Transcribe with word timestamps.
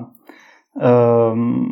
um, 1.33 1.67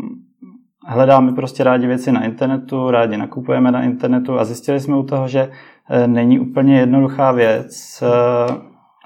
hledáme 0.86 1.32
prostě 1.32 1.64
rádi 1.64 1.86
věci 1.86 2.12
na 2.12 2.24
internetu, 2.24 2.90
rádi 2.90 3.16
nakupujeme 3.16 3.72
na 3.72 3.82
internetu 3.82 4.38
a 4.38 4.44
zjistili 4.44 4.80
jsme 4.80 4.96
u 4.96 5.02
toho, 5.02 5.28
že 5.28 5.50
eh, 5.90 6.08
není 6.08 6.40
úplně 6.40 6.78
jednoduchá 6.78 7.32
věc 7.32 8.02
eh, 8.02 8.54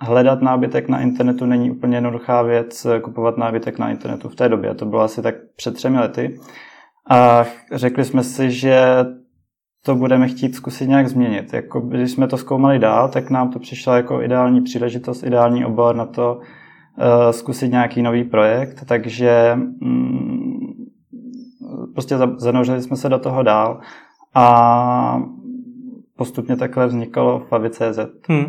hledat 0.00 0.42
nábytek 0.42 0.88
na 0.88 1.00
internetu, 1.00 1.46
není 1.46 1.70
úplně 1.70 1.96
jednoduchá 1.96 2.42
věc 2.42 2.86
kupovat 3.02 3.36
nábytek 3.36 3.78
na 3.78 3.90
internetu 3.90 4.28
v 4.28 4.34
té 4.34 4.48
době. 4.48 4.74
To 4.74 4.86
bylo 4.86 5.02
asi 5.02 5.22
tak 5.22 5.34
před 5.56 5.74
třemi 5.74 5.98
lety. 5.98 6.40
A 7.10 7.44
řekli 7.72 8.04
jsme 8.04 8.24
si, 8.24 8.50
že 8.50 8.84
to 9.84 9.94
budeme 9.94 10.28
chtít 10.28 10.54
zkusit 10.54 10.88
nějak 10.88 11.08
změnit. 11.08 11.52
Jako, 11.52 11.80
když 11.80 12.10
jsme 12.10 12.26
to 12.26 12.36
zkoumali 12.36 12.78
dál, 12.78 13.08
tak 13.08 13.30
nám 13.30 13.50
to 13.50 13.58
přišla 13.58 13.96
jako 13.96 14.22
ideální 14.22 14.60
příležitost, 14.60 15.22
ideální 15.22 15.64
obor 15.64 15.96
na 15.96 16.06
to 16.06 16.34
uh, 16.36 17.30
zkusit 17.30 17.68
nějaký 17.68 18.02
nový 18.02 18.24
projekt, 18.24 18.84
takže 18.86 19.58
um, 19.82 20.50
prostě 21.94 22.18
zanořili 22.36 22.82
jsme 22.82 22.96
se 22.96 23.08
do 23.08 23.18
toho 23.18 23.42
dál 23.42 23.80
a 24.34 25.22
postupně 26.20 26.56
takhle 26.56 26.86
vznikalo 26.86 27.46
Favi.cz. 27.48 27.98
Hmm. 28.28 28.46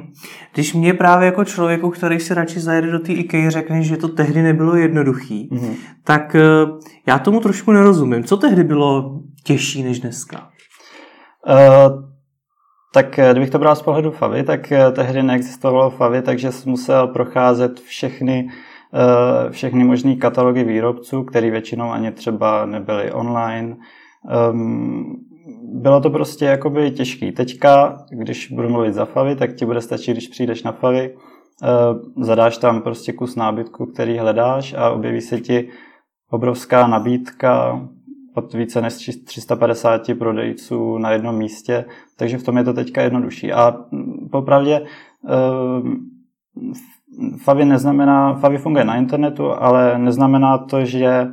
Když 0.53 0.73
mě 0.73 0.94
právě 0.94 1.25
jako 1.25 1.45
člověku, 1.45 1.89
který 1.89 2.19
si 2.19 2.33
radši 2.33 2.59
zajede 2.59 2.91
do 2.91 3.00
té 3.00 3.14
IKEA, 3.14 3.50
řekne, 3.50 3.83
že 3.83 3.97
to 3.97 4.08
tehdy 4.08 4.41
nebylo 4.41 4.75
jednoduchý, 4.75 5.50
hmm. 5.52 5.75
tak 6.03 6.36
eh, 6.36 6.42
já 7.08 7.19
tomu 7.19 7.39
trošku 7.39 7.72
nerozumím. 7.72 8.23
Co 8.23 8.38
tehdy 8.38 8.64
bylo 8.64 9.19
těžší 9.44 9.83
než 9.83 9.99
dneska? 9.99 10.49
Uh, 11.47 12.03
tak 12.94 13.19
eh, 13.19 13.31
kdybych 13.31 13.49
to 13.49 13.59
bral 13.59 13.75
z 13.75 13.81
pohledu 13.81 14.11
Favy, 14.11 14.44
tak 14.44 14.73
tehdy 14.95 15.23
neexistovalo 15.23 15.89
Favy, 15.89 16.22
takže 16.22 16.52
jsem 16.52 16.72
musel 16.72 17.08
procházet 17.08 17.80
všechny 17.80 18.49
všechny 19.49 19.83
možné 19.83 20.16
katalogy 20.16 20.64
výrobců, 20.64 21.23
které 21.23 21.52
většinou 21.52 21.92
ani 21.92 22.11
třeba 22.11 22.66
nebyly 22.66 23.11
online. 23.11 23.77
Um, 24.52 25.31
bylo 25.73 26.02
to 26.02 26.09
prostě 26.09 26.45
jakoby 26.45 26.92
těžký. 26.92 27.31
Teďka, 27.31 27.97
když 28.09 28.52
budu 28.52 28.70
mluvit 28.70 28.94
za 28.94 29.06
Favy, 29.06 29.36
tak 29.36 29.53
ti 29.53 29.66
bude 29.66 29.81
stačit, 29.81 30.11
když 30.11 30.28
přijdeš 30.28 30.64
na 30.64 30.72
Favy, 30.72 31.16
uh, 31.16 32.23
zadáš 32.23 32.58
tam 32.58 32.82
prostě 32.82 33.14
kus 33.14 33.36
nábytku, 33.36 33.86
který 33.86 34.17
hledáš 34.17 34.73
a 34.73 34.89
objeví 34.89 35.21
se 35.21 35.39
ti 35.39 35.70
obrovská 36.30 36.88
nabídka 36.88 37.82
od 38.36 38.54
více 38.54 38.82
než 38.82 39.10
350 39.26 40.02
prodejců 40.20 40.98
na 40.98 41.11
jednom 41.11 41.38
místě, 41.38 41.86
takže 42.17 42.37
v 42.37 42.43
tom 42.43 42.58
je 42.58 42.64
to 42.64 42.73
teďka 42.73 43.02
jednodušší. 43.02 43.54
A 43.54 43.76
popravdě 44.32 44.82
uh, 44.82 45.89
Favy 47.43 47.66
neznamená, 47.66 48.33
Favy 48.33 48.58
funguje 48.58 48.86
na 48.86 48.95
internetu, 48.95 49.52
ale 49.52 49.98
neznamená 49.98 50.58
to, 50.58 50.86
že 50.86 51.27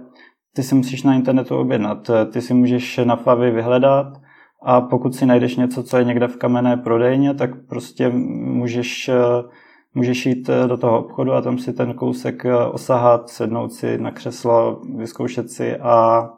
ty 0.59 0.63
si 0.63 0.75
musíš 0.75 1.03
na 1.03 1.15
internetu 1.15 1.57
objednat. 1.57 2.11
Ty 2.33 2.41
si 2.41 2.55
můžeš 2.55 3.01
na 3.05 3.17
Favy 3.17 3.51
vyhledat 3.51 4.21
a 4.63 4.81
pokud 4.81 5.15
si 5.15 5.27
najdeš 5.27 5.57
něco, 5.57 5.83
co 5.83 5.97
je 5.99 6.05
někde 6.05 6.29
v 6.29 6.37
kamenné 6.37 6.77
prodejně, 6.77 7.35
tak 7.35 7.51
prostě 7.69 8.09
můžeš, 8.09 9.11
můžeš 9.95 10.27
jít 10.27 10.51
do 10.67 10.77
toho 10.77 10.99
obchodu 10.99 11.33
a 11.33 11.41
tam 11.41 11.59
si 11.59 11.73
ten 11.73 11.95
kousek 11.95 12.47
osahat, 12.71 13.29
sednout 13.29 13.73
si 13.73 13.99
na 13.99 14.11
křeslo, 14.11 14.81
vyzkoušet 14.97 15.51
si 15.51 15.77
a 15.77 16.29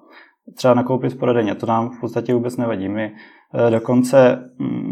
třeba 0.54 0.74
nakoupit 0.74 1.12
v 1.12 1.18
prodejně. 1.18 1.54
To 1.54 1.66
nám 1.66 1.90
v 1.90 2.00
podstatě 2.00 2.34
vůbec 2.34 2.56
nevadí. 2.56 2.88
My 2.88 3.12
eh, 3.54 3.70
dokonce 3.70 4.50
mm, 4.58 4.89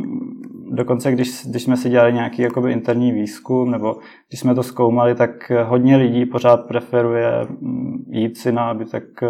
dokonce 0.79 1.13
když, 1.13 1.47
když 1.47 1.63
jsme 1.63 1.77
si 1.77 1.91
dělali 1.91 2.13
nějaký 2.13 2.43
jakoby 2.43 2.73
interní 2.73 3.13
výzkum, 3.13 3.71
nebo 3.71 3.97
když 4.29 4.41
jsme 4.41 4.55
to 4.55 4.63
zkoumali, 4.63 5.15
tak 5.15 5.53
hodně 5.65 5.97
lidí 5.97 6.27
pořád 6.27 6.67
preferuje 6.67 7.31
mm, 7.61 8.05
jít 8.09 8.39
si 8.39 8.53
na 8.53 8.79
tak 8.91 9.03
eh, 9.23 9.29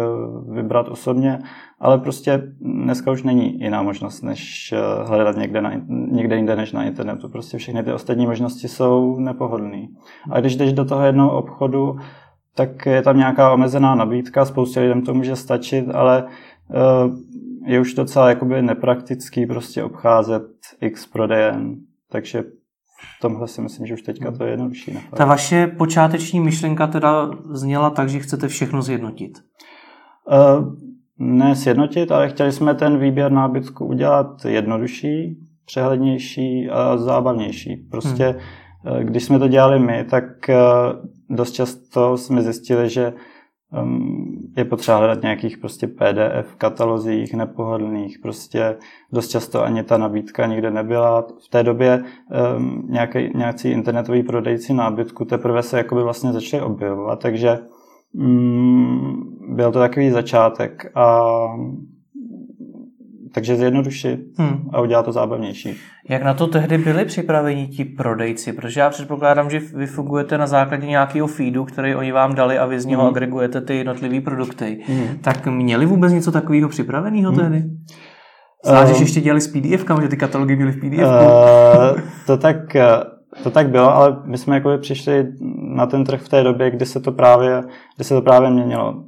vybrat 0.51 0.87
osobně, 0.89 1.39
ale 1.79 1.97
prostě 1.97 2.41
dneska 2.61 3.11
už 3.11 3.23
není 3.23 3.59
jiná 3.59 3.81
možnost, 3.81 4.21
než 4.21 4.73
eh, 4.73 5.07
hledat 5.07 5.37
někde, 5.37 5.61
na, 5.61 5.71
někde 5.87 6.35
jinde 6.35 6.55
než 6.55 6.71
na 6.71 6.83
internetu. 6.83 7.29
Prostě 7.29 7.57
všechny 7.57 7.83
ty 7.83 7.93
ostatní 7.93 8.25
možnosti 8.25 8.67
jsou 8.67 9.19
nepohodlné. 9.19 9.87
A 10.31 10.39
když 10.39 10.55
jdeš 10.55 10.73
do 10.73 10.85
toho 10.85 11.05
jednoho 11.05 11.37
obchodu, 11.37 11.97
tak 12.55 12.85
je 12.85 13.01
tam 13.01 13.17
nějaká 13.17 13.53
omezená 13.53 13.95
nabídka, 13.95 14.45
spoustě 14.45 14.79
lidem 14.79 15.01
to 15.01 15.13
může 15.13 15.35
stačit, 15.35 15.85
ale 15.93 16.27
je 17.65 17.79
už 17.79 17.93
docela 17.93 18.29
jakoby 18.29 18.61
nepraktický 18.61 19.45
prostě 19.45 19.83
obcházet 19.83 20.43
x 20.81 21.07
prodejen, 21.07 21.75
takže 22.11 22.43
v 23.17 23.21
tomhle 23.21 23.47
si 23.47 23.61
myslím, 23.61 23.87
že 23.87 23.93
už 23.93 24.01
teďka 24.01 24.31
to 24.31 24.43
je 24.43 24.51
jednodušší. 24.51 24.93
Napad. 24.93 25.17
Ta 25.17 25.25
vaše 25.25 25.67
počáteční 25.67 26.39
myšlenka 26.39 26.87
teda 26.87 27.31
zněla 27.51 27.89
tak, 27.89 28.09
že 28.09 28.19
chcete 28.19 28.47
všechno 28.47 28.81
zjednotit? 28.81 29.37
Uh, 30.31 30.75
ne 31.17 31.55
sjednotit, 31.55 32.11
ale 32.11 32.29
chtěli 32.29 32.51
jsme 32.51 32.75
ten 32.75 32.99
výběr 32.99 33.31
nábytku 33.31 33.85
udělat 33.85 34.45
jednodušší, 34.45 35.37
přehlednější 35.65 36.69
a 36.69 36.97
zábavnější. 36.97 37.75
Prostě 37.75 38.35
hmm. 38.83 39.05
když 39.05 39.23
jsme 39.23 39.39
to 39.39 39.47
dělali 39.47 39.79
my, 39.79 40.03
tak 40.09 40.25
dost 41.29 41.51
často 41.51 42.17
jsme 42.17 42.41
zjistili, 42.41 42.89
že 42.89 43.13
je 44.57 44.65
potřeba 44.65 44.97
hledat 44.97 45.21
nějakých 45.21 45.57
prostě 45.57 45.87
PDF 45.87 46.55
katalozích 46.55 47.33
nepohodlných, 47.33 48.19
prostě 48.19 48.77
dost 49.11 49.27
často 49.27 49.63
ani 49.63 49.83
ta 49.83 49.97
nabídka 49.97 50.45
nikde 50.45 50.71
nebyla. 50.71 51.27
V 51.45 51.49
té 51.49 51.63
době 51.63 52.03
um, 52.57 52.87
nějaký, 52.89 53.31
nějací 53.35 53.71
internetoví 53.71 54.23
prodejci 54.23 54.73
nábytku 54.73 55.25
teprve 55.25 55.63
se 55.63 55.77
jakoby 55.77 56.03
vlastně 56.03 56.33
začali 56.33 56.63
objevovat, 56.63 57.19
takže 57.19 57.59
um, 58.13 59.37
byl 59.55 59.71
to 59.71 59.79
takový 59.79 60.09
začátek 60.09 60.91
a 60.95 61.35
takže 63.33 63.55
zjednodušit 63.55 64.19
hmm. 64.37 64.69
a 64.73 64.81
udělat 64.81 65.05
to 65.05 65.11
zábavnější. 65.11 65.75
Jak 66.09 66.23
na 66.23 66.33
to 66.33 66.47
tehdy 66.47 66.77
byli 66.77 67.05
připraveni 67.05 67.67
ti 67.67 67.85
prodejci? 67.85 68.53
Protože 68.53 68.79
já 68.79 68.89
předpokládám, 68.89 69.49
že 69.49 69.59
vy 69.59 69.85
fungujete 69.85 70.37
na 70.37 70.47
základě 70.47 70.87
nějakého 70.87 71.27
feedu, 71.27 71.65
který 71.65 71.95
oni 71.95 72.11
vám 72.11 72.35
dali 72.35 72.57
a 72.57 72.65
vy 72.65 72.79
z 72.79 72.85
něho 72.85 73.01
hmm. 73.01 73.09
agregujete 73.09 73.61
ty 73.61 73.75
jednotlivé 73.75 74.21
produkty. 74.21 74.79
Hmm. 74.87 75.07
Tak 75.21 75.47
měli 75.47 75.85
vůbec 75.85 76.13
něco 76.13 76.31
takového 76.31 76.69
připraveného 76.69 77.31
hmm. 77.31 77.39
tehdy? 77.39 77.63
Znáš, 78.65 78.89
um, 78.89 78.95
že 78.95 79.03
ještě 79.03 79.21
dělali 79.21 79.41
s 79.41 79.47
PDF, 79.47 79.85
že 80.01 80.07
ty 80.07 80.17
katalogy 80.17 80.55
byly 80.55 80.71
v 80.71 80.79
PDF? 80.79 80.99
Uh, 80.99 82.01
to 82.25 82.37
tak 82.37 82.75
eh, 82.75 82.87
to 83.43 83.51
tak 83.51 83.69
bylo, 83.69 83.95
ale 83.95 84.21
my 84.25 84.37
jsme 84.37 84.55
jako 84.55 84.77
přišli 84.77 85.27
na 85.75 85.85
ten 85.85 86.03
trh 86.03 86.21
v 86.21 86.29
té 86.29 86.43
době, 86.43 86.71
kdy 86.71 86.85
se 86.85 86.99
to 86.99 87.11
právě, 87.11 87.61
kdy 87.95 88.03
se 88.03 88.13
to 88.13 88.21
právě 88.21 88.49
měnilo. 88.49 89.03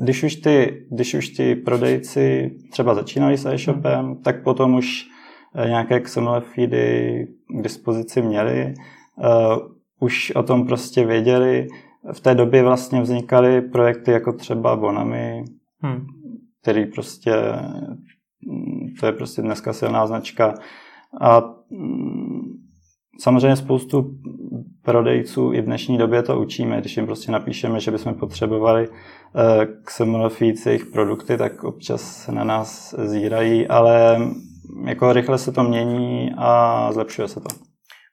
Když 0.00 0.22
už 0.22 0.36
ty, 0.36 0.86
když 0.90 1.14
už 1.14 1.28
ty 1.28 1.56
prodejci 1.56 2.56
třeba 2.70 2.94
začínali 2.94 3.36
s 3.36 3.46
e-shopem, 3.46 4.16
tak 4.22 4.42
potom 4.42 4.74
už 4.74 5.06
eh, 5.54 5.68
nějaké 5.68 6.00
XML 6.00 6.40
feedy 6.40 7.26
k 7.48 7.62
dispozici 7.62 8.22
měli, 8.22 8.74
uh, 9.16 9.58
už 10.00 10.30
o 10.30 10.42
tom 10.42 10.66
prostě 10.66 11.06
věděli. 11.06 11.66
V 12.12 12.20
té 12.20 12.34
době 12.34 12.62
vlastně 12.62 13.00
vznikaly 13.00 13.60
projekty 13.60 14.10
jako 14.10 14.32
třeba 14.32 14.76
Bonami, 14.76 15.44
hmm. 15.82 16.06
který 16.62 16.86
prostě, 16.86 17.32
to 19.00 19.06
je 19.06 19.12
prostě 19.12 19.42
dneska 19.42 19.72
silná 19.72 20.06
značka. 20.06 20.54
A 21.20 21.42
mm, 21.70 22.67
Samozřejmě 23.20 23.56
spoustu 23.56 24.10
prodejců 24.82 25.52
i 25.52 25.60
v 25.60 25.64
dnešní 25.64 25.98
době 25.98 26.22
to 26.22 26.40
učíme, 26.40 26.80
když 26.80 26.96
jim 26.96 27.06
prostě 27.06 27.32
napíšeme, 27.32 27.80
že 27.80 27.90
bychom 27.90 28.14
potřebovali 28.14 28.88
Xemonofíci, 29.84 30.68
jejich 30.68 30.86
produkty, 30.86 31.36
tak 31.36 31.64
občas 31.64 32.28
na 32.28 32.44
nás 32.44 32.94
zírají, 32.98 33.66
ale 33.66 34.18
jako 34.84 35.12
rychle 35.12 35.38
se 35.38 35.52
to 35.52 35.62
mění 35.62 36.30
a 36.38 36.88
zlepšuje 36.92 37.28
se 37.28 37.40
to. 37.40 37.48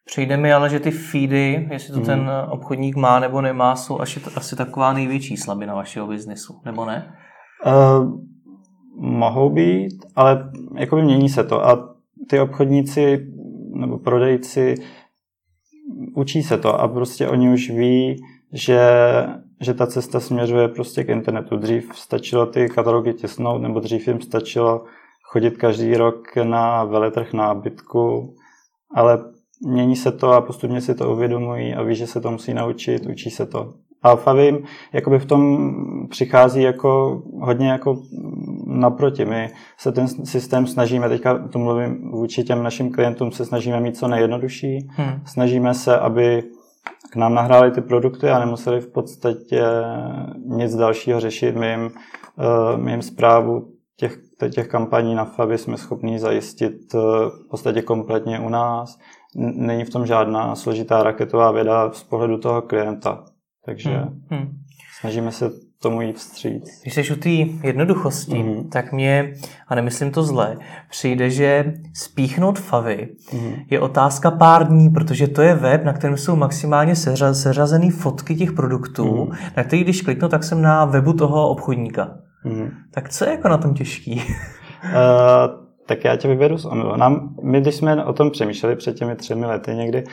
Přijde 0.05 0.37
mi 0.37 0.53
ale, 0.53 0.69
že 0.69 0.79
ty 0.79 0.91
feedy, 0.91 1.67
jestli 1.71 1.93
to 1.93 1.99
mm. 1.99 2.05
ten 2.05 2.31
obchodník 2.49 2.95
má 2.95 3.19
nebo 3.19 3.41
nemá, 3.41 3.75
jsou 3.75 3.99
asi, 3.99 4.21
asi 4.35 4.55
taková 4.55 4.93
největší 4.93 5.37
slabina 5.37 5.75
vašeho 5.75 6.07
biznesu, 6.07 6.61
nebo 6.65 6.85
ne? 6.85 7.13
Uh, 7.65 8.19
mohou 8.97 9.49
být, 9.49 9.93
ale 10.15 10.49
jakoby 10.75 11.01
mění 11.01 11.29
se 11.29 11.43
to 11.43 11.65
a 11.65 11.95
ty 12.29 12.39
obchodníci 12.39 13.27
nebo 13.75 13.97
prodejci 13.97 14.75
učí 16.15 16.43
se 16.43 16.57
to 16.57 16.79
a 16.79 16.87
prostě 16.87 17.27
oni 17.27 17.53
už 17.53 17.69
ví, 17.69 18.23
že, 18.53 18.79
že 19.61 19.73
ta 19.73 19.87
cesta 19.87 20.19
směřuje 20.19 20.67
prostě 20.67 21.03
k 21.03 21.09
internetu. 21.09 21.57
Dřív 21.57 21.89
stačilo 21.95 22.45
ty 22.45 22.69
katalogy 22.69 23.13
tisnout, 23.13 23.61
nebo 23.61 23.79
dřív 23.79 24.07
jim 24.07 24.21
stačilo 24.21 24.85
chodit 25.23 25.57
každý 25.57 25.95
rok 25.95 26.35
na 26.35 26.83
veletrh 26.83 27.33
nábytku, 27.33 28.35
ale 28.95 29.23
mění 29.67 29.95
se 29.95 30.11
to 30.11 30.31
a 30.31 30.41
postupně 30.41 30.81
si 30.81 30.95
to 30.95 31.11
uvědomují 31.11 31.73
a 31.73 31.83
ví, 31.83 31.95
že 31.95 32.07
se 32.07 32.21
to 32.21 32.31
musí 32.31 32.53
naučit, 32.53 33.05
učí 33.05 33.29
se 33.29 33.45
to. 33.45 33.73
A 34.03 34.15
Favim 34.15 34.59
jakoby 34.93 35.19
v 35.19 35.25
tom 35.25 35.69
přichází 36.09 36.61
jako 36.61 37.21
hodně 37.41 37.69
jako 37.69 38.01
naproti. 38.65 39.25
My 39.25 39.49
se 39.77 39.91
ten 39.91 40.07
systém 40.07 40.67
snažíme, 40.67 41.09
teďka 41.09 41.47
to 41.47 41.59
mluvím 41.59 42.11
vůči 42.11 42.43
těm 42.43 42.63
našim 42.63 42.91
klientům, 42.91 43.31
se 43.31 43.45
snažíme 43.45 43.79
mít 43.79 43.97
co 43.97 44.07
nejjednodušší. 44.07 44.87
Hmm. 44.89 45.21
Snažíme 45.25 45.73
se, 45.73 45.99
aby 45.99 46.43
k 47.11 47.15
nám 47.15 47.33
nahráli 47.33 47.71
ty 47.71 47.81
produkty 47.81 48.29
a 48.29 48.39
nemuseli 48.39 48.81
v 48.81 48.91
podstatě 48.91 49.63
nic 50.45 50.75
dalšího 50.75 51.19
řešit. 51.19 51.55
My 51.55 51.69
jim, 51.69 51.91
eh, 52.39 52.77
my 52.77 52.91
jim 52.91 53.01
zprávu 53.01 53.67
těch, 53.97 54.17
těch 54.53 54.67
kampaní 54.67 55.15
na 55.15 55.25
Favi 55.25 55.57
jsme 55.57 55.77
schopni 55.77 56.19
zajistit 56.19 56.95
eh, 56.95 56.97
v 57.45 57.49
podstatě 57.49 57.81
kompletně 57.81 58.39
u 58.39 58.49
nás. 58.49 58.97
Není 59.35 59.83
v 59.83 59.89
tom 59.89 60.05
žádná 60.05 60.55
složitá 60.55 61.03
raketová 61.03 61.51
věda 61.51 61.91
z 61.91 62.03
pohledu 62.03 62.37
toho 62.37 62.61
klienta. 62.61 63.25
Takže 63.65 63.89
hmm. 63.89 64.21
Hmm. 64.29 64.57
snažíme 64.99 65.31
se 65.31 65.49
tomu 65.81 66.01
jít 66.01 66.17
vstříc. 66.17 66.81
Když 66.81 66.93
jsi 66.93 67.13
u 67.13 67.15
té 67.15 67.29
jednoduchosti, 67.67 68.35
mm-hmm. 68.35 68.69
tak 68.69 68.91
mě, 68.91 69.33
a 69.67 69.75
nemyslím 69.75 70.11
to 70.11 70.23
zle, 70.23 70.57
přijde, 70.89 71.29
že 71.29 71.73
spíchnout 71.93 72.59
favy 72.59 73.07
mm-hmm. 73.31 73.65
je 73.69 73.79
otázka 73.79 74.31
pár 74.31 74.67
dní, 74.67 74.89
protože 74.89 75.27
to 75.27 75.41
je 75.41 75.55
web, 75.55 75.83
na 75.83 75.93
kterém 75.93 76.17
jsou 76.17 76.35
maximálně 76.35 76.95
seřa, 76.95 77.33
seřazené 77.33 77.91
fotky 77.91 78.35
těch 78.35 78.51
produktů, 78.51 79.03
mm-hmm. 79.03 79.35
na 79.57 79.63
který 79.63 79.83
když 79.83 80.01
kliknu, 80.01 80.29
tak 80.29 80.43
jsem 80.43 80.61
na 80.61 80.85
webu 80.85 81.13
toho 81.13 81.49
obchodníka. 81.49 82.17
Mm-hmm. 82.45 82.71
Tak 82.93 83.09
co 83.09 83.25
je 83.25 83.31
jako 83.31 83.47
na 83.47 83.57
tom 83.57 83.73
těžký? 83.73 84.13
uh, 84.15 85.65
tak 85.85 86.05
já 86.05 86.15
tě 86.15 86.27
vyberu 86.27 86.57
z 86.57 86.65
omylu. 86.65 86.95
Nám, 86.95 87.35
my, 87.43 87.61
když 87.61 87.75
jsme 87.75 88.05
o 88.05 88.13
tom 88.13 88.31
přemýšleli 88.31 88.75
před 88.75 88.95
těmi 88.95 89.15
třemi 89.15 89.45
lety 89.45 89.75
někdy, 89.75 90.03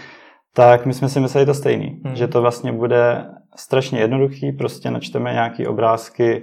tak 0.55 0.87
my 0.87 0.94
jsme 0.94 1.08
si 1.08 1.20
mysleli 1.20 1.46
to 1.46 1.55
stejný, 1.55 2.00
hmm. 2.05 2.16
že 2.16 2.28
to 2.28 2.43
vlastně 2.43 2.72
bude 2.72 3.25
strašně 3.56 4.00
jednoduchý, 4.00 4.52
prostě 4.52 4.90
načteme 4.90 5.32
nějaký 5.32 5.66
obrázky, 5.66 6.43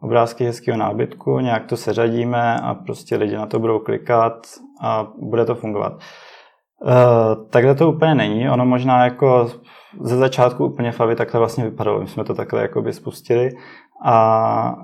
obrázky 0.00 0.44
hezkého 0.44 0.78
nábytku, 0.78 1.40
nějak 1.40 1.66
to 1.66 1.76
seřadíme 1.76 2.60
a 2.60 2.74
prostě 2.74 3.16
lidi 3.16 3.36
na 3.36 3.46
to 3.46 3.58
budou 3.58 3.78
klikat 3.78 4.46
a 4.82 5.06
bude 5.18 5.44
to 5.44 5.54
fungovat. 5.54 5.92
Uh, 5.92 7.48
takhle 7.50 7.74
to 7.74 7.90
úplně 7.90 8.14
není, 8.14 8.50
ono 8.50 8.66
možná 8.66 9.04
jako 9.04 9.50
ze 10.00 10.16
začátku 10.16 10.64
úplně 10.64 10.92
Favi 10.92 11.16
takhle 11.16 11.38
vlastně 11.38 11.64
vypadalo, 11.64 12.00
my 12.00 12.08
jsme 12.08 12.24
to 12.24 12.34
takhle 12.34 12.62
jako 12.62 12.82
by 12.82 12.92
spustili 12.92 13.50
a 14.04 14.74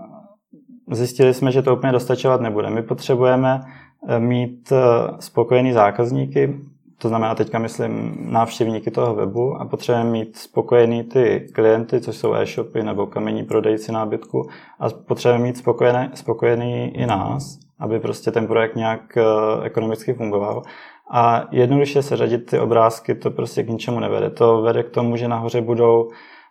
zjistili 0.90 1.34
jsme, 1.34 1.52
že 1.52 1.62
to 1.62 1.76
úplně 1.76 1.92
dostačovat 1.92 2.40
nebude. 2.40 2.70
My 2.70 2.82
potřebujeme 2.82 3.60
eh, 4.08 4.18
mít 4.18 4.72
eh, 4.72 4.76
spokojený 5.20 5.72
zákazníky, 5.72 6.60
to 6.98 7.08
znamená 7.08 7.34
teďka 7.34 7.58
myslím 7.58 8.16
návštěvníky 8.20 8.90
toho 8.90 9.14
webu 9.14 9.54
a 9.54 9.64
potřebujeme 9.64 10.10
mít 10.10 10.36
spokojený 10.36 11.04
ty 11.04 11.46
klienty, 11.54 12.00
což 12.00 12.16
jsou 12.16 12.34
e-shopy 12.34 12.82
nebo 12.82 13.06
kamení 13.06 13.42
prodejci 13.42 13.92
nábytku 13.92 14.48
a 14.80 14.88
potřebujeme 14.90 15.44
mít 15.44 15.56
spokojený, 15.56 16.08
spokojený 16.14 16.96
i 16.96 17.06
nás, 17.06 17.58
aby 17.78 18.00
prostě 18.00 18.30
ten 18.30 18.46
projekt 18.46 18.76
nějak 18.76 19.00
uh, 19.16 19.64
ekonomicky 19.64 20.14
fungoval. 20.14 20.62
A 21.10 21.48
jednoduše 21.50 22.02
se 22.02 22.16
řadit 22.16 22.50
ty 22.50 22.58
obrázky, 22.58 23.14
to 23.14 23.30
prostě 23.30 23.62
k 23.62 23.68
ničemu 23.68 24.00
nevede. 24.00 24.30
To 24.30 24.62
vede 24.62 24.82
k 24.82 24.90
tomu, 24.90 25.16
že 25.16 25.28
nahoře 25.28 25.60
budou 25.60 26.08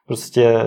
prostě 0.07 0.57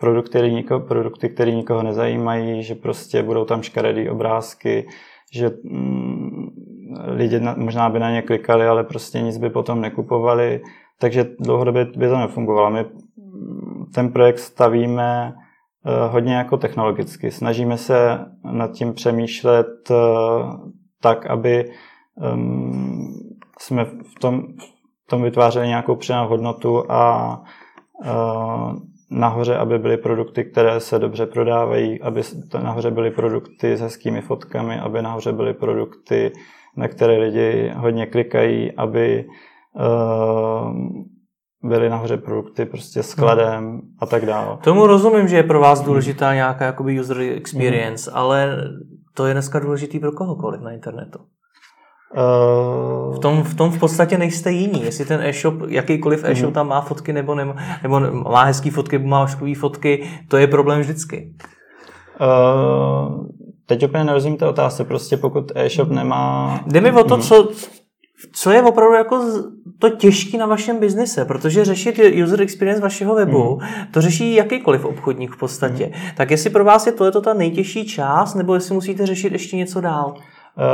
produkty, 0.00 0.50
nikoho, 0.50 0.80
produkty, 0.80 1.28
které 1.28 1.50
nikoho 1.50 1.82
nezajímají, 1.82 2.62
že 2.62 2.74
prostě 2.74 3.22
budou 3.22 3.44
tam 3.44 3.62
škaredý 3.62 4.08
obrázky, 4.08 4.86
že 5.32 5.50
mm, 5.64 6.48
lidi 7.04 7.40
na, 7.40 7.54
možná 7.58 7.90
by 7.90 7.98
na 7.98 8.10
ně 8.10 8.22
klikali, 8.22 8.66
ale 8.66 8.84
prostě 8.84 9.20
nic 9.20 9.38
by 9.38 9.50
potom 9.50 9.80
nekupovali, 9.80 10.62
takže 11.00 11.26
dlouhodobě 11.40 11.84
by 11.84 12.08
to 12.08 12.18
nefungovalo. 12.18 12.70
My 12.70 12.84
ten 13.94 14.12
projekt 14.12 14.38
stavíme 14.38 15.32
eh, 15.32 16.08
hodně 16.08 16.34
jako 16.34 16.56
technologicky. 16.56 17.30
Snažíme 17.30 17.78
se 17.78 18.18
nad 18.52 18.72
tím 18.72 18.92
přemýšlet 18.92 19.90
eh, 19.90 19.94
tak, 21.00 21.26
aby 21.26 21.70
ehm, 22.22 23.14
jsme 23.58 23.84
v 23.84 24.20
tom, 24.20 24.42
v 25.06 25.10
tom 25.10 25.22
vytvářeli 25.22 25.68
nějakou 25.68 25.96
přidanou 25.96 26.28
hodnotu 26.28 26.92
a 26.92 27.42
eh, 28.04 28.10
nahoře, 29.10 29.56
aby 29.56 29.78
byly 29.78 29.96
produkty, 29.96 30.44
které 30.44 30.80
se 30.80 30.98
dobře 30.98 31.26
prodávají, 31.26 32.02
aby 32.02 32.22
nahoře 32.62 32.90
byly 32.90 33.10
produkty 33.10 33.76
s 33.76 33.80
hezkými 33.80 34.20
fotkami, 34.20 34.78
aby 34.78 35.02
nahoře 35.02 35.32
byly 35.32 35.54
produkty, 35.54 36.32
na 36.76 36.88
které 36.88 37.18
lidi 37.18 37.72
hodně 37.76 38.06
klikají, 38.06 38.72
aby 38.72 39.24
uh, 39.74 40.72
byly 41.64 41.90
nahoře 41.90 42.16
produkty 42.16 42.64
prostě 42.64 43.02
s 43.02 43.14
kladem 43.14 43.64
hmm. 43.64 43.80
a 43.98 44.06
tak 44.06 44.26
dále. 44.26 44.58
Tomu 44.64 44.86
rozumím, 44.86 45.28
že 45.28 45.36
je 45.36 45.42
pro 45.42 45.60
vás 45.60 45.80
důležitá 45.80 46.34
nějaká 46.34 46.64
jakoby 46.64 47.00
user 47.00 47.20
experience, 47.20 48.10
hmm. 48.10 48.18
ale 48.18 48.56
to 49.14 49.26
je 49.26 49.32
dneska 49.32 49.58
důležitý 49.58 49.98
pro 49.98 50.12
kohokoliv 50.12 50.60
na 50.60 50.70
internetu. 50.70 51.18
Uh... 52.16 53.16
V, 53.16 53.18
tom, 53.18 53.42
v 53.42 53.54
tom 53.54 53.70
v 53.70 53.78
podstatě 53.78 54.18
nejste 54.18 54.50
jiní. 54.50 54.84
Jestli 54.84 55.04
ten 55.04 55.20
e-shop, 55.20 55.54
jakýkoliv 55.68 56.24
e-shop 56.24 56.50
mm. 56.50 56.54
tam 56.54 56.68
má 56.68 56.80
fotky 56.80 57.12
nebo, 57.12 57.34
nema, 57.34 57.56
nebo 57.82 58.00
má 58.00 58.44
hezký 58.44 58.70
fotky, 58.70 58.98
nebo 58.98 59.08
má 59.08 59.22
ošklivý 59.22 59.54
fotky, 59.54 60.08
to 60.28 60.36
je 60.36 60.46
problém 60.46 60.80
vždycky. 60.80 61.34
Uh, 62.20 63.26
teď 63.72 63.88
úplně 63.88 64.04
nerozumím 64.04 64.38
té 64.38 64.46
otázce, 64.46 64.84
prostě 64.84 65.16
pokud 65.16 65.52
e-shop 65.54 65.88
nemá... 65.88 66.60
Jde 66.66 66.80
mi 66.80 66.92
o 66.92 67.04
to, 67.04 67.16
mm. 67.16 67.22
co, 67.22 67.48
co 68.32 68.50
je 68.50 68.62
opravdu 68.62 68.94
jako 68.94 69.20
to 69.78 69.90
těžké 69.90 70.38
na 70.38 70.46
vašem 70.46 70.78
biznise, 70.78 71.24
protože 71.24 71.64
řešit 71.64 72.00
user 72.22 72.42
experience 72.42 72.82
vašeho 72.82 73.14
webu, 73.14 73.58
mm. 73.60 73.68
to 73.92 74.00
řeší 74.00 74.34
jakýkoliv 74.34 74.84
obchodník 74.84 75.32
v 75.32 75.38
podstatě. 75.38 75.92
Tak 76.16 76.30
jestli 76.30 76.50
pro 76.50 76.64
vás 76.64 76.86
je 76.86 76.92
tohle 76.92 77.22
ta 77.22 77.34
nejtěžší 77.34 77.86
část, 77.86 78.34
nebo 78.34 78.54
jestli 78.54 78.74
musíte 78.74 79.06
řešit 79.06 79.32
ještě 79.32 79.56
něco 79.56 79.80
dál? 79.80 80.14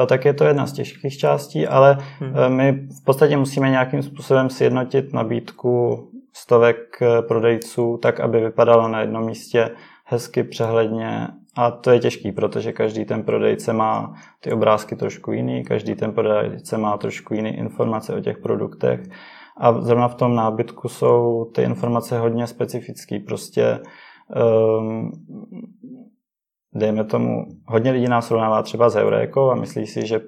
Eh, 0.02 0.06
tak 0.06 0.24
je 0.24 0.34
to 0.34 0.44
jedna 0.44 0.66
z 0.66 0.72
těžkých 0.72 1.18
částí, 1.18 1.66
ale 1.66 1.98
hmm. 2.18 2.56
my 2.56 2.72
v 2.72 3.04
podstatě 3.04 3.36
musíme 3.36 3.70
nějakým 3.70 4.02
způsobem 4.02 4.50
sjednotit 4.50 5.12
nabídku 5.12 6.04
stovek 6.32 6.98
eh, 7.02 7.22
prodejců, 7.22 7.98
tak 8.02 8.20
aby 8.20 8.40
vypadalo 8.40 8.88
na 8.88 9.00
jednom 9.00 9.26
místě 9.26 9.70
hezky, 10.04 10.44
přehledně 10.44 11.28
a 11.58 11.70
to 11.70 11.90
je 11.90 11.98
těžký, 11.98 12.32
protože 12.32 12.72
každý 12.72 13.04
ten 13.04 13.22
prodejce 13.22 13.72
má 13.72 14.14
ty 14.40 14.52
obrázky 14.52 14.96
trošku 14.96 15.32
jiný, 15.32 15.64
každý 15.64 15.94
ten 15.94 16.12
prodejce 16.12 16.78
má 16.78 16.96
trošku 16.96 17.34
jiný 17.34 17.56
informace 17.56 18.14
o 18.14 18.20
těch 18.20 18.38
produktech 18.38 19.00
a 19.56 19.80
zrovna 19.80 20.08
v 20.08 20.14
tom 20.14 20.34
nábytku 20.34 20.88
jsou 20.88 21.44
ty 21.54 21.62
informace 21.62 22.18
hodně 22.18 22.46
specifické. 22.46 23.18
Prostě 23.26 23.80
um, 24.78 25.10
dejme 26.74 27.04
tomu, 27.04 27.46
hodně 27.66 27.90
lidí 27.90 28.08
nás 28.08 28.26
srovnává 28.26 28.62
třeba 28.62 28.90
s 28.90 28.96
Eurékou 28.96 29.50
a 29.50 29.54
myslí 29.54 29.86
si, 29.86 30.06
že, 30.06 30.20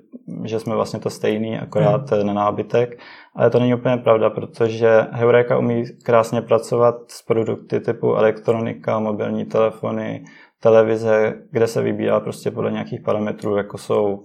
že 0.45 0.61
jsme 0.61 0.75
vlastně 0.75 1.01
to 1.01 1.11
stejný, 1.11 1.59
akorát 1.59 2.11
hmm. 2.11 2.27
na 2.27 2.33
nábytek, 2.33 3.01
ale 3.37 3.51
to 3.51 3.59
není 3.59 3.75
úplně 3.75 3.97
pravda, 3.97 4.31
protože 4.31 5.07
Heureka 5.11 5.59
umí 5.59 5.85
krásně 6.03 6.43
pracovat 6.43 6.95
s 7.09 7.23
produkty 7.23 7.81
typu 7.81 8.15
elektronika, 8.15 8.99
mobilní 8.99 9.45
telefony, 9.45 10.25
televize, 10.61 11.35
kde 11.50 11.67
se 11.67 11.83
vybírá 11.83 12.21
prostě 12.21 12.50
podle 12.50 12.73
nějakých 12.73 13.00
parametrů, 13.00 13.57
jako 13.57 13.79
jsou 13.79 14.23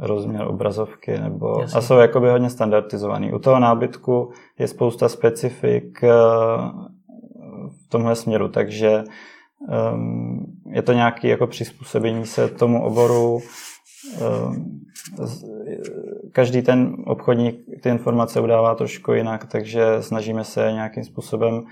rozměr 0.00 0.46
obrazovky, 0.46 1.18
nebo, 1.18 1.62
a 1.74 1.80
jsou 1.80 1.98
jakoby 1.98 2.30
hodně 2.30 2.50
standardizovaný. 2.50 3.32
U 3.32 3.38
toho 3.38 3.60
nábytku 3.60 4.32
je 4.58 4.68
spousta 4.68 5.08
specifik 5.08 6.04
eh, 6.04 6.08
v 7.68 7.88
tomhle 7.88 8.16
směru, 8.16 8.48
takže 8.48 9.04
um, 9.92 10.46
je 10.70 10.82
to 10.82 10.92
nějaké 10.92 11.28
jako 11.28 11.46
přizpůsobení 11.46 12.26
se 12.26 12.48
tomu 12.48 12.84
oboru. 12.84 13.38
Um, 14.20 14.80
každý 16.32 16.62
ten 16.62 16.96
obchodník 17.06 17.56
ty 17.82 17.88
informace 17.88 18.40
udává 18.40 18.74
trošku 18.74 19.12
jinak, 19.12 19.46
takže 19.46 19.84
snažíme 20.00 20.44
se 20.44 20.72
nějakým 20.72 21.04
způsobem 21.04 21.64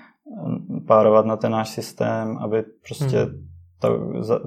párovat 0.87 1.27
na 1.27 1.37
ten 1.37 1.53
náš 1.53 1.69
systém, 1.69 2.39
aby 2.39 2.65
prostě 2.87 3.19
hmm 3.19 3.52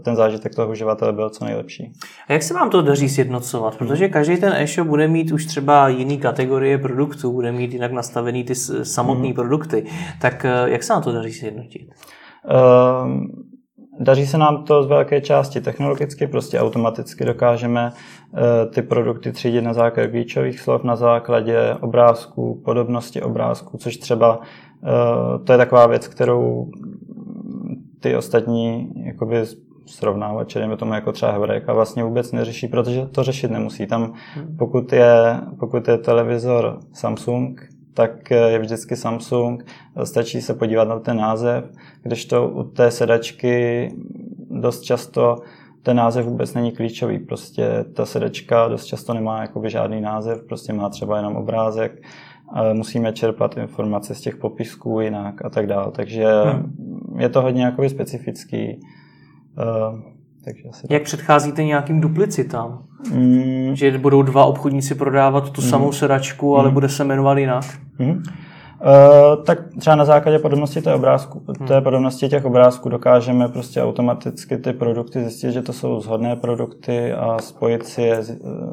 ten 0.01 0.15
zážitek 0.15 0.55
toho 0.55 0.71
uživatele 0.71 1.13
byl 1.13 1.29
co 1.29 1.45
nejlepší. 1.45 1.93
A 2.27 2.33
jak 2.33 2.43
se 2.43 2.53
vám 2.53 2.69
to 2.69 2.81
daří 2.81 3.09
sjednocovat? 3.09 3.77
Protože 3.77 4.09
každý 4.09 4.37
ten 4.37 4.53
e-shop 4.53 4.87
bude 4.87 5.07
mít 5.07 5.31
už 5.31 5.45
třeba 5.45 5.87
jiný 5.87 6.17
kategorie 6.17 6.77
produktů, 6.77 7.31
bude 7.31 7.51
mít 7.51 7.73
jinak 7.73 7.91
nastavený 7.91 8.43
ty 8.43 8.55
samotné 8.55 9.25
hmm. 9.25 9.33
produkty. 9.33 9.85
Tak 10.21 10.45
eh, 10.45 10.69
jak 10.69 10.83
se 10.83 10.93
vám 10.93 11.03
to 11.03 11.11
daří 11.11 11.33
sjednotit? 11.33 11.89
Uh, 12.45 13.45
Daří 13.99 14.27
se 14.27 14.37
nám 14.37 14.63
to 14.63 14.83
z 14.83 14.87
velké 14.87 15.21
části 15.21 15.61
technologicky, 15.61 16.27
prostě 16.27 16.59
automaticky 16.59 17.25
dokážeme 17.25 17.91
eh, 17.93 18.65
ty 18.65 18.81
produkty 18.81 19.31
třídit 19.31 19.61
na 19.61 19.73
základě 19.73 20.11
klíčových 20.11 20.59
slov, 20.59 20.83
na 20.83 20.95
základě 20.95 21.75
obrázků, 21.81 22.61
podobnosti 22.65 23.21
obrázků, 23.21 23.77
což 23.77 23.97
třeba 23.97 24.39
eh, 24.83 25.39
to 25.43 25.51
je 25.51 25.57
taková 25.57 25.87
věc, 25.87 26.07
kterou 26.07 26.69
ty 28.05 28.15
ostatní 28.15 28.93
jakoby 29.05 29.43
srovnávače, 29.85 30.59
dejme 30.59 30.77
tomu 30.77 30.93
jako 30.93 31.11
třeba 31.11 31.31
Hebrejka, 31.31 31.73
vlastně 31.73 32.03
vůbec 32.03 32.31
neřeší, 32.31 32.67
protože 32.67 33.05
to 33.05 33.23
řešit 33.23 33.51
nemusí. 33.51 33.87
Tam 33.87 34.13
hmm. 34.33 34.57
pokud 34.57 34.93
je, 34.93 35.39
pokud 35.59 35.87
je 35.87 35.97
televizor 35.97 36.79
Samsung, 36.93 37.61
tak 37.93 38.31
je 38.31 38.59
vždycky 38.59 38.95
Samsung, 38.95 39.65
stačí 40.03 40.41
se 40.41 40.53
podívat 40.53 40.87
na 40.87 40.99
ten 40.99 41.17
název, 41.17 41.65
když 42.03 42.25
to 42.25 42.47
u 42.47 42.63
té 42.63 42.91
sedačky 42.91 43.89
dost 44.49 44.81
často 44.81 45.35
ten 45.83 45.97
název 45.97 46.25
vůbec 46.25 46.53
není 46.53 46.71
klíčový. 46.71 47.19
Prostě 47.19 47.85
ta 47.93 48.05
sedačka 48.05 48.67
dost 48.67 48.85
často 48.85 49.13
nemá 49.13 49.41
jakoby 49.41 49.69
žádný 49.69 50.01
název, 50.01 50.43
prostě 50.47 50.73
má 50.73 50.89
třeba 50.89 51.17
jenom 51.17 51.35
obrázek, 51.35 52.01
musíme 52.73 53.13
čerpat 53.13 53.57
informace 53.57 54.15
z 54.15 54.21
těch 54.21 54.35
popisků 54.35 54.99
jinak 54.99 55.45
a 55.45 55.49
tak 55.49 55.67
dále. 55.67 55.91
Takže 55.91 56.25
hmm. 56.45 57.19
je 57.19 57.29
to 57.29 57.41
hodně 57.41 57.63
jakoby 57.65 57.89
specifický. 57.89 58.79
Uh, 59.57 59.99
takže 60.45 60.63
asi 60.69 60.87
Jak 60.89 61.01
tak. 61.01 61.05
předcházíte 61.05 61.63
nějakým 61.63 62.01
duplicitám? 62.01 62.83
Mm. 63.13 63.75
Že 63.75 63.97
budou 63.97 64.21
dva 64.21 64.45
obchodníci 64.45 64.95
prodávat 64.95 65.49
tu 65.49 65.61
mm. 65.61 65.67
samou 65.67 65.91
sedačku, 65.91 66.57
ale 66.57 66.67
mm. 66.67 66.73
bude 66.73 66.89
se 66.89 67.03
jmenovat 67.03 67.37
jinak? 67.37 67.65
Mm. 67.99 68.23
Uh, 68.85 69.43
tak 69.43 69.59
třeba 69.79 69.95
na 69.95 70.05
základě 70.05 70.39
podobnosti 70.39 70.81
té 70.81 70.93
obrázku, 70.93 71.43
hmm. 71.59 71.67
té 71.67 71.81
podobnosti 71.81 72.29
těch 72.29 72.45
obrázků 72.45 72.89
dokážeme 72.89 73.47
prostě 73.47 73.83
automaticky 73.83 74.57
ty 74.57 74.73
produkty 74.73 75.21
zjistit, 75.23 75.51
že 75.51 75.61
to 75.61 75.73
jsou 75.73 75.99
shodné 75.99 76.35
produkty 76.35 77.13
a 77.13 77.39
spojit 77.39 77.85
si, 77.85 78.01
je, 78.01 78.23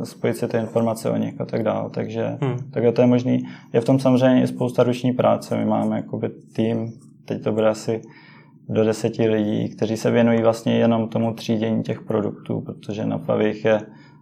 spojit 0.04 0.36
si 0.36 0.48
ty 0.48 0.56
informace 0.56 1.10
o 1.10 1.16
nich 1.16 1.40
a 1.40 1.44
tak 1.44 1.62
dále. 1.62 1.90
Takže, 1.90 2.38
hmm. 2.40 2.56
takže 2.70 2.92
to 2.92 3.00
je 3.00 3.06
možný. 3.06 3.42
Je 3.72 3.80
v 3.80 3.84
tom 3.84 3.98
samozřejmě 3.98 4.42
i 4.42 4.46
spousta 4.46 4.82
ruční 4.82 5.12
práce. 5.12 5.56
My 5.56 5.64
máme 5.64 5.96
jakoby 5.96 6.28
tým, 6.28 6.92
teď 7.24 7.42
to 7.42 7.52
bude 7.52 7.68
asi 7.68 8.02
do 8.68 8.84
deseti 8.84 9.28
lidí, 9.28 9.68
kteří 9.68 9.96
se 9.96 10.10
věnují 10.10 10.42
vlastně 10.42 10.78
jenom 10.78 11.08
tomu 11.08 11.34
třídění 11.34 11.82
těch 11.82 12.00
produktů, 12.00 12.60
protože 12.60 13.06
na 13.06 13.18
Favich 13.18 13.64
je 13.64 13.80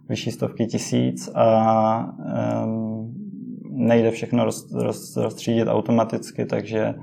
vyšší 0.09 0.31
stovky 0.31 0.65
tisíc 0.65 1.29
a 1.35 2.13
um, 2.65 3.20
nejde 3.81 4.11
všechno 4.11 4.45
roz, 4.45 4.73
roz, 4.73 5.17
rozstřídit 5.17 5.67
automaticky, 5.67 6.45
takže 6.45 6.93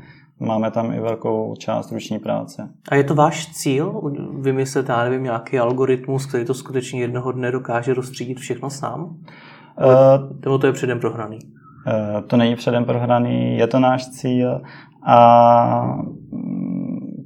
máme 0.40 0.70
tam 0.70 0.92
i 0.92 1.00
velkou 1.00 1.54
část 1.58 1.92
ruční 1.92 2.18
práce. 2.18 2.68
A 2.90 2.94
je 2.94 3.04
to 3.04 3.14
váš 3.14 3.52
cíl 3.52 4.12
vymyslet, 4.40 4.88
já 4.88 5.04
nevím, 5.04 5.22
nějaký 5.22 5.58
algoritmus, 5.58 6.26
který 6.26 6.44
to 6.44 6.54
skutečně 6.54 7.00
jednoho 7.00 7.32
dne 7.32 7.52
dokáže 7.52 7.94
rozstřídit 7.94 8.38
všechno 8.38 8.70
sám? 8.70 9.02
Uh, 9.04 10.38
Nebo 10.44 10.58
to 10.58 10.66
je 10.66 10.72
předem 10.72 11.00
prohraný? 11.00 11.38
Uh, 11.86 12.20
to 12.26 12.36
není 12.36 12.56
předem 12.56 12.84
prohraný, 12.84 13.58
je 13.58 13.66
to 13.66 13.78
náš 13.78 14.08
cíl 14.08 14.60
a 15.06 15.98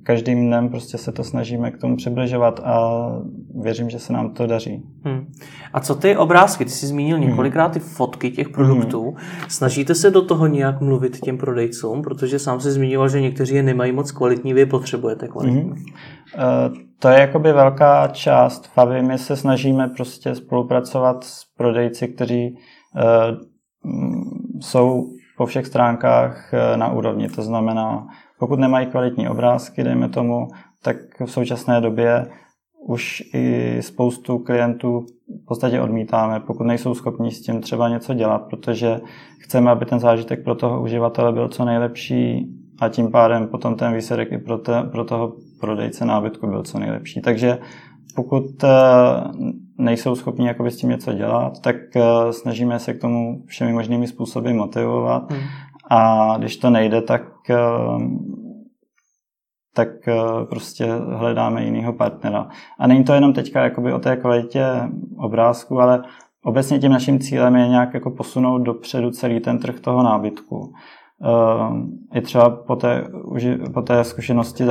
každým 0.02 0.47
dnem 0.47 0.68
prostě 0.68 0.99
se 0.99 1.12
to 1.12 1.25
snažíme 1.25 1.71
k 1.71 1.78
tomu 1.78 1.97
přibližovat 1.97 2.61
a 2.64 3.06
věřím, 3.62 3.90
že 3.90 3.99
se 3.99 4.12
nám 4.12 4.35
to 4.35 4.47
daří. 4.47 4.82
Hmm. 5.04 5.26
A 5.73 5.80
co 5.80 5.94
ty 5.94 6.16
obrázky? 6.16 6.64
Ty 6.64 6.71
jsi 6.71 6.87
zmínil 6.87 7.16
hmm. 7.16 7.28
několikrát 7.28 7.68
ty 7.68 7.78
fotky 7.78 8.30
těch 8.30 8.49
produktů. 8.49 9.02
Hmm. 9.02 9.49
Snažíte 9.49 9.94
se 9.94 10.11
do 10.11 10.23
toho 10.23 10.47
nějak 10.47 10.80
mluvit 10.80 11.21
těm 11.21 11.38
prodejcům? 11.38 12.02
Protože 12.02 12.38
sám 12.38 12.61
si 12.61 12.71
zmiňoval, 12.71 13.09
že 13.09 13.21
někteří 13.21 13.54
je 13.54 13.62
nemají 13.62 13.92
moc 13.92 14.12
kvalitní, 14.12 14.54
vy 14.54 14.66
potřebujete 14.66 15.28
kvalitní. 15.28 15.61
Hmm. 15.61 15.71
Uh, 15.71 16.76
to 16.99 17.09
je 17.09 17.21
jakoby 17.21 17.52
velká 17.52 18.09
část 18.09 18.66
Favy. 18.66 19.02
My 19.02 19.18
se 19.18 19.37
snažíme 19.37 19.88
prostě 19.88 20.35
spolupracovat 20.35 21.25
s 21.25 21.44
prodejci, 21.56 22.09
kteří 22.09 22.54
uh, 22.54 23.38
jsou 24.61 25.06
po 25.37 25.47
všech 25.47 25.66
stránkách 25.66 26.52
uh, 26.52 26.76
na 26.76 26.92
úrovni. 26.92 27.28
To 27.28 27.42
znamená, 27.42 28.06
pokud 28.43 28.59
nemají 28.59 28.87
kvalitní 28.87 29.29
obrázky, 29.29 29.85
dejme 29.85 30.09
tomu, 30.09 30.49
tak 30.83 30.97
v 31.25 31.31
současné 31.31 31.81
době 31.81 32.27
už 32.87 33.23
i 33.35 33.77
spoustu 33.81 34.39
klientů 34.39 35.07
v 35.43 35.47
podstatě 35.47 35.81
odmítáme, 35.81 36.41
pokud 36.41 36.65
nejsou 36.65 36.95
schopni 36.95 37.31
s 37.31 37.43
tím 37.43 37.61
třeba 37.61 37.89
něco 37.89 38.15
dělat, 38.15 38.39
protože 38.39 39.01
chceme, 39.39 39.71
aby 39.71 39.85
ten 39.87 40.01
zážitek 40.01 40.45
pro 40.45 40.55
toho 40.55 40.83
uživatele 40.83 41.33
byl 41.33 41.49
co 41.49 41.65
nejlepší 41.65 42.47
a 42.81 42.89
tím 42.89 43.11
pádem 43.11 43.47
potom 43.47 43.75
ten 43.75 43.95
výsledek 43.95 44.33
i 44.33 44.39
pro, 44.39 44.59
te, 44.59 44.83
pro 44.83 45.05
toho 45.05 45.33
prodejce 45.61 46.05
nábytku 46.05 46.47
byl 46.47 46.63
co 46.63 46.79
nejlepší. 46.79 47.21
Takže 47.21 47.59
pokud 48.15 48.65
eh, 48.65 48.69
nejsou 49.79 50.15
schopni 50.15 50.47
jakoby 50.47 50.71
s 50.71 50.77
tím 50.77 50.91
něco 50.91 51.13
dělat, 51.13 51.61
tak 51.61 51.77
eh, 51.97 52.33
snažíme 52.33 52.79
se 52.79 52.95
k 52.95 53.01
tomu 53.01 53.43
všemi 53.47 53.73
možnými 53.73 54.07
způsoby 54.07 54.53
motivovat. 54.53 55.33
Hmm. 55.33 55.41
A 55.91 56.35
když 56.39 56.57
to 56.57 56.71
nejde, 56.71 57.03
tak 57.03 57.23
eh, 57.51 57.57
tak 59.75 60.09
eh, 60.09 60.15
prostě 60.49 60.87
hledáme 61.17 61.65
jiného 61.65 61.93
partnera. 61.93 62.49
A 62.79 62.87
není 62.87 63.05
to 63.05 63.15
jenom 63.15 63.33
teďka 63.33 63.65
jakoby 63.65 63.93
o 63.93 63.99
té 63.99 64.17
kvalitě 64.17 64.67
obrázku, 65.19 65.81
ale 65.81 66.03
obecně 66.45 66.79
tím 66.79 66.93
naším 66.93 67.19
cílem 67.19 67.57
je 67.57 67.69
nějak 67.69 67.95
jako 67.95 68.11
posunout 68.11 68.59
dopředu 68.59 69.11
celý 69.11 69.41
ten 69.41 69.59
trh 69.59 69.81
toho 69.81 70.03
nábytku. 70.03 70.73
I 72.15 72.19
eh, 72.19 72.21
třeba 72.21 72.51
po 72.51 72.77
té, 72.77 73.05
po 73.75 73.83
té 73.83 74.05
zkušenosti 74.05 74.65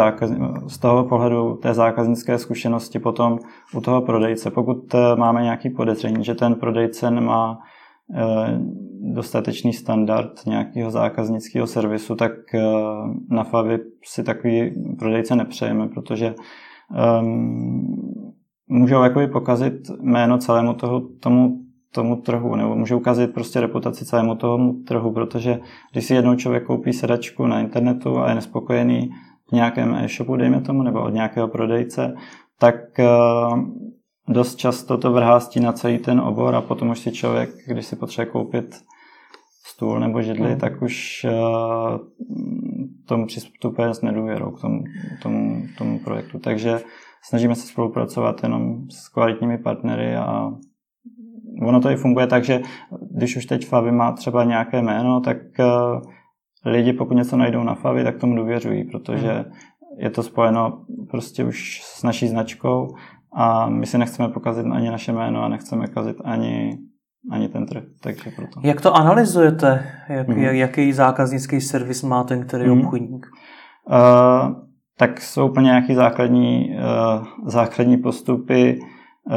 z 0.68 0.77
toho 0.77 1.03
pohledu 1.03 1.56
té 1.56 1.74
zákaznické 1.74 2.38
zkušenosti 2.38 3.00
potom 3.00 3.39
u 3.74 3.82
toho 3.82 4.01
prodejce. 4.01 4.51
Pokud 4.51 4.96
máme 5.15 5.44
nějaký 5.44 5.70
podezření, 5.70 6.24
že 6.24 6.36
ten 6.36 6.56
prodejce 6.56 7.12
nemá 7.12 7.60
dostatečný 9.13 9.74
standard 9.74 10.46
nějakého 10.46 10.91
zákaznického 10.91 11.68
servisu, 11.68 12.15
tak 12.15 12.32
eh, 12.56 12.62
na 13.30 13.44
Favi 13.44 13.80
si 14.03 14.24
takový 14.24 14.72
prodejce 15.00 15.36
nepřejeme, 15.36 15.88
protože 15.88 16.36
um, 17.20 17.86
můžou 18.68 19.03
jakoby 19.03 19.27
pokazit 19.27 19.74
jméno 20.01 20.38
celému 20.38 20.74
toho, 20.74 21.01
tomu, 21.20 21.60
tomu 21.94 22.15
trhu, 22.15 22.56
nebo 22.56 22.75
můžou 22.75 22.98
ukazit 22.98 23.34
prostě 23.34 23.62
reputaci 23.62 24.06
celému 24.06 24.36
tomu 24.36 24.74
trhu, 24.74 25.13
protože 25.13 25.60
když 25.91 26.06
si 26.06 26.13
jednou 26.13 26.36
člověk 26.36 26.63
koupí 26.63 26.94
sedačku 26.94 27.48
na 27.48 27.60
internetu 27.60 28.18
a 28.18 28.30
je 28.30 28.36
nespokojený 28.36 29.10
v 29.50 29.51
nějakém 29.51 29.96
e-shopu, 29.96 30.36
dejme 30.36 30.62
tomu, 30.62 30.84
nebo 30.84 31.01
od 31.01 31.13
nějakého 31.13 31.48
prodejce, 31.48 32.15
tak 32.60 32.75
uh, 33.00 33.60
dost 34.28 34.56
často 34.56 34.98
to 34.98 35.12
vrhá 35.12 35.40
stín 35.40 35.63
na 35.63 35.74
celý 35.74 35.98
ten 35.98 36.20
obor 36.20 36.56
a 36.56 36.62
potom 36.62 36.90
už 36.90 37.00
si 37.00 37.12
člověk, 37.12 37.50
když 37.68 37.86
si 37.86 37.96
potřebuje 37.96 38.32
koupit 38.32 38.75
stůl 39.66 40.00
nebo 40.00 40.22
židli, 40.22 40.54
mm. 40.54 40.60
tak 40.60 40.82
už 40.82 41.25
uh, 41.30 41.98
tomu 43.08 43.25
přistupuje 43.28 43.94
s 43.94 44.01
nedůvěrou 44.01 44.51
k 44.51 44.62
tomu, 44.62 44.84
tomu, 45.22 45.63
tomu 45.78 46.00
projektu. 46.00 46.40
Takže 46.40 46.82
snažíme 47.24 47.56
se 47.56 47.68
spolupracovat 47.68 48.44
jenom 48.44 48.90
s 48.90 49.10
kvalitními 49.10 49.58
partnery 49.58 50.16
a 50.16 50.51
ono 51.62 51.82
to 51.82 51.90
i 51.90 51.96
funguje 51.96 52.28
tak, 52.28 52.44
že 52.44 52.62
když 53.12 53.38
už 53.38 53.46
teď 53.46 53.68
Favi 53.68 53.92
má 53.92 54.12
třeba 54.12 54.44
nějaké 54.44 54.82
jméno, 54.82 55.22
tak 55.22 55.38
uh, 55.60 56.01
lidi, 56.66 56.94
pokud 56.94 57.13
něco 57.13 57.38
najdou 57.38 57.63
na 57.63 57.75
Favi, 57.75 58.04
tak 58.04 58.18
tomu 58.18 58.36
důvěřují, 58.36 58.84
protože 58.84 59.34
mm. 59.34 59.51
je 59.98 60.10
to 60.10 60.24
spojeno 60.24 60.86
prostě 61.10 61.44
už 61.44 61.82
s 61.84 62.04
naší 62.04 62.28
značkou 62.28 62.88
a 63.33 63.69
my 63.69 63.85
si 63.85 63.97
nechceme 63.97 64.29
pokazit 64.29 64.65
ani 64.65 64.89
naše 64.89 65.11
jméno 65.13 65.43
a 65.43 65.47
nechceme 65.47 65.88
kazit 65.88 66.17
ani, 66.23 66.77
ani 67.31 67.50
ten 67.50 67.65
trh. 67.65 67.83
Takže 68.01 68.31
proto. 68.35 68.59
Jak 68.63 68.81
to 68.81 68.95
analyzujete? 68.95 69.85
Jak, 70.09 70.27
mm-hmm. 70.27 70.51
Jaký 70.51 70.93
zákaznický 70.93 71.61
servis 71.61 72.03
má 72.03 72.23
ten 72.23 72.45
který 72.45 72.65
mm-hmm. 72.65 72.85
obchodník? 72.85 73.27
Uh, 73.89 74.55
tak 74.97 75.21
jsou 75.21 75.50
úplně 75.50 75.65
nějaké 75.65 75.95
základní, 75.95 76.75
uh, 76.75 77.27
základní 77.45 77.97
postupy 77.97 78.79
uh, 78.79 79.35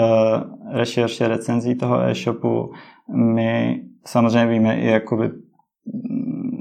rešerše 0.72 1.28
recenzí 1.28 1.74
toho 1.74 2.00
e-shopu. 2.00 2.72
My 3.14 3.82
samozřejmě 4.06 4.46
víme 4.46 4.76
i 4.76 4.86
jakoby 4.86 5.30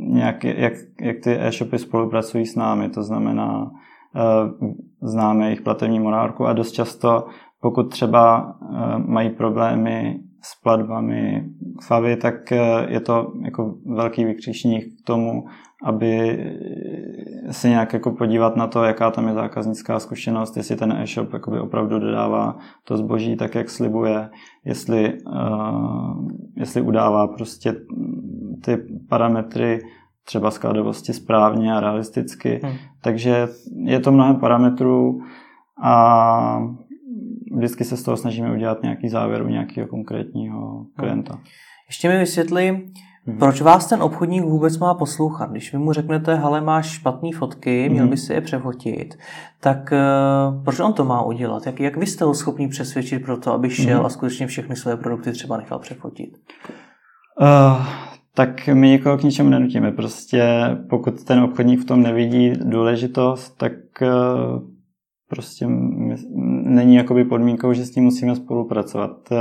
nějak, 0.07 0.43
jak, 0.43 0.73
jak 1.01 1.17
ty 1.23 1.39
e-shopy 1.39 1.79
spolupracují 1.79 2.45
s 2.45 2.55
námi, 2.55 2.89
to 2.89 3.03
znamená 3.03 3.71
známe 5.01 5.45
jejich 5.45 5.61
platební 5.61 5.99
morálku 5.99 6.45
a 6.45 6.53
dost 6.53 6.71
často, 6.71 7.25
pokud 7.61 7.83
třeba 7.83 8.55
eh, 8.61 8.97
mají 8.97 9.29
problémy 9.29 10.19
s 10.41 10.61
platbami 10.61 11.45
Favy, 11.87 12.15
tak 12.15 12.51
je 12.87 12.99
to 12.99 13.31
jako 13.45 13.75
velký 13.85 14.25
vykřičník 14.25 14.83
k 14.85 15.05
tomu, 15.05 15.43
aby 15.83 16.39
se 17.51 17.69
nějak 17.69 17.93
jako 17.93 18.11
podívat 18.11 18.55
na 18.55 18.67
to, 18.67 18.83
jaká 18.83 19.11
tam 19.11 19.27
je 19.27 19.33
zákaznická 19.33 19.99
zkušenost, 19.99 20.57
jestli 20.57 20.75
ten 20.75 20.91
e-shop 20.91 21.29
opravdu 21.61 21.99
dodává 21.99 22.57
to 22.83 22.97
zboží 22.97 23.35
tak, 23.35 23.55
jak 23.55 23.69
slibuje, 23.69 24.29
jestli, 24.65 25.13
uh, 25.27 26.27
jestli 26.57 26.81
udává 26.81 27.27
prostě 27.27 27.75
ty 28.65 28.77
parametry 29.09 29.79
třeba 30.25 30.51
skladovosti 30.51 31.13
správně 31.13 31.73
a 31.73 31.79
realisticky. 31.79 32.59
Hmm. 32.63 32.73
Takže 33.01 33.47
je 33.83 33.99
to 33.99 34.11
mnohem 34.11 34.35
parametrů 34.35 35.21
a 35.83 36.61
vždycky 37.55 37.83
se 37.83 37.97
z 37.97 38.03
toho 38.03 38.17
snažíme 38.17 38.53
udělat 38.53 38.83
nějaký 38.83 39.09
závěr 39.09 39.41
u 39.41 39.47
nějakého 39.47 39.87
konkrétního 39.87 40.85
klienta. 40.95 41.39
Ještě 41.89 42.09
mi 42.09 42.17
vysvětli, 42.17 42.83
Hmm. 43.27 43.37
Proč 43.37 43.61
vás 43.61 43.85
ten 43.85 44.03
obchodník 44.03 44.43
vůbec 44.43 44.77
má 44.77 44.93
poslouchat? 44.93 45.51
Když 45.51 45.73
vy 45.73 45.77
mu 45.77 45.93
řeknete, 45.93 46.35
hele, 46.35 46.61
máš 46.61 46.89
špatné 46.89 47.29
fotky, 47.37 47.89
měl 47.89 48.03
hmm. 48.03 48.09
by 48.09 48.17
si 48.17 48.33
je 48.33 48.41
přefotit, 48.41 49.17
tak 49.59 49.91
uh, 49.91 50.63
proč 50.63 50.79
on 50.79 50.93
to 50.93 51.05
má 51.05 51.21
udělat? 51.21 51.65
Jak, 51.65 51.79
jak 51.79 51.97
vy 51.97 52.05
jste 52.05 52.25
ho 52.25 52.33
schopni 52.33 52.67
přesvědčit 52.67 53.19
pro 53.19 53.37
to, 53.37 53.53
aby 53.53 53.69
šel 53.69 53.97
hmm. 53.97 54.05
a 54.05 54.09
skutečně 54.09 54.47
všechny 54.47 54.75
své 54.75 54.97
produkty 54.97 55.31
třeba 55.31 55.57
nechal 55.57 55.79
přefotit? 55.79 56.37
Uh, 57.41 57.85
tak 58.35 58.67
my 58.67 58.89
nikoho 58.89 59.17
k 59.17 59.23
ničemu 59.23 59.49
nenutíme. 59.49 59.91
Prostě 59.91 60.43
pokud 60.89 61.23
ten 61.23 61.39
obchodník 61.39 61.79
v 61.79 61.85
tom 61.85 62.01
nevidí 62.01 62.53
důležitost, 62.63 63.57
tak 63.57 63.73
uh, 64.01 64.61
prostě 65.29 65.65
není 66.63 66.95
jakoby 66.95 67.25
podmínkou, 67.25 67.73
že 67.73 67.85
s 67.85 67.91
tím 67.91 68.03
musíme 68.03 68.35
spolupracovat. 68.35 69.31
Uh, 69.31 69.37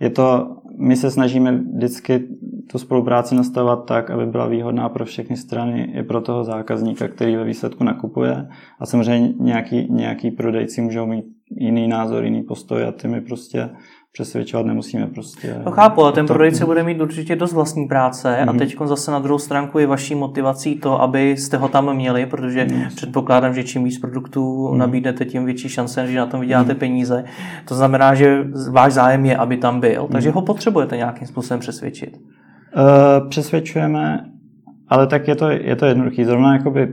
je 0.00 0.10
to, 0.10 0.56
my 0.78 0.96
se 0.96 1.10
snažíme 1.10 1.52
vždycky 1.52 2.28
tu 2.70 2.78
spolupráci 2.78 3.34
nastavovat 3.34 3.86
tak, 3.86 4.10
aby 4.10 4.26
byla 4.26 4.46
výhodná 4.46 4.88
pro 4.88 5.04
všechny 5.04 5.36
strany, 5.36 5.92
i 5.94 6.02
pro 6.02 6.20
toho 6.20 6.44
zákazníka, 6.44 7.08
který 7.08 7.36
ve 7.36 7.44
výsledku 7.44 7.84
nakupuje. 7.84 8.48
A 8.80 8.86
samozřejmě 8.86 9.34
nějaký, 9.40 9.86
nějaký 9.90 10.30
prodejci 10.30 10.80
můžou 10.80 11.06
mít 11.06 11.24
jiný 11.50 11.88
názor, 11.88 12.24
jiný 12.24 12.42
postoj 12.42 12.84
a 12.84 12.92
ty 12.92 13.08
my 13.08 13.20
prostě 13.20 13.70
přesvědčovat 14.16 14.66
nemusíme 14.66 15.06
prostě. 15.06 15.60
To 15.64 15.70
chápu, 15.70 16.02
ale 16.02 16.12
ten 16.12 16.26
prodejce 16.26 16.66
bude 16.66 16.82
mít 16.82 17.00
určitě 17.00 17.36
dost 17.36 17.52
vlastní 17.52 17.88
práce 17.88 18.28
mm-hmm. 18.28 18.48
a 18.48 18.52
mhm. 18.52 18.58
teď 18.58 18.76
zase 18.84 19.10
na 19.10 19.18
druhou 19.18 19.38
stránku 19.38 19.78
je 19.78 19.86
vaší 19.86 20.14
motivací 20.14 20.74
to, 20.74 21.02
abyste 21.02 21.56
ho 21.56 21.68
tam 21.68 21.96
měli, 21.96 22.26
protože 22.26 22.64
mm-hmm. 22.64 22.88
předpokládám, 22.88 23.54
že 23.54 23.64
čím 23.64 23.84
víc 23.84 23.98
produktů 23.98 24.68
mm-hmm. 24.68 24.76
nabídnete, 24.76 25.24
tím 25.24 25.44
větší 25.44 25.68
šance, 25.68 26.06
že 26.06 26.18
na 26.18 26.26
tom 26.26 26.40
vyděláte 26.40 26.72
mm-hmm. 26.72 26.78
peníze. 26.78 27.24
To 27.68 27.74
znamená, 27.74 28.14
že 28.14 28.44
váš 28.70 28.92
zájem 28.92 29.24
je, 29.24 29.36
aby 29.36 29.56
tam 29.56 29.80
byl, 29.80 30.08
takže 30.12 30.30
mm-hmm. 30.30 30.34
ho 30.34 30.42
potřebujete 30.42 30.96
nějakým 30.96 31.28
způsobem 31.28 31.60
přesvědčit. 31.60 32.16
Uh, 32.16 33.28
přesvědčujeme, 33.28 34.24
ale 34.88 35.06
tak 35.06 35.28
je 35.28 35.34
to, 35.36 35.50
je 35.50 35.76
to 35.76 35.86
jednoduché. 35.86 36.24
Zrovna 36.24 36.52
jakoby 36.52 36.92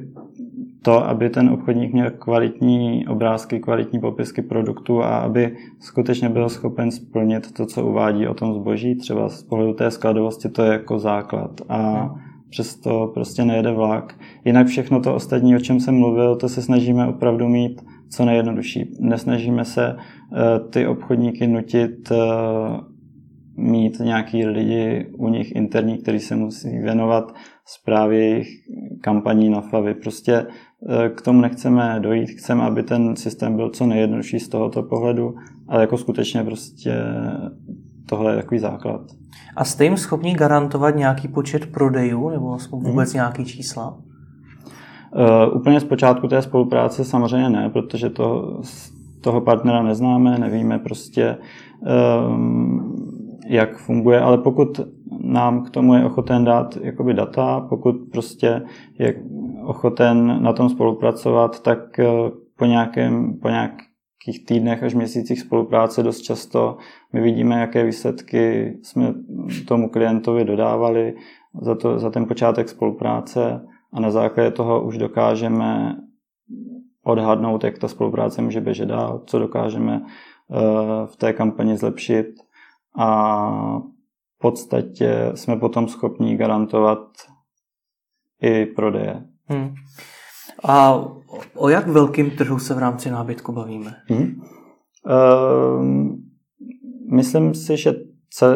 to, 0.84 1.08
aby 1.08 1.30
ten 1.30 1.50
obchodník 1.50 1.94
měl 1.94 2.12
kvalitní 2.12 3.08
obrázky, 3.08 3.60
kvalitní 3.60 4.00
popisky 4.00 4.42
produktů 4.42 5.04
a 5.04 5.18
aby 5.18 5.56
skutečně 5.80 6.30
byl 6.30 6.50
schopen 6.50 6.92
splnit 6.92 7.54
to, 7.54 7.66
co 7.66 7.86
uvádí 7.86 8.28
o 8.28 8.34
tom 8.34 8.54
zboží. 8.54 8.96
Třeba 8.96 9.30
z 9.30 9.44
pohledu 9.44 9.74
té 9.74 9.92
skladovosti 9.92 10.50
to 10.50 10.64
je 10.64 10.72
jako 10.72 11.00
základ. 11.00 11.62
A 11.70 12.10
přesto 12.50 13.12
prostě 13.14 13.46
nejede 13.46 13.72
vlak. 13.72 14.20
Jinak 14.46 14.68
všechno 14.68 15.00
to 15.00 15.16
ostatní, 15.16 15.56
o 15.56 15.60
čem 15.60 15.80
jsem 15.80 15.96
mluvil, 15.96 16.36
to 16.36 16.50
se 16.50 16.62
snažíme 16.62 17.08
opravdu 17.08 17.48
mít 17.48 17.82
co 18.10 18.26
nejjednodušší. 18.26 18.92
Nesnažíme 19.00 19.66
se 19.66 19.96
eh, 19.96 20.60
ty 20.70 20.88
obchodníky 20.88 21.48
nutit 21.48 22.12
eh, 22.12 22.16
mít 23.58 24.00
nějaký 24.00 24.46
lidi 24.46 25.12
u 25.18 25.28
nich 25.28 25.56
interní, 25.56 25.98
kteří 25.98 26.20
se 26.20 26.36
musí 26.36 26.70
věnovat 26.70 27.34
zprávě 27.66 28.20
jejich 28.20 28.48
kampaní 29.02 29.50
na 29.50 29.62
Favy. 29.62 29.94
Prostě 29.94 30.46
k 31.16 31.22
tomu 31.22 31.42
nechceme 31.42 32.00
dojít, 32.00 32.30
chceme, 32.30 32.64
aby 32.64 32.84
ten 32.84 33.16
systém 33.16 33.56
byl 33.56 33.70
co 33.70 33.86
nejjednodušší 33.86 34.40
z 34.40 34.50
tohoto 34.50 34.84
pohledu, 34.84 35.36
ale 35.68 35.82
jako 35.82 35.98
skutečně 35.98 36.44
prostě 36.44 37.04
tohle 38.06 38.32
je 38.32 38.36
takový 38.36 38.60
základ. 38.60 39.02
A 39.56 39.64
jste 39.64 39.84
jim 39.84 39.98
schopni 39.98 40.34
garantovat 40.34 40.96
nějaký 40.96 41.28
počet 41.28 41.66
prodejů 41.66 42.30
nebo 42.30 42.58
vůbec 42.72 43.10
hmm. 43.10 43.18
nějaký 43.18 43.46
čísla? 43.46 43.98
Uh, 45.16 45.58
úplně 45.58 45.80
z 45.80 45.84
počátku 45.84 46.28
té 46.28 46.42
spolupráce 46.42 47.06
samozřejmě 47.06 47.50
ne, 47.50 47.70
protože 47.70 48.10
to, 48.10 48.60
toho 49.22 49.42
partnera 49.42 49.84
neznáme, 49.84 50.38
nevíme 50.38 50.80
prostě, 50.80 51.38
um, 52.28 52.96
jak 53.48 53.78
funguje, 53.78 54.20
ale 54.20 54.38
pokud 54.38 54.80
nám 55.22 55.64
k 55.64 55.70
tomu 55.70 55.94
je 55.94 56.06
ochoten 56.06 56.44
dát 56.44 56.78
jakoby 56.82 57.14
data, 57.14 57.66
pokud 57.70 57.96
prostě 58.12 58.62
je 59.00 59.16
ochoten 59.66 60.44
na 60.44 60.54
tom 60.54 60.70
spolupracovat, 60.70 61.60
tak 61.60 62.00
eh, 62.00 62.08
po, 62.58 62.66
nějakém, 62.66 63.40
po 63.40 63.50
nějakých 63.50 64.46
týdnech 64.46 64.84
až 64.84 64.94
měsících 64.94 65.40
spolupráce 65.40 66.04
dost 66.04 66.22
často 66.22 66.78
my 67.14 67.22
vidíme, 67.22 67.60
jaké 67.60 67.86
výsledky 67.86 68.74
jsme 68.84 69.14
tomu 69.68 69.90
klientovi 69.90 70.46
dodávali 70.46 71.16
za, 71.62 71.76
to, 71.76 72.00
za 72.00 72.10
ten 72.10 72.26
počátek 72.26 72.70
spolupráce 72.70 73.68
a 73.94 74.00
na 74.00 74.12
základě 74.12 74.52
toho 74.52 74.84
už 74.84 74.98
dokážeme 74.98 75.96
odhadnout, 77.04 77.64
jak 77.64 77.78
ta 77.78 77.88
spolupráce 77.88 78.42
může 78.42 78.62
běžet 78.62 78.86
dál, 78.86 79.24
co 79.26 79.40
dokážeme 79.40 80.02
eh, 80.06 80.58
v 81.06 81.16
té 81.16 81.34
kampani 81.34 81.78
zlepšit 81.78 82.28
a 82.98 83.50
v 84.38 84.40
podstatě 84.42 85.32
jsme 85.36 85.56
potom 85.56 85.88
schopni 85.88 86.38
garantovat 86.38 87.00
i 88.42 88.66
prodeje. 88.66 89.33
Hmm. 89.48 89.74
A 90.64 91.06
o 91.56 91.70
jak 91.70 91.88
velkým 91.88 92.32
trhu 92.32 92.60
se 92.60 92.74
v 92.74 92.78
rámci 92.78 93.12
nábytku 93.12 93.52
bavíme? 93.52 93.96
Hmm. 94.08 94.42
Uh, 95.06 95.86
myslím 97.12 97.54
si, 97.54 97.78
že 97.78 97.94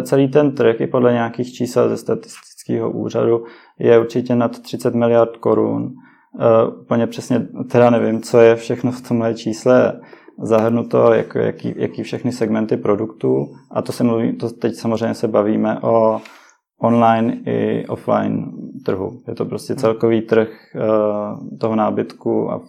celý 0.03 0.27
ten 0.27 0.55
trh 0.55 0.81
i 0.81 0.87
podle 0.87 1.13
nějakých 1.13 1.53
čísel 1.53 1.89
ze 1.89 1.97
statistického 1.97 2.91
úřadu 2.91 3.43
je 3.79 3.99
určitě 3.99 4.35
nad 4.35 4.59
30 4.59 4.95
miliard 4.95 5.37
korun. 5.37 5.83
Uh, 5.83 6.81
úplně 6.81 7.07
přesně 7.07 7.47
teda 7.71 7.89
nevím, 7.89 8.21
co 8.21 8.39
je 8.39 8.55
všechno 8.55 8.91
v 8.91 9.01
tomhle 9.01 9.33
čísle 9.33 10.01
zahrnuto, 10.41 11.13
jak, 11.13 11.35
jaký, 11.35 11.73
jaký 11.77 12.03
všechny 12.03 12.31
segmenty 12.31 12.77
produktů. 12.77 13.47
A 13.71 13.81
to 13.81 13.91
se 13.91 14.03
mluví, 14.03 14.37
to 14.37 14.49
teď 14.49 14.75
samozřejmě 14.75 15.13
se 15.13 15.27
bavíme 15.27 15.79
o 15.81 16.21
online 16.81 17.37
i 17.45 17.87
offline 17.87 18.51
trhu. 18.85 19.19
Je 19.27 19.35
to 19.35 19.45
prostě 19.45 19.75
celkový 19.75 20.21
trh 20.21 20.49
eh, 20.75 21.57
toho 21.57 21.75
nábytku 21.75 22.51
a 22.51 22.61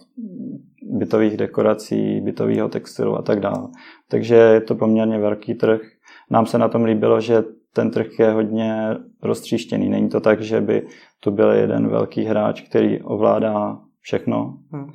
bytových 0.81 1.37
dekorací, 1.37 2.21
bytového 2.21 2.69
textilu 2.69 3.15
a 3.15 3.21
tak 3.21 3.39
dále. 3.39 3.67
Takže 4.09 4.35
je 4.35 4.61
to 4.61 4.75
poměrně 4.75 5.19
velký 5.19 5.53
trh. 5.53 5.81
Nám 6.29 6.45
se 6.45 6.57
na 6.57 6.67
tom 6.67 6.83
líbilo, 6.83 7.21
že 7.21 7.43
ten 7.73 7.91
trh 7.91 8.19
je 8.19 8.31
hodně 8.31 8.97
roztříštěný. 9.23 9.89
Není 9.89 10.09
to 10.09 10.19
tak, 10.19 10.41
že 10.41 10.61
by 10.61 10.87
tu 11.19 11.31
byl 11.31 11.51
jeden 11.51 11.87
velký 11.87 12.23
hráč, 12.23 12.61
který 12.61 13.01
ovládá 13.01 13.79
všechno, 14.01 14.57
hmm. 14.71 14.89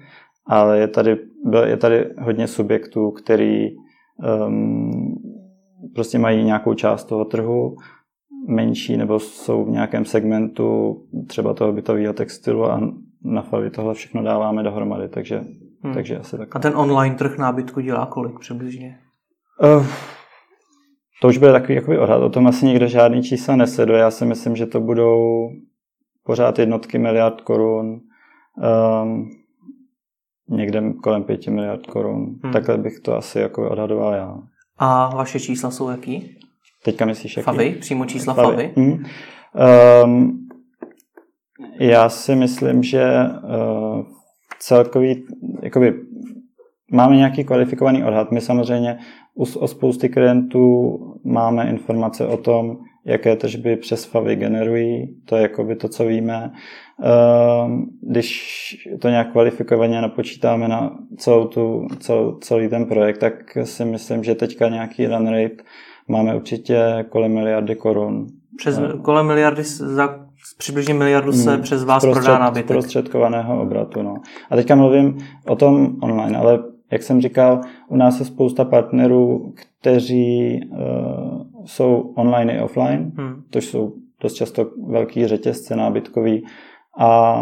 ale 0.46 0.78
je 0.78 0.88
tady, 0.88 1.18
je 1.64 1.76
tady 1.76 2.10
hodně 2.18 2.46
subjektů, 2.46 3.10
který 3.10 3.70
um, 4.46 5.14
prostě 5.94 6.18
mají 6.18 6.44
nějakou 6.44 6.74
část 6.74 7.04
toho 7.04 7.24
trhu 7.24 7.76
menší 8.48 8.96
nebo 8.96 9.20
jsou 9.20 9.64
v 9.64 9.70
nějakém 9.70 10.04
segmentu 10.04 10.96
třeba 11.26 11.54
toho 11.54 11.72
bytového 11.72 12.12
textilu 12.12 12.64
a 12.64 12.80
na 13.24 13.42
Favi 13.42 13.70
tohle 13.70 13.94
všechno 13.94 14.22
dáváme 14.22 14.62
dohromady, 14.62 15.08
takže, 15.08 15.44
hmm. 15.82 15.94
takže 15.94 16.18
asi 16.18 16.38
tak. 16.38 16.56
A 16.56 16.58
ten 16.58 16.76
online 16.76 17.14
trh 17.14 17.38
nábytku 17.38 17.80
dělá 17.80 18.06
kolik 18.06 18.38
přibližně? 18.38 18.98
Uh, 19.62 19.86
to 21.22 21.28
už 21.28 21.38
bude 21.38 21.52
takový 21.52 21.74
jakoby 21.74 21.98
odhad, 21.98 22.22
o 22.22 22.30
tom 22.30 22.46
asi 22.46 22.66
nikdo 22.66 22.86
žádný 22.86 23.22
čísla 23.22 23.56
nesleduje. 23.56 24.00
Já 24.00 24.10
si 24.10 24.26
myslím, 24.26 24.56
že 24.56 24.66
to 24.66 24.80
budou 24.80 25.50
pořád 26.24 26.58
jednotky 26.58 26.98
miliard 26.98 27.40
korun, 27.40 28.00
um, 29.02 29.30
někde 30.48 30.92
kolem 31.02 31.22
pěti 31.22 31.50
miliard 31.50 31.86
korun. 31.86 32.36
Hmm. 32.42 32.52
Takhle 32.52 32.78
bych 32.78 33.00
to 33.00 33.16
asi 33.16 33.38
jako 33.38 33.70
odhadoval 33.70 34.14
já. 34.14 34.38
A 34.78 35.16
vaše 35.16 35.40
čísla 35.40 35.70
jsou 35.70 35.90
jaký? 35.90 36.38
Teďka 36.84 37.04
myslíš 37.04 37.36
jaký? 37.36 37.44
Favy, 37.44 37.70
přímo 37.80 38.06
čísla 38.06 38.34
Favy. 38.34 38.46
Favy. 38.46 38.72
Hmm. 38.76 39.04
Um, 40.04 40.48
já 41.80 42.08
si 42.08 42.34
myslím, 42.34 42.82
že 42.82 43.04
uh, 43.44 44.02
celkový, 44.58 45.24
jakoby, 45.62 45.94
máme 46.92 47.16
nějaký 47.16 47.44
kvalifikovaný 47.44 48.04
odhad. 48.04 48.32
My 48.32 48.40
samozřejmě 48.40 48.98
u, 49.34 49.42
o 49.42 49.68
spousty 49.68 50.08
klientů 50.08 50.98
máme 51.24 51.70
informace 51.70 52.26
o 52.26 52.36
tom, 52.36 52.76
jaké 53.04 53.36
tržby 53.36 53.76
přes 53.76 54.04
Favy 54.04 54.36
generují. 54.36 55.16
To 55.24 55.36
je 55.36 55.42
jakoby 55.42 55.76
to, 55.76 55.88
co 55.88 56.04
víme. 56.04 56.52
Um, 57.64 57.86
když 58.02 58.88
to 59.00 59.08
nějak 59.08 59.32
kvalifikovaně 59.32 60.00
napočítáme 60.00 60.68
na 60.68 60.98
celou 61.16 61.46
tu, 61.46 61.86
celou, 61.98 62.38
celý 62.38 62.68
ten 62.68 62.86
projekt, 62.86 63.18
tak 63.18 63.58
si 63.64 63.84
myslím, 63.84 64.24
že 64.24 64.34
teďka 64.34 64.68
nějaký 64.68 65.06
run 65.06 65.28
rate 65.28 65.64
máme 66.08 66.36
určitě 66.36 67.04
kolem 67.08 67.34
miliardy 67.34 67.76
korun. 67.76 68.26
Přes, 68.56 68.80
kolem 69.02 69.26
miliardy 69.26 69.62
za 69.64 70.24
přibližně 70.58 70.94
miliardu 70.94 71.32
se 71.32 71.52
hmm, 71.52 71.62
přes 71.62 71.84
vás 71.84 72.02
prostřed, 72.02 72.22
prodá 72.24 72.38
nábytek. 72.38 72.66
Prostředkovaného 72.66 73.62
obratu. 73.62 74.02
No. 74.02 74.14
A 74.50 74.56
teďka 74.56 74.74
mluvím 74.74 75.18
o 75.46 75.56
tom 75.56 75.96
online, 76.02 76.38
ale 76.38 76.58
jak 76.92 77.02
jsem 77.02 77.20
říkal, 77.20 77.60
u 77.88 77.96
nás 77.96 78.18
je 78.18 78.26
spousta 78.26 78.64
partnerů, 78.64 79.52
kteří 79.54 80.60
uh, 80.70 81.64
jsou 81.64 82.12
online 82.16 82.56
i 82.56 82.60
offline, 82.60 83.12
hmm. 83.16 83.42
to 83.50 83.58
jsou 83.58 83.92
dost 84.20 84.34
často 84.34 84.70
velký 84.86 85.26
řetězce 85.26 85.76
nábytkový 85.76 86.44
a 86.98 87.34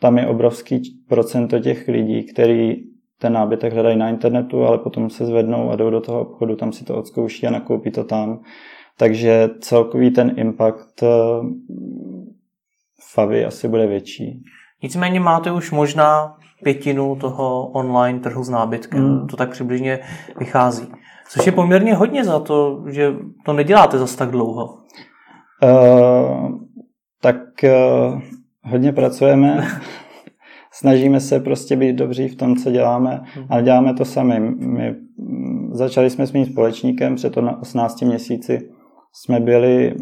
tam 0.00 0.18
je 0.18 0.26
obrovský 0.26 0.82
procento 1.08 1.58
těch 1.58 1.88
lidí, 1.88 2.24
který 2.24 2.76
ten 3.18 3.32
nábytek 3.32 3.72
hledají 3.72 3.96
na 3.96 4.08
internetu, 4.08 4.64
ale 4.64 4.78
potom 4.78 5.10
se 5.10 5.26
zvednou 5.26 5.70
a 5.70 5.76
jdou 5.76 5.90
do 5.90 6.00
toho 6.00 6.20
obchodu, 6.20 6.56
tam 6.56 6.72
si 6.72 6.84
to 6.84 6.96
odzkouší 6.96 7.46
a 7.46 7.50
nakoupí 7.50 7.90
to 7.90 8.04
tam. 8.04 8.40
Takže 8.98 9.50
celkový 9.60 10.10
ten 10.10 10.32
impact 10.36 11.02
eh, 11.02 11.06
Favy 13.14 13.44
asi 13.44 13.68
bude 13.68 13.86
větší. 13.86 14.42
Nicméně 14.82 15.20
máte 15.20 15.52
už 15.52 15.70
možná 15.70 16.36
pětinu 16.62 17.16
toho 17.16 17.66
online 17.66 18.20
trhu 18.20 18.44
s 18.44 18.48
nábytkem. 18.48 19.00
Hmm. 19.00 19.26
To 19.26 19.36
tak 19.36 19.50
přibližně 19.50 20.00
vychází. 20.38 20.92
Což 21.28 21.46
je 21.46 21.52
poměrně 21.52 21.94
hodně 21.94 22.24
za 22.24 22.40
to, 22.40 22.84
že 22.88 23.14
to 23.44 23.52
neděláte 23.52 23.98
zase 23.98 24.16
tak 24.16 24.30
dlouho. 24.30 24.78
Uh, 25.62 26.50
tak 27.22 27.36
uh, 27.64 28.20
hodně 28.62 28.92
pracujeme. 28.92 29.68
Snažíme 30.78 31.20
se 31.20 31.40
prostě 31.40 31.76
být 31.76 31.96
dobří 31.96 32.28
v 32.28 32.36
tom, 32.36 32.56
co 32.56 32.70
děláme, 32.70 33.20
hmm. 33.24 33.46
ale 33.50 33.62
děláme 33.62 33.94
to 33.94 34.04
sami. 34.04 34.40
My 34.40 34.94
začali 35.70 36.10
jsme 36.10 36.26
s 36.26 36.32
mým 36.32 36.46
společníkem 36.46 37.14
před 37.14 37.36
18 37.60 38.02
měsíci. 38.02 38.70
Jsme 39.12 39.40
byli 39.40 39.94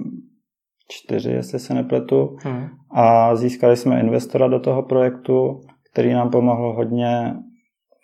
čtyři, 0.88 1.30
jestli 1.30 1.58
se 1.58 1.74
nepletu. 1.74 2.36
Hmm. 2.44 2.66
A 2.90 3.36
získali 3.36 3.76
jsme 3.76 4.00
investora 4.00 4.48
do 4.48 4.60
toho 4.60 4.82
projektu, 4.82 5.60
který 5.92 6.12
nám 6.12 6.30
pomohl 6.30 6.72
hodně 6.72 7.34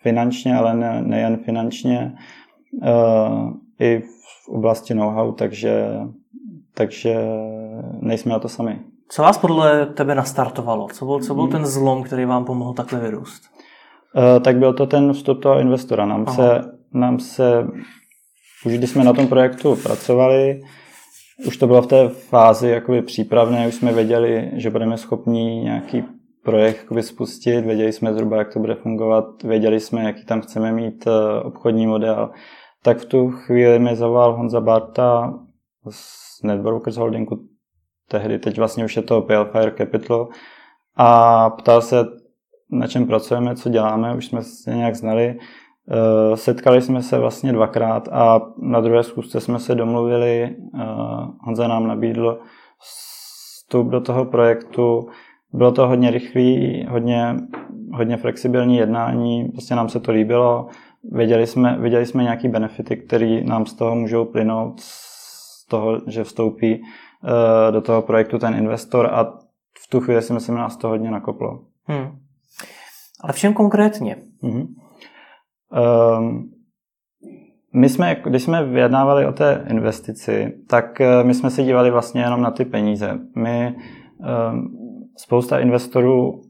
finančně, 0.03 0.57
ale 0.57 0.77
ne, 0.77 1.03
nejen 1.03 1.37
finančně, 1.37 2.13
uh, 2.83 3.51
i 3.81 4.01
v 4.01 4.49
oblasti 4.49 4.95
know-how, 4.95 5.33
takže, 5.33 5.87
takže 6.75 7.17
nejsme 8.01 8.33
na 8.33 8.39
to 8.39 8.49
sami. 8.49 8.81
Co 9.13 9.23
vás 9.23 9.39
podle 9.39 9.87
tebe 9.87 10.15
nastartovalo? 10.15 10.89
Co 10.93 11.05
byl, 11.05 11.21
co 11.21 11.35
byl 11.35 11.47
ten 11.47 11.67
zlom, 11.67 12.03
který 12.03 12.25
vám 12.25 12.45
pomohl 12.45 12.73
takhle 12.73 13.01
vyrůst? 13.01 13.43
Uh, 14.17 14.43
tak 14.43 14.57
byl 14.57 14.73
to 14.73 14.87
ten 14.87 15.13
vstup 15.13 15.43
toho 15.43 15.59
investora. 15.59 16.07
Nám 16.07 16.27
se, 16.27 16.61
nám 16.95 17.19
se, 17.19 17.67
už 18.67 18.79
když 18.79 18.91
jsme 18.91 19.05
na 19.05 19.13
tom 19.13 19.27
projektu 19.27 19.77
pracovali, 19.77 20.61
už 21.47 21.57
to 21.57 21.67
bylo 21.67 21.83
v 21.83 21.87
té 21.87 22.09
fázi 22.09 22.69
jakoby 22.69 23.03
přípravné, 23.03 23.69
už 23.69 23.75
jsme 23.75 23.93
věděli, 23.93 24.51
že 24.55 24.71
budeme 24.71 24.99
schopni 24.99 25.61
nějaký 25.65 26.05
projekt 26.45 26.79
jakoby 26.83 27.03
spustit, 27.03 27.65
věděli 27.65 27.93
jsme 27.93 28.15
zhruba, 28.15 28.37
jak 28.37 28.53
to 28.53 28.59
bude 28.59 28.75
fungovat, 28.75 29.43
věděli 29.43 29.81
jsme, 29.81 30.03
jaký 30.03 30.25
tam 30.25 30.41
chceme 30.41 30.73
mít 30.73 31.07
eh, 31.07 31.41
obchodní 31.43 31.87
model. 31.87 32.31
Tak 32.83 32.99
v 32.99 33.05
tu 33.05 33.31
chvíli 33.31 33.79
mi 33.79 33.97
zavolal 33.97 34.37
Honza 34.37 34.61
Barta 34.61 35.35
z 35.91 36.43
Netbrokers 36.43 36.97
Holdingu, 36.97 37.50
tehdy 38.11 38.39
teď 38.39 38.59
vlastně 38.59 38.85
už 38.85 38.97
je 38.97 39.03
to 39.03 39.27
Fire 39.53 39.73
Capital, 39.79 40.29
a 40.97 41.51
ptal 41.51 41.83
se, 41.83 42.05
na 42.71 42.87
čem 42.87 43.07
pracujeme, 43.07 43.57
co 43.57 43.69
děláme, 43.69 44.15
už 44.15 44.27
jsme 44.27 44.43
se 44.43 44.75
nějak 44.75 44.95
znali. 44.95 45.39
Eh, 45.91 46.37
setkali 46.37 46.83
jsme 46.83 47.03
se 47.03 47.19
vlastně 47.19 47.53
dvakrát 47.53 48.09
a 48.13 48.41
na 48.59 48.81
druhé 48.81 49.03
schůzce 49.03 49.41
jsme 49.41 49.59
se 49.59 49.75
domluvili, 49.75 50.43
eh, 50.43 50.85
Honza 51.41 51.69
nám 51.69 51.87
nabídl 51.87 52.41
vstup 52.79 53.89
do 53.89 54.01
toho 54.01 54.25
projektu, 54.25 55.09
bylo 55.53 55.73
to 55.73 55.89
hodně 55.89 56.11
rychlý, 56.11 56.87
hodně, 56.89 57.37
hodně 57.93 58.17
flexibilní 58.17 58.77
jednání, 58.77 59.45
prostě 59.45 59.75
nám 59.75 59.89
se 59.89 60.01
to 60.01 60.13
líbilo, 60.13 60.69
věděli 61.13 61.47
jsme, 61.47 61.77
věděli 61.81 62.07
jsme 62.07 62.23
nějaký 62.23 62.49
benefity, 62.49 62.97
které 62.97 63.41
nám 63.45 63.67
z 63.67 63.75
toho 63.75 63.95
můžou 63.95 64.25
plynout, 64.25 64.81
z 64.81 65.67
toho, 65.67 66.01
že 66.07 66.25
vstoupí 66.25 66.83
do 67.71 67.81
toho 67.81 68.03
projektu 68.03 68.39
ten 68.39 68.55
investor 68.55 69.07
a 69.13 69.25
v 69.85 69.89
tu 69.91 70.01
chvíli 70.01 70.23
si 70.23 70.33
myslím, 70.33 70.55
že 70.55 70.61
nás 70.61 70.77
to 70.77 70.89
hodně 70.89 71.11
nakoplo. 71.11 71.61
Hmm. 71.85 72.19
Ale 73.21 73.33
v 73.33 73.39
čem 73.39 73.55
konkrétně? 73.55 74.17
Hmm. 74.43 74.67
Um, 76.19 76.51
my 77.73 77.89
jsme, 77.89 78.17
když 78.25 78.43
jsme 78.43 78.65
vyjednávali 78.65 79.27
o 79.27 79.33
té 79.33 79.65
investici, 79.71 80.53
tak 80.69 81.01
eh, 81.01 81.25
my 81.25 81.35
jsme 81.35 81.51
si 81.51 81.63
dívali 81.63 81.91
vlastně 81.91 82.21
jenom 82.21 82.43
na 82.43 82.51
ty 82.51 82.65
peníze. 82.65 83.19
My, 83.37 83.77
um, 84.53 84.77
spousta 85.17 85.59
investorů 85.59 86.31
uh, 86.31 86.41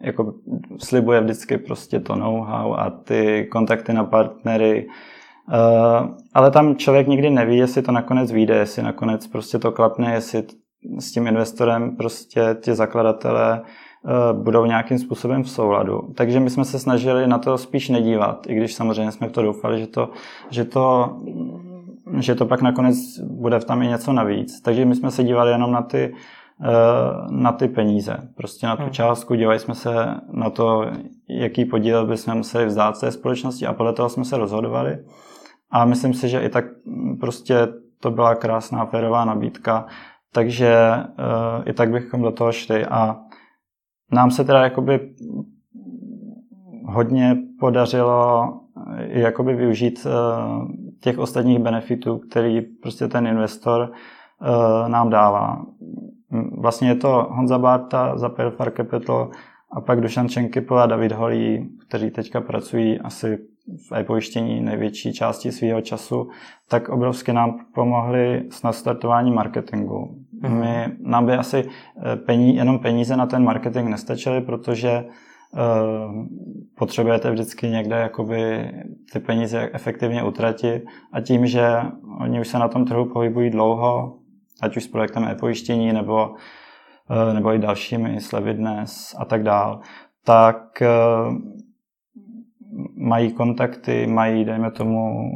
jako 0.00 0.34
slibuje 0.78 1.20
vždycky 1.20 1.58
prostě 1.58 2.00
to 2.00 2.16
know-how 2.16 2.74
a 2.74 2.90
ty 2.90 3.48
kontakty 3.52 3.92
na 3.92 4.04
partnery, 4.04 4.86
ale 6.34 6.50
tam 6.50 6.76
člověk 6.76 7.06
nikdy 7.06 7.30
neví, 7.30 7.56
jestli 7.56 7.82
to 7.82 7.92
nakonec 7.92 8.32
vyjde, 8.32 8.56
jestli 8.56 8.82
nakonec 8.82 9.26
prostě 9.26 9.58
to 9.58 9.72
klapne, 9.72 10.12
jestli 10.12 10.44
s 10.98 11.12
tím 11.12 11.26
investorem 11.26 11.96
prostě 11.96 12.56
ti 12.60 12.74
zakladatelé 12.74 13.62
Eh, 14.06 14.32
budou 14.32 14.64
nějakým 14.64 14.98
způsobem 14.98 15.42
v 15.42 15.50
souladu. 15.50 16.00
Takže 16.16 16.40
my 16.40 16.50
jsme 16.50 16.64
se 16.64 16.78
snažili 16.78 17.26
na 17.26 17.38
to 17.38 17.58
spíš 17.58 17.88
nedívat, 17.88 18.46
i 18.46 18.54
když 18.54 18.74
samozřejmě 18.74 19.12
jsme 19.12 19.28
v 19.28 19.32
to 19.32 19.42
doufali, 19.42 19.80
že 19.80 19.86
to, 19.86 20.10
že 20.50 20.64
to, 20.64 21.16
že 22.18 22.34
to 22.34 22.46
pak 22.46 22.62
nakonec 22.62 22.96
bude 23.18 23.60
v 23.60 23.64
tam 23.64 23.82
i 23.82 23.86
něco 23.86 24.12
navíc. 24.12 24.60
Takže 24.60 24.84
my 24.84 24.94
jsme 24.94 25.10
se 25.10 25.24
dívali 25.24 25.50
jenom 25.50 25.72
na 25.72 25.82
ty, 25.82 26.14
eh, 26.62 26.68
na 27.30 27.52
ty 27.52 27.68
peníze, 27.68 28.16
prostě 28.36 28.66
na 28.66 28.76
tu 28.76 28.82
hmm. 28.82 28.92
částku, 28.92 29.34
dívali 29.34 29.58
jsme 29.58 29.74
se 29.74 29.94
na 30.32 30.50
to, 30.50 30.86
jaký 31.28 31.64
podíl 31.64 32.06
bychom 32.06 32.34
museli 32.34 32.66
vzdát 32.66 33.00
té 33.00 33.12
společnosti 33.12 33.66
a 33.66 33.72
podle 33.72 33.92
toho 33.92 34.08
jsme 34.08 34.24
se 34.24 34.36
rozhodovali. 34.36 34.98
A 35.72 35.84
myslím 35.84 36.14
si, 36.14 36.28
že 36.28 36.40
i 36.40 36.48
tak 36.48 36.64
prostě 37.20 37.68
to 38.00 38.10
byla 38.10 38.34
krásná 38.34 38.86
férová 38.86 39.24
nabídka, 39.24 39.86
takže 40.32 40.76
uh, 40.96 41.68
i 41.68 41.72
tak 41.72 41.90
bychom 41.90 42.22
do 42.22 42.30
toho 42.30 42.52
šli 42.52 42.86
a 42.86 43.16
nám 44.12 44.30
se 44.30 44.44
teda 44.44 44.64
jakoby 44.64 45.14
hodně 46.84 47.36
podařilo 47.60 48.52
eh, 48.96 49.20
jakoby 49.20 49.54
využít 49.54 50.06
eh, 50.06 50.10
těch 51.00 51.18
ostatních 51.18 51.58
benefitů, 51.58 52.18
který 52.18 52.60
prostě 52.60 53.08
ten 53.08 53.26
investor 53.26 53.92
eh, 53.92 54.88
nám 54.88 55.10
dává. 55.10 55.66
Vlastně 56.58 56.88
je 56.88 56.94
to 56.94 57.28
Honza 57.30 57.58
Barta 57.58 58.18
za 58.18 58.28
Far 58.28 58.70
Capital 58.76 59.30
a 59.72 59.80
pak 59.80 60.00
Dušan 60.00 60.28
Čenkypl 60.28 60.78
a 60.78 60.86
David 60.86 61.12
Holí, 61.12 61.70
kteří 61.88 62.10
teďka 62.10 62.40
pracují 62.40 63.00
asi 63.00 63.38
v 63.88 63.92
e-pojištění 63.92 64.60
největší 64.60 65.12
části 65.12 65.52
svého 65.52 65.80
času, 65.80 66.28
tak 66.68 66.88
obrovsky 66.88 67.32
nám 67.32 67.58
pomohli 67.74 68.42
s 68.50 68.62
nastartováním 68.62 69.34
marketingu. 69.34 70.16
Mm-hmm. 70.42 70.60
My, 70.60 70.86
nám 71.00 71.26
by 71.26 71.32
asi 71.32 71.64
eh, 71.66 72.16
pení, 72.16 72.56
jenom 72.56 72.78
peníze 72.78 73.16
na 73.16 73.26
ten 73.26 73.44
marketing 73.44 73.88
nestačily, 73.88 74.40
protože 74.40 75.04
uh, 75.52 76.26
potřebujete 76.78 77.30
vždycky 77.30 77.68
někde 77.68 77.96
jakoby 77.96 78.70
ty 79.12 79.20
peníze 79.20 79.70
efektivně 79.72 80.22
utratit 80.22 80.84
a 81.12 81.20
tím, 81.20 81.46
že 81.46 81.76
oni 82.20 82.40
už 82.40 82.48
se 82.48 82.58
na 82.58 82.68
tom 82.68 82.84
trhu 82.84 83.04
pohybují 83.04 83.50
dlouho, 83.50 84.18
ať 84.62 84.76
už 84.76 84.84
s 84.84 84.88
projektem 84.88 85.24
e-pojištění 85.24 85.92
nebo, 85.92 86.28
uh, 86.28 87.34
nebo 87.34 87.52
i 87.52 87.58
dalšími, 87.58 88.20
slevy 88.20 88.54
dnes 88.54 89.14
a 89.18 89.24
tak 89.24 89.42
dál, 89.42 89.80
tak 90.24 90.82
uh, 90.82 91.36
mají 93.02 93.32
kontakty, 93.32 94.06
mají, 94.06 94.44
dejme 94.44 94.70
tomu, 94.70 95.30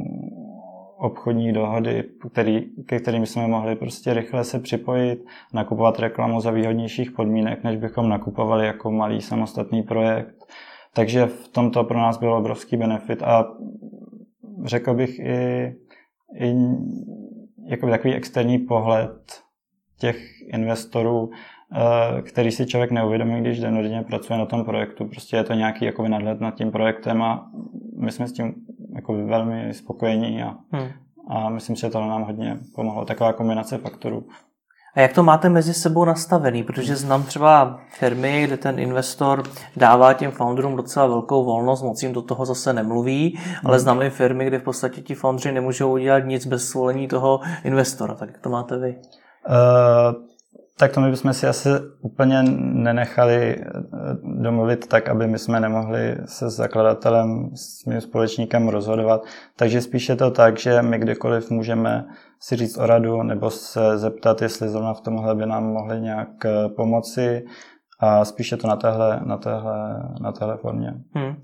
obchodní 0.98 1.52
dohody, 1.52 2.04
který, 2.32 2.60
ke 2.86 3.00
kterým 3.00 3.26
jsme 3.26 3.46
mohli 3.46 3.76
prostě 3.76 4.14
rychle 4.14 4.44
se 4.44 4.60
připojit, 4.60 5.24
nakupovat 5.52 5.98
reklamu 5.98 6.40
za 6.40 6.50
výhodnějších 6.50 7.10
podmínek, 7.10 7.64
než 7.64 7.76
bychom 7.76 8.08
nakupovali 8.08 8.66
jako 8.66 8.90
malý 8.90 9.20
samostatný 9.20 9.82
projekt. 9.82 10.36
Takže 10.94 11.26
v 11.26 11.48
tomto 11.48 11.84
pro 11.84 11.98
nás 11.98 12.18
byl 12.18 12.34
obrovský 12.34 12.76
benefit 12.76 13.22
a 13.22 13.44
řekl 14.64 14.94
bych 14.94 15.18
i, 15.18 15.74
i 16.40 16.54
jako 17.66 17.88
takový 17.90 18.14
externí 18.14 18.58
pohled 18.58 19.42
těch 19.98 20.16
investorů, 20.52 21.30
který 22.22 22.50
si 22.50 22.66
člověk 22.66 22.90
neuvědomí, 22.90 23.40
když 23.40 23.60
dennodenně 23.60 24.02
pracuje 24.02 24.38
na 24.38 24.46
tom 24.46 24.64
projektu. 24.64 25.04
Prostě 25.04 25.36
je 25.36 25.44
to 25.44 25.52
nějaký 25.52 25.84
jakoby 25.84 26.08
nadhled 26.08 26.40
nad 26.40 26.54
tím 26.54 26.70
projektem 26.70 27.22
a 27.22 27.50
my 27.98 28.12
jsme 28.12 28.28
s 28.28 28.32
tím 28.32 28.54
jako 28.94 29.26
velmi 29.26 29.74
spokojení 29.74 30.42
a, 30.42 30.54
hmm. 30.72 30.88
a 31.28 31.48
myslím, 31.48 31.76
že 31.76 31.90
to 31.90 32.00
nám 32.00 32.22
hodně 32.22 32.58
pomohlo. 32.74 33.04
Taková 33.04 33.32
kombinace 33.32 33.78
faktorů. 33.78 34.26
A 34.94 35.00
jak 35.00 35.12
to 35.12 35.22
máte 35.22 35.48
mezi 35.48 35.74
sebou 35.74 36.04
nastavený? 36.04 36.62
Protože 36.62 36.96
znám 36.96 37.22
třeba 37.22 37.80
firmy, 37.98 38.42
kde 38.46 38.56
ten 38.56 38.78
investor 38.78 39.42
dává 39.76 40.12
těm 40.12 40.30
founderům 40.30 40.76
docela 40.76 41.06
velkou 41.06 41.44
volnost, 41.44 41.82
moc 41.82 42.02
jim 42.02 42.12
do 42.12 42.22
toho 42.22 42.46
zase 42.46 42.72
nemluví, 42.72 43.38
ale 43.64 43.76
hmm. 43.76 43.82
znám 43.82 44.02
i 44.02 44.10
firmy, 44.10 44.46
kde 44.46 44.58
v 44.58 44.62
podstatě 44.62 45.00
ti 45.00 45.14
foundři 45.14 45.52
nemůžou 45.52 45.92
udělat 45.92 46.18
nic 46.18 46.46
bez 46.46 46.68
svolení 46.68 47.08
toho 47.08 47.40
investora. 47.64 48.14
Tak 48.14 48.28
jak 48.28 48.38
to 48.38 48.50
máte 48.50 48.78
vy? 48.78 48.96
Uh, 49.48 50.35
tak 50.78 50.92
to 50.92 51.00
my 51.00 51.10
bychom 51.10 51.32
si 51.32 51.46
asi 51.46 51.68
úplně 52.00 52.42
nenechali 52.58 53.56
eh, 53.56 53.64
domluvit 54.22 54.86
tak, 54.86 55.08
aby 55.08 55.26
my 55.26 55.38
jsme 55.38 55.60
nemohli 55.60 56.16
se 56.24 56.50
zakladatelem, 56.50 57.50
s 57.54 57.84
mým 57.84 58.00
společníkem 58.00 58.68
rozhodovat. 58.68 59.24
Takže 59.56 59.80
spíše 59.80 60.16
to 60.16 60.30
tak, 60.30 60.58
že 60.58 60.82
my 60.82 60.98
kdykoliv 60.98 61.50
můžeme 61.50 62.06
si 62.40 62.56
říct 62.56 62.78
o 62.78 62.86
radu 62.86 63.22
nebo 63.22 63.50
se 63.50 63.98
zeptat, 63.98 64.42
jestli 64.42 64.68
zrovna 64.68 64.94
v 64.94 65.00
tomhle 65.00 65.34
by 65.34 65.46
nám 65.46 65.64
mohli 65.64 66.00
nějak 66.00 66.44
eh, 66.44 66.68
pomoci 66.68 67.44
a 68.00 68.24
spíše 68.24 68.56
to 68.56 68.68
na 68.68 68.76
téhle, 68.76 69.20
na 69.24 69.36
téhle, 69.36 70.02
na 70.20 70.32
téhle 70.32 70.56
formě. 70.56 70.94
Hmm. 71.14 71.36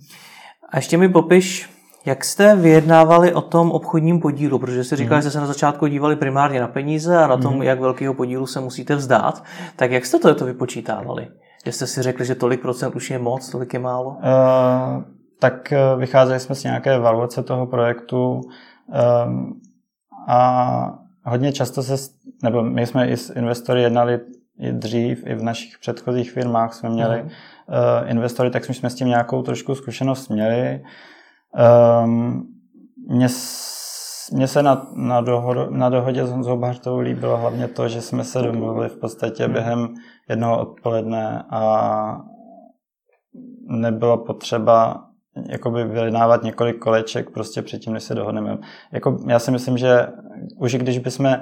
A 0.68 0.76
ještě 0.76 0.98
mi 0.98 1.08
popiš, 1.08 1.70
jak 2.04 2.24
jste 2.24 2.56
vyjednávali 2.56 3.34
o 3.34 3.40
tom 3.40 3.70
obchodním 3.70 4.20
podílu? 4.20 4.58
Protože 4.58 4.84
jsi 4.84 4.96
říkal, 4.96 5.18
mm. 5.18 5.22
že 5.22 5.30
jste 5.30 5.30
se 5.30 5.40
na 5.40 5.46
začátku 5.46 5.86
dívali 5.86 6.16
primárně 6.16 6.60
na 6.60 6.68
peníze 6.68 7.18
a 7.18 7.26
na 7.26 7.36
tom, 7.36 7.54
mm. 7.54 7.62
jak 7.62 7.80
velkého 7.80 8.14
podílu 8.14 8.46
se 8.46 8.60
musíte 8.60 8.96
vzdát. 8.96 9.44
Tak 9.76 9.90
jak 9.90 10.06
jste 10.06 10.18
to, 10.18 10.34
to 10.34 10.44
vypočítávali? 10.44 11.28
Že 11.64 11.72
jste 11.72 11.86
si 11.86 12.02
řekli, 12.02 12.24
že 12.26 12.34
tolik 12.34 12.60
procent 12.62 12.96
už 12.96 13.10
je 13.10 13.18
moc, 13.18 13.50
tolik 13.50 13.74
je 13.74 13.78
málo? 13.78 14.08
Uh, 14.08 15.02
tak 15.42 15.72
eh, 15.72 15.78
vycházeli 15.96 16.40
jsme 16.40 16.54
z 16.54 16.64
nějaké 16.64 16.94
evaluace 16.94 17.42
toho 17.42 17.66
projektu 17.66 18.40
um, 19.26 19.60
a 20.28 20.98
hodně 21.24 21.52
často 21.52 21.82
se, 21.82 21.94
nebo 22.42 22.62
my 22.62 22.86
jsme 22.86 23.08
i 23.08 23.16
s 23.16 23.30
investory 23.30 23.82
jednali 23.82 24.20
i 24.58 24.72
dřív, 24.72 25.26
i 25.26 25.34
v 25.34 25.42
našich 25.42 25.78
předchozích 25.78 26.32
firmách 26.32 26.74
jsme 26.74 26.90
měli 26.90 27.22
mm. 27.22 27.28
uh, 27.28 28.10
investory, 28.10 28.50
tak 28.50 28.64
jsme 28.64 28.90
s 28.90 28.94
tím 28.94 29.08
nějakou 29.08 29.42
trošku 29.42 29.74
zkušenost 29.74 30.28
měli. 30.28 30.80
Um, 32.04 32.42
mně, 33.08 33.26
mně 34.32 34.48
se 34.48 34.62
na, 34.62 34.86
na, 34.94 35.20
dohodu, 35.20 35.70
na 35.70 35.88
dohodě 35.88 36.26
s 36.26 36.30
Honzou 36.30 36.56
Bartou 36.56 36.98
líbilo 36.98 37.36
hlavně 37.36 37.68
to, 37.68 37.88
že 37.88 38.00
jsme 38.00 38.24
se 38.24 38.42
domluvili 38.42 38.88
v 38.88 38.96
podstatě 38.96 39.44
hmm. 39.44 39.52
během 39.52 39.94
jednoho 40.28 40.60
odpoledne 40.60 41.44
a 41.50 42.22
nebylo 43.66 44.18
potřeba 44.18 45.06
jakoby 45.48 45.84
vyjednávat 45.84 46.42
několik 46.42 46.78
koleček 46.78 47.30
prostě 47.30 47.62
předtím, 47.62 47.92
než 47.92 48.02
se 48.02 48.14
dohodneme. 48.14 48.58
Jako, 48.92 49.18
já 49.28 49.38
si 49.38 49.50
myslím, 49.50 49.78
že 49.78 50.06
už 50.56 50.74
když 50.74 50.98
bychom 50.98 51.36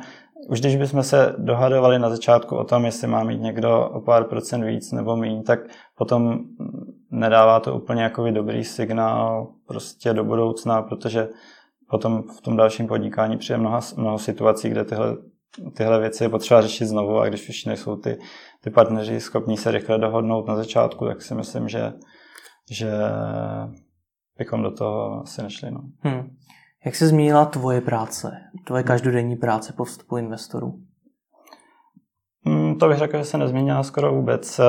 už 0.49 0.61
když 0.61 0.77
bychom 0.77 1.03
se 1.03 1.35
dohadovali 1.39 1.99
na 1.99 2.11
začátku 2.11 2.57
o 2.57 2.65
tom, 2.65 2.85
jestli 2.85 3.09
má 3.09 3.25
mít 3.25 3.41
někdo 3.41 3.89
o 3.89 4.01
pár 4.01 4.25
procent 4.25 4.65
víc 4.65 4.93
nebo 4.93 5.17
méně, 5.17 5.43
tak 5.43 5.61
potom 5.99 6.39
nedává 7.11 7.61
to 7.61 7.75
úplně 7.75 8.03
jako 8.03 8.31
dobrý 8.31 8.65
signál 8.65 9.49
prostě 9.67 10.13
do 10.13 10.25
budoucna, 10.25 10.83
protože 10.83 11.29
potom 11.91 12.23
v 12.23 12.41
tom 12.41 12.57
dalším 12.57 12.87
podnikání 12.87 13.37
přijde 13.39 13.59
mnoho, 13.59 13.81
mnoho 13.97 14.19
situací, 14.19 14.69
kde 14.69 14.85
tyhle, 14.85 15.17
tyhle 15.77 16.01
věci 16.01 16.25
je 16.25 16.29
potřeba 16.29 16.63
řešit 16.63 16.87
znovu 16.87 17.19
a 17.19 17.29
když 17.29 17.49
už 17.49 17.65
nejsou 17.65 17.97
ty, 17.97 18.19
ty 18.61 18.71
partneři 18.71 19.21
schopní 19.21 19.57
se 19.57 19.71
rychle 19.71 19.99
dohodnout 19.99 20.49
na 20.49 20.57
začátku, 20.57 21.07
tak 21.07 21.23
si 21.23 21.35
myslím, 21.35 21.69
že, 21.69 21.93
že 22.71 22.91
bychom 24.39 24.63
do 24.63 24.71
toho 24.71 25.23
asi 25.23 25.43
nešli. 25.43 25.71
No. 25.71 25.81
Hmm. 26.01 26.37
Jak 26.85 26.95
se 26.95 27.07
změnila 27.07 27.45
tvoje 27.45 27.81
práce, 27.81 28.33
tvoje 28.67 28.83
každodenní 28.83 29.37
práce 29.37 29.73
po 29.73 29.85
vstupu 29.85 30.17
investorů? 30.17 30.81
Hmm, 32.47 32.79
to 32.79 32.89
bych 32.89 32.99
řekl, 32.99 33.19
že 33.19 33.25
se 33.25 33.39
nezměnila 33.39 33.83
skoro 33.83 34.15
vůbec 34.15 34.61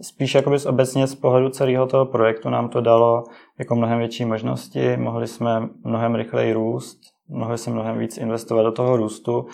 spíš 0.00 0.34
jakoby 0.34 0.56
obecně 0.66 1.06
z 1.06 1.14
pohledu 1.14 1.48
celého 1.48 1.86
toho 1.86 2.06
projektu 2.06 2.50
nám 2.50 2.68
to 2.68 2.80
dalo 2.80 3.24
jako 3.58 3.74
mnohem 3.74 3.98
větší 3.98 4.24
možnosti, 4.24 4.96
mohli 4.96 5.26
jsme 5.26 5.68
mnohem 5.84 6.14
rychleji 6.14 6.52
růst, 6.52 6.98
mohli 7.28 7.58
jsme 7.58 7.72
mnohem 7.72 7.98
víc 7.98 8.18
investovat 8.18 8.62
do 8.62 8.72
toho 8.72 8.96
růstu, 8.96 9.46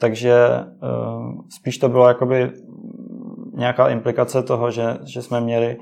takže 0.00 0.34
eh, 0.34 0.66
spíš 1.48 1.78
to 1.78 1.88
bylo 1.88 2.08
jakoby 2.08 2.50
nějaká 3.54 3.88
implikace 3.88 4.42
toho, 4.42 4.70
že, 4.70 4.98
že 5.04 5.22
jsme 5.22 5.40
měli, 5.40 5.76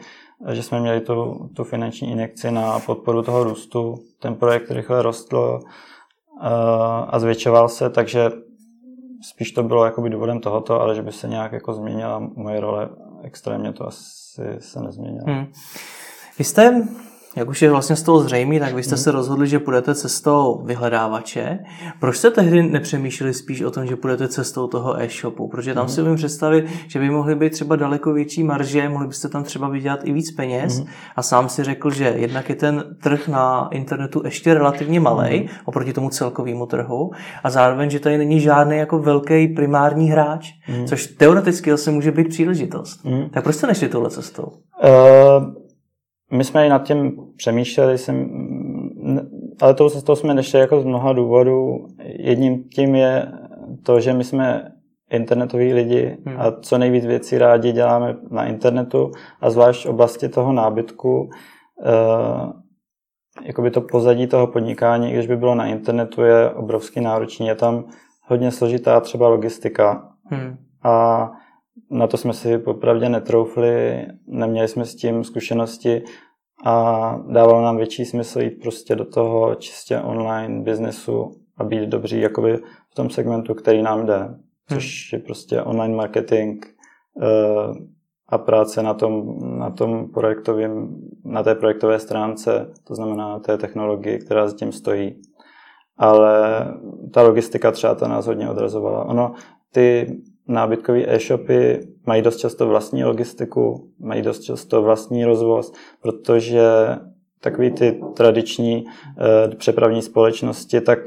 že 0.52 0.62
jsme 0.62 0.80
měli 0.80 1.00
tu, 1.00 1.48
tu 1.56 1.64
finanční 1.64 2.10
injekci 2.10 2.50
na 2.50 2.78
podporu 2.78 3.22
toho 3.22 3.44
růstu. 3.44 3.94
Ten 4.22 4.34
projekt 4.34 4.70
rychle 4.70 5.02
rostl 5.02 5.60
eh, 5.60 6.48
a 7.08 7.18
zvětšoval 7.18 7.68
se, 7.68 7.90
takže 7.90 8.30
spíš 9.22 9.52
to 9.52 9.62
bylo 9.62 9.84
jakoby 9.84 10.10
důvodem 10.10 10.40
tohoto, 10.40 10.80
ale 10.80 10.94
že 10.94 11.02
by 11.02 11.12
se 11.12 11.28
nějak 11.28 11.52
jako 11.52 11.72
změnila 11.72 12.18
moje 12.36 12.60
role 12.60 12.88
extrémně 13.22 13.72
to 13.72 13.86
asi 13.86 14.42
se 14.58 14.80
nezměnilo. 14.80 15.24
Hmm. 15.26 15.46
Vy 16.38 16.44
jste 16.44 16.82
jak 17.36 17.48
už 17.48 17.62
je 17.62 17.70
vlastně 17.70 17.96
z 17.96 18.02
toho 18.02 18.20
zřejmý, 18.20 18.60
tak 18.60 18.74
vy 18.74 18.82
jste 18.82 18.94
hmm. 18.94 19.02
se 19.02 19.10
rozhodli, 19.10 19.48
že 19.48 19.58
půjdete 19.58 19.94
cestou 19.94 20.62
vyhledávače. 20.64 21.58
Proč 22.00 22.16
jste 22.16 22.30
tehdy 22.30 22.62
nepřemýšleli 22.62 23.34
spíš 23.34 23.62
o 23.62 23.70
tom, 23.70 23.86
že 23.86 23.96
půjdete 23.96 24.28
cestou 24.28 24.66
toho 24.66 25.02
e-shopu? 25.02 25.48
Protože 25.48 25.74
tam 25.74 25.86
hmm. 25.86 25.94
si 25.94 26.02
umím 26.02 26.16
představit, 26.16 26.66
že 26.86 26.98
by 26.98 27.10
mohly 27.10 27.34
být 27.34 27.52
třeba 27.52 27.76
daleko 27.76 28.12
větší 28.12 28.42
marže, 28.42 28.88
mohli 28.88 29.06
byste 29.06 29.28
tam 29.28 29.44
třeba 29.44 29.68
vydělat 29.68 30.00
i 30.04 30.12
víc 30.12 30.32
peněz. 30.32 30.78
Hmm. 30.78 30.86
A 31.16 31.22
sám 31.22 31.48
si 31.48 31.64
řekl, 31.64 31.90
že 31.90 32.14
jednak 32.16 32.48
je 32.48 32.54
ten 32.54 32.84
trh 33.02 33.28
na 33.28 33.68
internetu 33.72 34.22
ještě 34.24 34.54
relativně 34.54 35.00
malý 35.00 35.38
hmm. 35.38 35.48
oproti 35.64 35.92
tomu 35.92 36.08
celkovému 36.08 36.66
trhu 36.66 37.10
a 37.44 37.50
zároveň, 37.50 37.90
že 37.90 38.00
tady 38.00 38.18
není 38.18 38.40
žádný 38.40 38.76
jako 38.76 38.98
velký 38.98 39.48
primární 39.48 40.10
hráč, 40.10 40.52
hmm. 40.62 40.86
což 40.86 41.06
teoreticky 41.06 41.70
zase 41.70 41.90
může 41.90 42.12
být 42.12 42.28
příležitost. 42.28 43.04
Hmm. 43.04 43.28
Tak 43.30 43.44
proč 43.44 43.56
jste 43.56 43.66
nešli 43.66 43.88
touhle 43.88 44.10
cestou? 44.10 44.52
Uh... 44.84 45.59
My 46.32 46.44
jsme 46.44 46.66
i 46.66 46.68
nad 46.68 46.82
tím 46.82 47.16
přemýšleli, 47.36 47.98
jsem, 47.98 48.30
ale 49.60 49.74
tou 49.74 49.90
cestou 49.90 50.16
jsme 50.16 50.34
nešli 50.34 50.60
jako 50.60 50.80
z 50.80 50.84
mnoha 50.84 51.12
důvodů. 51.12 51.86
Jedním 52.04 52.64
tím 52.64 52.94
je 52.94 53.32
to, 53.82 54.00
že 54.00 54.12
my 54.12 54.24
jsme 54.24 54.72
internetoví 55.10 55.72
lidi 55.72 56.18
hmm. 56.26 56.40
a 56.40 56.52
co 56.60 56.78
nejvíc 56.78 57.06
věcí 57.06 57.38
rádi 57.38 57.72
děláme 57.72 58.16
na 58.30 58.44
internetu 58.44 59.10
a 59.40 59.50
zvlášť 59.50 59.86
v 59.86 59.88
oblasti 59.88 60.28
toho 60.28 60.52
nábytku. 60.52 61.20
Uh, 61.20 62.52
jakoby 63.42 63.70
to 63.70 63.80
pozadí 63.80 64.26
toho 64.26 64.46
podnikání, 64.46 65.12
když 65.12 65.26
by 65.26 65.36
bylo 65.36 65.54
na 65.54 65.66
internetu, 65.66 66.22
je 66.22 66.50
obrovský 66.50 67.00
náročný. 67.00 67.46
Je 67.46 67.54
tam 67.54 67.84
hodně 68.26 68.50
složitá 68.50 69.00
třeba 69.00 69.28
logistika. 69.28 70.08
Hmm. 70.24 70.56
A 70.82 71.30
na 71.90 72.06
to 72.06 72.16
jsme 72.16 72.32
si 72.32 72.58
popravdě 72.58 73.08
netroufli, 73.08 74.06
neměli 74.26 74.68
jsme 74.68 74.84
s 74.84 74.94
tím 74.94 75.24
zkušenosti 75.24 76.02
a 76.64 77.16
dávalo 77.28 77.62
nám 77.62 77.76
větší 77.76 78.04
smysl 78.04 78.40
jít 78.40 78.50
prostě 78.50 78.96
do 78.96 79.04
toho 79.04 79.54
čistě 79.54 80.00
online 80.00 80.62
biznesu 80.62 81.30
a 81.58 81.64
být 81.64 81.88
dobří 81.88 82.20
jakoby 82.20 82.56
v 82.90 82.94
tom 82.94 83.10
segmentu, 83.10 83.54
který 83.54 83.82
nám 83.82 84.06
jde, 84.06 84.34
což 84.68 85.12
hmm. 85.12 85.20
je 85.20 85.24
prostě 85.24 85.62
online 85.62 85.96
marketing 85.96 86.64
uh, 87.14 87.76
a 88.28 88.38
práce 88.38 88.82
na 88.82 88.94
tom, 88.94 89.38
na 89.58 89.70
tom 89.70 90.08
projektovém, 90.08 90.96
na 91.24 91.42
té 91.42 91.54
projektové 91.54 91.98
stránce, 91.98 92.72
to 92.84 92.94
znamená 92.94 93.38
té 93.38 93.58
technologii, 93.58 94.18
která 94.18 94.48
za 94.48 94.56
tím 94.56 94.72
stojí. 94.72 95.22
Ale 95.96 96.64
ta 97.14 97.22
logistika 97.22 97.70
třeba 97.72 97.94
ta 97.94 98.08
nás 98.08 98.26
hodně 98.26 98.50
odrazovala. 98.50 99.04
Ono, 99.04 99.32
ty 99.72 100.16
nábytkové 100.48 101.04
e-shopy 101.06 101.80
mají 102.06 102.22
dost 102.22 102.36
často 102.36 102.68
vlastní 102.68 103.04
logistiku, 103.04 103.90
mají 103.98 104.22
dost 104.22 104.40
často 104.40 104.82
vlastní 104.82 105.24
rozvoz, 105.24 105.72
protože 106.02 106.62
takový 107.40 107.70
ty 107.70 108.00
tradiční 108.16 108.84
e, 108.84 109.56
přepravní 109.56 110.02
společnosti 110.02 110.80
tak 110.80 110.98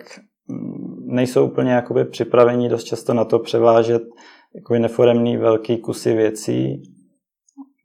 mm, 0.47 1.03
nejsou 1.05 1.45
úplně 1.45 1.71
jakoby 1.71 2.05
připravení 2.05 2.69
dost 2.69 2.83
často 2.83 3.13
na 3.13 3.25
to 3.25 3.39
převážet 3.39 4.03
jakoby 4.55 4.79
neforemný 4.79 5.37
velký 5.37 5.77
kusy 5.77 6.13
věcí. 6.13 6.81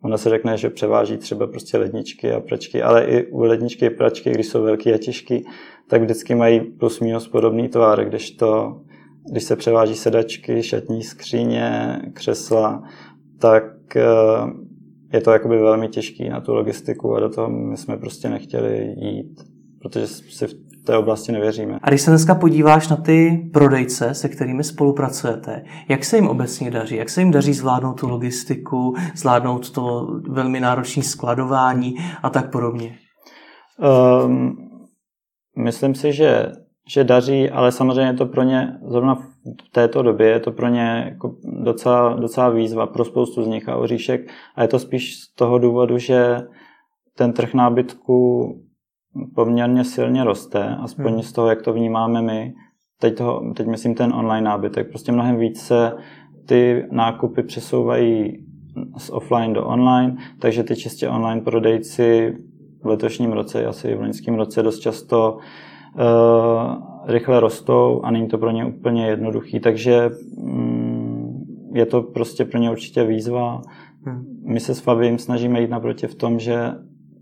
Ona 0.02 0.18
se 0.18 0.30
řekne, 0.30 0.56
že 0.56 0.70
převáží 0.70 1.16
třeba 1.16 1.46
prostě 1.46 1.78
ledničky 1.78 2.32
a 2.32 2.40
pračky, 2.40 2.82
ale 2.82 3.04
i 3.04 3.26
u 3.26 3.40
ledničky 3.40 3.86
a 3.86 3.96
pračky, 3.98 4.30
když 4.30 4.46
jsou 4.46 4.62
velký 4.62 4.92
a 4.92 4.98
těžký, 4.98 5.44
tak 5.88 6.02
vždycky 6.02 6.34
mají 6.34 6.60
plus 6.60 7.00
minus 7.00 7.28
podobný 7.28 7.68
tvar, 7.68 8.04
kdežto 8.04 8.80
když 9.30 9.44
se 9.44 9.56
převáží 9.56 9.94
sedačky, 9.94 10.62
šatní 10.62 11.02
skříně, 11.02 11.98
křesla, 12.12 12.82
tak 13.40 13.96
eh, 13.96 14.02
je 15.12 15.20
to 15.20 15.30
jakoby 15.30 15.58
velmi 15.58 15.88
těžký 15.88 16.28
na 16.28 16.40
tu 16.40 16.54
logistiku 16.54 17.14
a 17.14 17.20
do 17.20 17.28
toho 17.28 17.50
my 17.50 17.76
jsme 17.76 17.96
prostě 17.96 18.28
nechtěli 18.28 18.94
jít, 18.98 19.40
protože 19.82 20.06
si 20.06 20.46
v 20.46 20.54
té 20.84 20.96
oblasti 20.96 21.32
nevěříme. 21.32 21.78
A 21.82 21.88
když 21.88 22.00
se 22.00 22.10
dneska 22.10 22.34
podíváš 22.34 22.88
na 22.88 22.96
ty 22.96 23.50
prodejce, 23.52 24.14
se 24.14 24.28
kterými 24.28 24.64
spolupracujete, 24.64 25.64
jak 25.88 26.04
se 26.04 26.16
jim 26.16 26.28
obecně 26.28 26.70
daří? 26.70 26.96
Jak 26.96 27.10
se 27.10 27.20
jim 27.20 27.30
daří 27.30 27.52
zvládnout 27.52 28.00
tu 28.00 28.08
logistiku, 28.08 28.94
zvládnout 29.14 29.70
to 29.70 30.08
velmi 30.28 30.60
náročné 30.60 31.02
skladování 31.02 31.94
a 32.22 32.30
tak 32.30 32.52
podobně? 32.52 32.98
Um, 34.24 34.56
myslím 35.56 35.94
si, 35.94 36.12
že 36.12 36.46
že 36.88 37.04
daří, 37.04 37.50
ale 37.50 37.72
samozřejmě 37.72 38.10
je 38.10 38.14
to 38.14 38.26
pro 38.26 38.42
ně, 38.42 38.78
zrovna 38.86 39.14
v 39.14 39.68
této 39.72 40.02
době, 40.02 40.28
je 40.28 40.40
to 40.40 40.52
pro 40.52 40.68
ně 40.68 41.04
jako 41.10 41.36
docela, 41.44 42.14
docela 42.14 42.50
výzva 42.50 42.86
pro 42.86 43.04
spoustu 43.04 43.42
z 43.42 43.46
nich 43.46 43.68
a 43.68 43.76
oříšek. 43.76 44.30
A 44.54 44.62
je 44.62 44.68
to 44.68 44.78
spíš 44.78 45.16
z 45.16 45.34
toho 45.34 45.58
důvodu, 45.58 45.98
že 45.98 46.36
ten 47.16 47.32
trh 47.32 47.54
nábytku 47.54 48.48
poměrně 49.34 49.84
silně 49.84 50.24
roste, 50.24 50.76
aspoň 50.80 51.12
hmm. 51.12 51.22
z 51.22 51.32
toho, 51.32 51.48
jak 51.48 51.62
to 51.62 51.72
vnímáme 51.72 52.22
my. 52.22 52.54
Teď, 53.00 53.14
toho, 53.16 53.52
teď 53.56 53.66
myslím 53.66 53.94
ten 53.94 54.12
online 54.12 54.44
nábytek. 54.44 54.88
Prostě 54.88 55.12
mnohem 55.12 55.36
více 55.36 55.92
ty 56.46 56.86
nákupy 56.90 57.42
přesouvají 57.42 58.44
z 58.96 59.10
offline 59.10 59.52
do 59.52 59.66
online, 59.66 60.16
takže 60.40 60.64
ty 60.64 60.76
čistě 60.76 61.08
online 61.08 61.40
prodejci 61.40 62.36
v 62.82 62.86
letošním 62.86 63.32
roce, 63.32 63.66
asi 63.66 63.94
v 63.94 64.00
loňském 64.00 64.34
roce 64.34 64.62
dost 64.62 64.78
často 64.78 65.32
uh, 65.32 65.42
rychle 67.06 67.40
rostou 67.40 68.00
a 68.04 68.10
není 68.10 68.28
to 68.28 68.38
pro 68.38 68.50
ně 68.50 68.64
úplně 68.64 69.06
jednoduchý, 69.06 69.60
takže 69.60 70.10
um, 70.36 71.44
je 71.74 71.86
to 71.86 72.02
prostě 72.02 72.44
pro 72.44 72.58
ně 72.58 72.70
určitě 72.70 73.04
výzva. 73.04 73.62
Hmm. 74.04 74.24
My 74.44 74.60
se 74.60 74.74
s 74.74 74.80
Fabím 74.80 75.18
snažíme 75.18 75.60
jít 75.60 75.70
naproti 75.70 76.06
v 76.06 76.14
tom, 76.14 76.38
že 76.38 76.72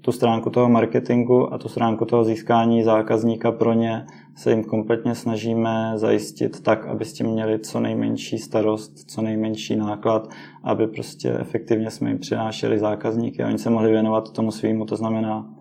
tu 0.00 0.12
stránku 0.12 0.50
toho 0.50 0.68
marketingu 0.68 1.54
a 1.54 1.58
tu 1.58 1.68
stránku 1.68 2.04
toho 2.04 2.24
získání 2.24 2.82
zákazníka 2.82 3.52
pro 3.52 3.72
ně 3.72 4.06
se 4.36 4.50
jim 4.50 4.64
kompletně 4.64 5.14
snažíme 5.14 5.92
zajistit 5.94 6.62
tak, 6.62 6.86
aby 6.86 7.04
s 7.04 7.12
tím 7.12 7.26
měli 7.26 7.58
co 7.58 7.80
nejmenší 7.80 8.38
starost, 8.38 9.10
co 9.10 9.22
nejmenší 9.22 9.76
náklad, 9.76 10.28
aby 10.64 10.86
prostě 10.86 11.32
efektivně 11.40 11.90
jsme 11.90 12.08
jim 12.08 12.18
přinášeli 12.18 12.78
zákazníky 12.78 13.42
a 13.42 13.46
oni 13.46 13.58
se 13.58 13.70
mohli 13.70 13.90
věnovat 13.90 14.32
tomu 14.32 14.50
svýmu, 14.50 14.84
to 14.84 14.96
znamená, 14.96 15.55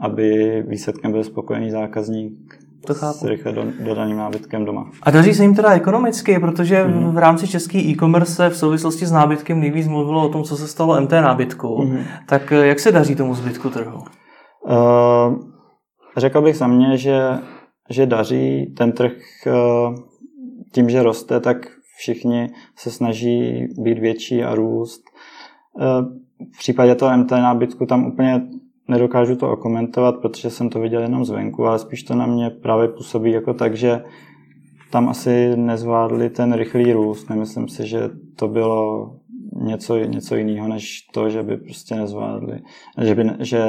aby 0.00 0.62
výsledkem 0.68 1.12
byl 1.12 1.24
spokojený 1.24 1.70
zákazník 1.70 2.66
to 2.86 2.94
chápu. 2.94 3.18
s 3.18 3.24
rychle 3.24 3.52
dodaným 3.84 4.16
nábytkem 4.16 4.64
doma. 4.64 4.90
A 5.02 5.10
daří 5.10 5.34
se 5.34 5.42
jim 5.42 5.54
teda 5.54 5.70
ekonomicky, 5.70 6.38
protože 6.38 6.84
mm. 6.84 7.14
v 7.14 7.18
rámci 7.18 7.48
český 7.48 7.90
e-commerce 7.90 8.50
v 8.50 8.56
souvislosti 8.56 9.06
s 9.06 9.12
nábytkem 9.12 9.60
nejvíc 9.60 9.88
mluvilo 9.88 10.26
o 10.26 10.28
tom, 10.28 10.44
co 10.44 10.56
se 10.56 10.68
stalo 10.68 11.00
MT 11.00 11.10
nábytku. 11.10 11.82
Mm. 11.82 11.98
Tak 12.28 12.52
eh, 12.52 12.66
jak 12.66 12.80
se 12.80 12.92
daří 12.92 13.14
tomu 13.14 13.34
zbytku 13.34 13.70
trhu? 13.70 14.02
Uh, 14.68 15.38
řekl 16.16 16.42
bych 16.42 16.56
za 16.56 16.66
mě, 16.66 16.96
že, 16.96 17.20
že 17.90 18.06
daří 18.06 18.74
ten 18.76 18.92
trh 18.92 19.12
uh, 19.46 19.94
tím, 20.72 20.90
že 20.90 21.02
roste, 21.02 21.40
tak 21.40 21.56
všichni 21.98 22.50
se 22.76 22.90
snaží 22.90 23.66
být 23.78 23.98
větší 23.98 24.44
a 24.44 24.54
růst. 24.54 25.02
Uh, 25.80 25.84
v 26.54 26.58
případě 26.58 26.94
toho 26.94 27.16
MT 27.16 27.30
nábytku 27.30 27.86
tam 27.86 28.06
úplně 28.06 28.42
nedokážu 28.88 29.36
to 29.36 29.52
okomentovat, 29.52 30.16
protože 30.16 30.50
jsem 30.50 30.68
to 30.68 30.80
viděl 30.80 31.02
jenom 31.02 31.24
zvenku, 31.24 31.66
ale 31.66 31.78
spíš 31.78 32.02
to 32.02 32.14
na 32.14 32.26
mě 32.26 32.50
právě 32.50 32.88
působí 32.88 33.32
jako 33.32 33.54
tak, 33.54 33.76
že 33.76 34.02
tam 34.90 35.08
asi 35.08 35.56
nezvládli 35.56 36.30
ten 36.30 36.52
rychlý 36.52 36.92
růst. 36.92 37.30
Nemyslím 37.30 37.68
si, 37.68 37.86
že 37.86 38.10
to 38.36 38.48
bylo 38.48 39.10
něco, 39.52 39.96
něco 39.96 40.36
jiného, 40.36 40.68
než 40.68 41.02
to, 41.12 41.30
že 41.30 41.42
by 41.42 41.56
prostě 41.56 41.94
nezvládli, 41.94 42.60
že, 43.02 43.14
by, 43.14 43.30
že, 43.40 43.64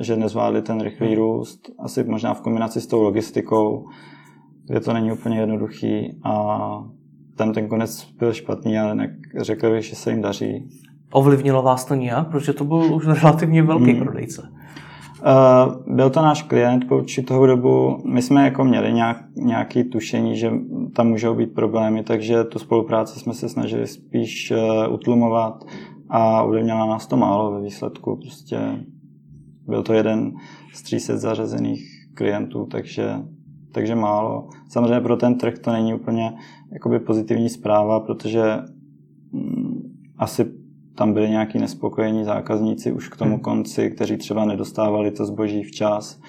že 0.00 0.16
nezvládli 0.16 0.62
ten 0.62 0.80
rychlý 0.80 1.14
růst. 1.14 1.70
Asi 1.78 2.04
možná 2.04 2.34
v 2.34 2.40
kombinaci 2.40 2.80
s 2.80 2.86
tou 2.86 3.02
logistikou, 3.02 3.86
kde 4.66 4.80
to 4.80 4.92
není 4.92 5.12
úplně 5.12 5.40
jednoduchý 5.40 6.20
a 6.24 6.84
tam 7.36 7.52
ten 7.52 7.68
konec 7.68 8.04
byl 8.04 8.32
špatný, 8.32 8.78
ale 8.78 9.08
řekl 9.40 9.70
bych, 9.70 9.84
že 9.84 9.96
se 9.96 10.10
jim 10.10 10.22
daří. 10.22 10.68
Ovlivnilo 11.12 11.62
vás 11.62 11.84
to 11.84 11.94
nějak? 11.94 12.28
Protože 12.28 12.52
to 12.52 12.64
byl 12.64 12.94
už 12.94 13.06
relativně 13.06 13.62
velký 13.62 13.92
hmm. 13.92 14.02
prodejce. 14.02 14.42
Uh, 15.18 15.94
byl 15.94 16.10
to 16.10 16.22
náš 16.22 16.42
klient 16.42 16.88
po 16.88 16.96
určitou 16.96 17.46
dobu. 17.46 18.02
My 18.06 18.22
jsme 18.22 18.44
jako 18.44 18.64
měli 18.64 18.92
nějak, 18.92 19.16
nějaké 19.36 19.84
tušení, 19.84 20.36
že 20.36 20.52
tam 20.92 21.08
můžou 21.08 21.34
být 21.34 21.54
problémy, 21.54 22.02
takže 22.02 22.44
tu 22.44 22.58
spolupráci 22.58 23.20
jsme 23.20 23.34
se 23.34 23.48
snažili 23.48 23.86
spíš 23.86 24.50
uh, 24.50 24.94
utlumovat 24.94 25.64
a 26.08 26.42
ovlivnilo 26.42 26.86
nás 26.86 27.06
to 27.06 27.16
málo 27.16 27.52
ve 27.52 27.60
výsledku. 27.60 28.16
Prostě 28.16 28.58
byl 29.66 29.82
to 29.82 29.92
jeden 29.92 30.32
z 30.74 30.82
300 30.82 31.16
zařazených 31.16 31.80
klientů, 32.14 32.66
takže, 32.66 33.14
takže 33.72 33.94
málo. 33.94 34.48
Samozřejmě 34.68 35.00
pro 35.00 35.16
ten 35.16 35.38
trh 35.38 35.58
to 35.58 35.72
není 35.72 35.94
úplně 35.94 36.32
jakoby 36.72 37.00
pozitivní 37.00 37.48
zpráva, 37.48 38.00
protože 38.00 38.58
mm, 39.32 39.80
asi 40.18 40.44
tam 40.98 41.12
byli 41.12 41.30
nějaký 41.30 41.58
nespokojení 41.58 42.24
zákazníci 42.24 42.92
už 42.92 43.08
k 43.08 43.16
tomu 43.16 43.34
hmm. 43.34 43.40
konci, 43.40 43.90
kteří 43.90 44.16
třeba 44.16 44.44
nedostávali 44.44 45.10
to 45.10 45.26
zboží 45.26 45.62
včas. 45.62 46.20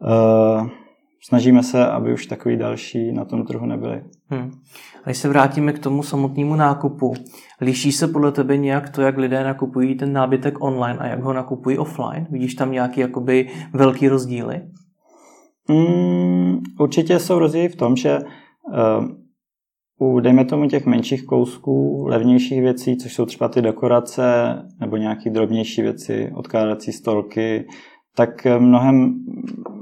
Uh, 0.00 0.68
snažíme 1.24 1.62
se, 1.62 1.86
aby 1.86 2.12
už 2.12 2.26
takový 2.26 2.56
další 2.56 3.12
na 3.12 3.24
tom 3.24 3.46
trhu 3.46 3.66
nebyli. 3.66 4.02
Hmm. 4.28 4.50
A 5.04 5.04
když 5.04 5.18
se 5.18 5.28
vrátíme 5.28 5.72
k 5.72 5.78
tomu 5.78 6.02
samotnému 6.02 6.56
nákupu, 6.56 7.14
liší 7.60 7.92
se 7.92 8.08
podle 8.08 8.32
tebe 8.32 8.56
nějak 8.56 8.90
to, 8.90 9.02
jak 9.02 9.18
lidé 9.18 9.44
nakupují 9.44 9.94
ten 9.94 10.12
nábytek 10.12 10.64
online 10.64 10.98
a 10.98 11.06
jak 11.06 11.22
ho 11.22 11.32
nakupují 11.32 11.78
offline? 11.78 12.26
Vidíš 12.30 12.54
tam 12.54 12.72
nějaký 12.72 13.00
jakoby 13.00 13.48
velký 13.72 14.08
rozdíly? 14.08 14.60
Mm, 15.68 16.58
určitě 16.78 17.18
jsou 17.18 17.38
rozdíly 17.38 17.68
v 17.68 17.76
tom, 17.76 17.96
že 17.96 18.18
uh, 18.18 19.23
u, 19.98 20.20
dejme 20.20 20.44
tomu, 20.44 20.68
těch 20.68 20.86
menších 20.86 21.24
kousků, 21.24 22.06
levnějších 22.06 22.60
věcí, 22.60 22.96
což 22.96 23.14
jsou 23.14 23.26
třeba 23.26 23.48
ty 23.48 23.62
dekorace 23.62 24.24
nebo 24.80 24.96
nějaké 24.96 25.30
drobnější 25.30 25.82
věci, 25.82 26.32
odkládací 26.34 26.92
stolky, 26.92 27.66
tak 28.16 28.46
mnohem, 28.58 29.14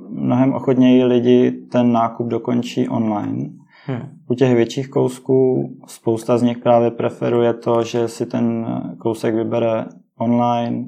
mnohem 0.09 0.53
ochotněji 0.53 1.05
lidi 1.05 1.51
ten 1.51 1.92
nákup 1.92 2.27
dokončí 2.27 2.88
online. 2.88 3.51
Hmm. 3.87 4.03
U 4.31 4.35
těch 4.35 4.55
větších 4.55 4.88
kousků 4.88 5.70
spousta 5.87 6.38
z 6.38 6.42
nich 6.42 6.59
právě 6.59 6.90
preferuje 6.90 7.55
to, 7.55 7.83
že 7.83 8.09
si 8.09 8.27
ten 8.27 8.66
kousek 8.98 9.35
vybere 9.35 9.85
online, 10.18 10.85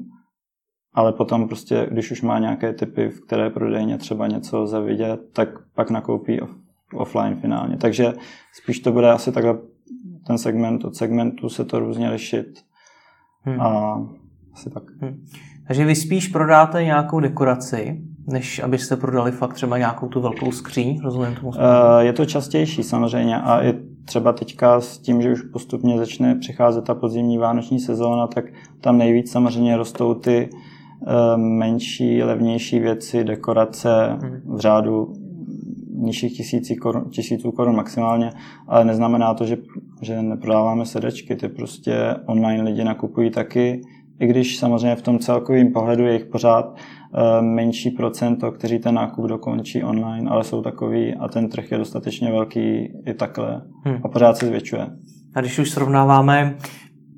ale 0.93 1.13
potom 1.13 1.47
prostě, 1.47 1.87
když 1.91 2.11
už 2.11 2.21
má 2.21 2.39
nějaké 2.39 2.73
typy, 2.73 3.09
v 3.09 3.25
které 3.25 3.49
prodejně 3.49 3.97
třeba 3.97 4.27
něco 4.27 4.67
zavidět, 4.67 5.19
tak 5.33 5.49
pak 5.75 5.91
nakoupí 5.91 6.41
offline 6.93 7.35
finálně. 7.35 7.77
Takže 7.77 8.13
spíš 8.53 8.79
to 8.79 8.91
bude 8.91 9.11
asi 9.11 9.31
takhle 9.31 9.57
ten 10.27 10.37
segment 10.37 10.85
od 10.85 10.95
segmentu 10.95 11.49
se 11.49 11.65
to 11.65 11.79
různě 11.79 12.09
lišit. 12.09 12.59
Hmm. 13.41 13.61
A 13.61 14.01
asi 14.53 14.69
tak. 14.69 14.83
Hmm. 15.01 15.25
Takže 15.67 15.85
vy 15.85 15.95
spíš 15.95 16.27
prodáte 16.27 16.83
nějakou 16.83 17.19
dekoraci, 17.19 18.01
než 18.27 18.59
abyste 18.59 18.95
prodali 18.95 19.31
fakt 19.31 19.53
třeba 19.53 19.77
nějakou 19.77 20.07
tu 20.07 20.21
velkou 20.21 20.51
skříň, 20.51 21.01
rozumím 21.03 21.35
tomu? 21.35 21.49
Uh, 21.49 21.55
je 21.99 22.13
to 22.13 22.25
častější 22.25 22.83
samozřejmě 22.83 23.41
a 23.41 23.61
je 23.61 23.73
třeba 24.05 24.33
teďka 24.33 24.81
s 24.81 24.97
tím, 24.97 25.21
že 25.21 25.31
už 25.31 25.41
postupně 25.41 25.97
začne 25.97 26.35
přicházet 26.35 26.85
ta 26.85 26.95
podzimní 26.95 27.37
vánoční 27.37 27.79
sezóna, 27.79 28.27
tak 28.27 28.45
tam 28.81 28.97
nejvíc 28.97 29.31
samozřejmě 29.31 29.77
rostou 29.77 30.13
ty 30.13 30.49
uh, 30.49 31.37
menší, 31.37 32.23
levnější 32.23 32.79
věci, 32.79 33.23
dekorace 33.23 34.17
hmm. 34.21 34.41
v 34.45 34.59
řádu 34.59 35.13
nižších 35.97 36.37
tisící 36.37 36.75
korun, 36.75 37.09
tisíců 37.09 37.51
korun 37.51 37.75
maximálně, 37.75 38.31
ale 38.67 38.85
neznamená 38.85 39.33
to, 39.33 39.45
že, 39.45 39.57
že 40.01 40.21
neprodáváme 40.21 40.85
sedačky, 40.85 41.35
ty 41.35 41.49
prostě 41.49 42.15
online 42.25 42.63
lidi 42.63 42.83
nakupují 42.83 43.31
taky, 43.31 43.81
i 44.19 44.27
když 44.27 44.57
samozřejmě 44.57 44.95
v 44.95 45.01
tom 45.01 45.19
celkovém 45.19 45.73
pohledu 45.73 46.05
je 46.05 46.13
jich 46.13 46.25
pořád 46.25 46.65
uh, 46.65 47.45
menší 47.45 47.91
procento, 47.91 48.51
kteří 48.51 48.79
ten 48.79 48.95
nákup 48.95 49.25
dokončí 49.25 49.83
online, 49.83 50.29
ale 50.29 50.43
jsou 50.43 50.61
takový 50.61 51.13
a 51.13 51.27
ten 51.27 51.49
trh 51.49 51.71
je 51.71 51.77
dostatečně 51.77 52.31
velký 52.31 52.59
i 53.05 53.13
takhle 53.13 53.61
hmm. 53.85 53.97
a 54.03 54.07
pořád 54.07 54.37
se 54.37 54.47
zvětšuje. 54.47 54.87
A 55.35 55.41
když 55.41 55.59
už 55.59 55.71
srovnáváme, 55.71 56.57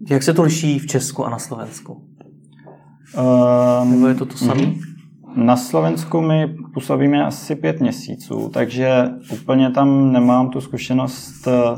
jak 0.09 0.23
se 0.23 0.33
to 0.33 0.43
liší 0.43 0.79
v 0.79 0.87
Česku 0.87 1.25
a 1.25 1.29
na 1.29 1.39
Slovensku? 1.39 1.93
Um, 3.83 3.91
Nebo 3.91 4.07
je 4.07 4.15
to 4.15 4.25
to 4.25 4.37
samé? 4.37 4.61
Mm-hmm. 4.61 4.96
Na 5.37 5.55
Slovensku 5.55 6.21
my 6.21 6.55
působíme 6.73 7.25
asi 7.25 7.55
pět 7.55 7.79
měsíců, 7.79 8.49
takže 8.53 9.09
úplně 9.33 9.69
tam 9.69 10.11
nemám 10.11 10.49
tu 10.49 10.61
zkušenost 10.61 11.47
eh, 11.47 11.77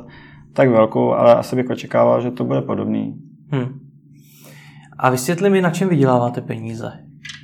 tak 0.53 0.69
velkou, 0.69 1.13
ale 1.13 1.35
asi 1.35 1.55
bych 1.55 1.69
očekával, 1.69 2.21
že 2.21 2.31
to 2.31 2.43
bude 2.43 2.61
podobný. 2.61 3.15
Hmm. 3.51 3.79
A 4.97 5.09
vysvětli 5.09 5.49
mi, 5.49 5.61
na 5.61 5.69
čem 5.69 5.89
vyděláváte 5.89 6.41
peníze. 6.41 6.91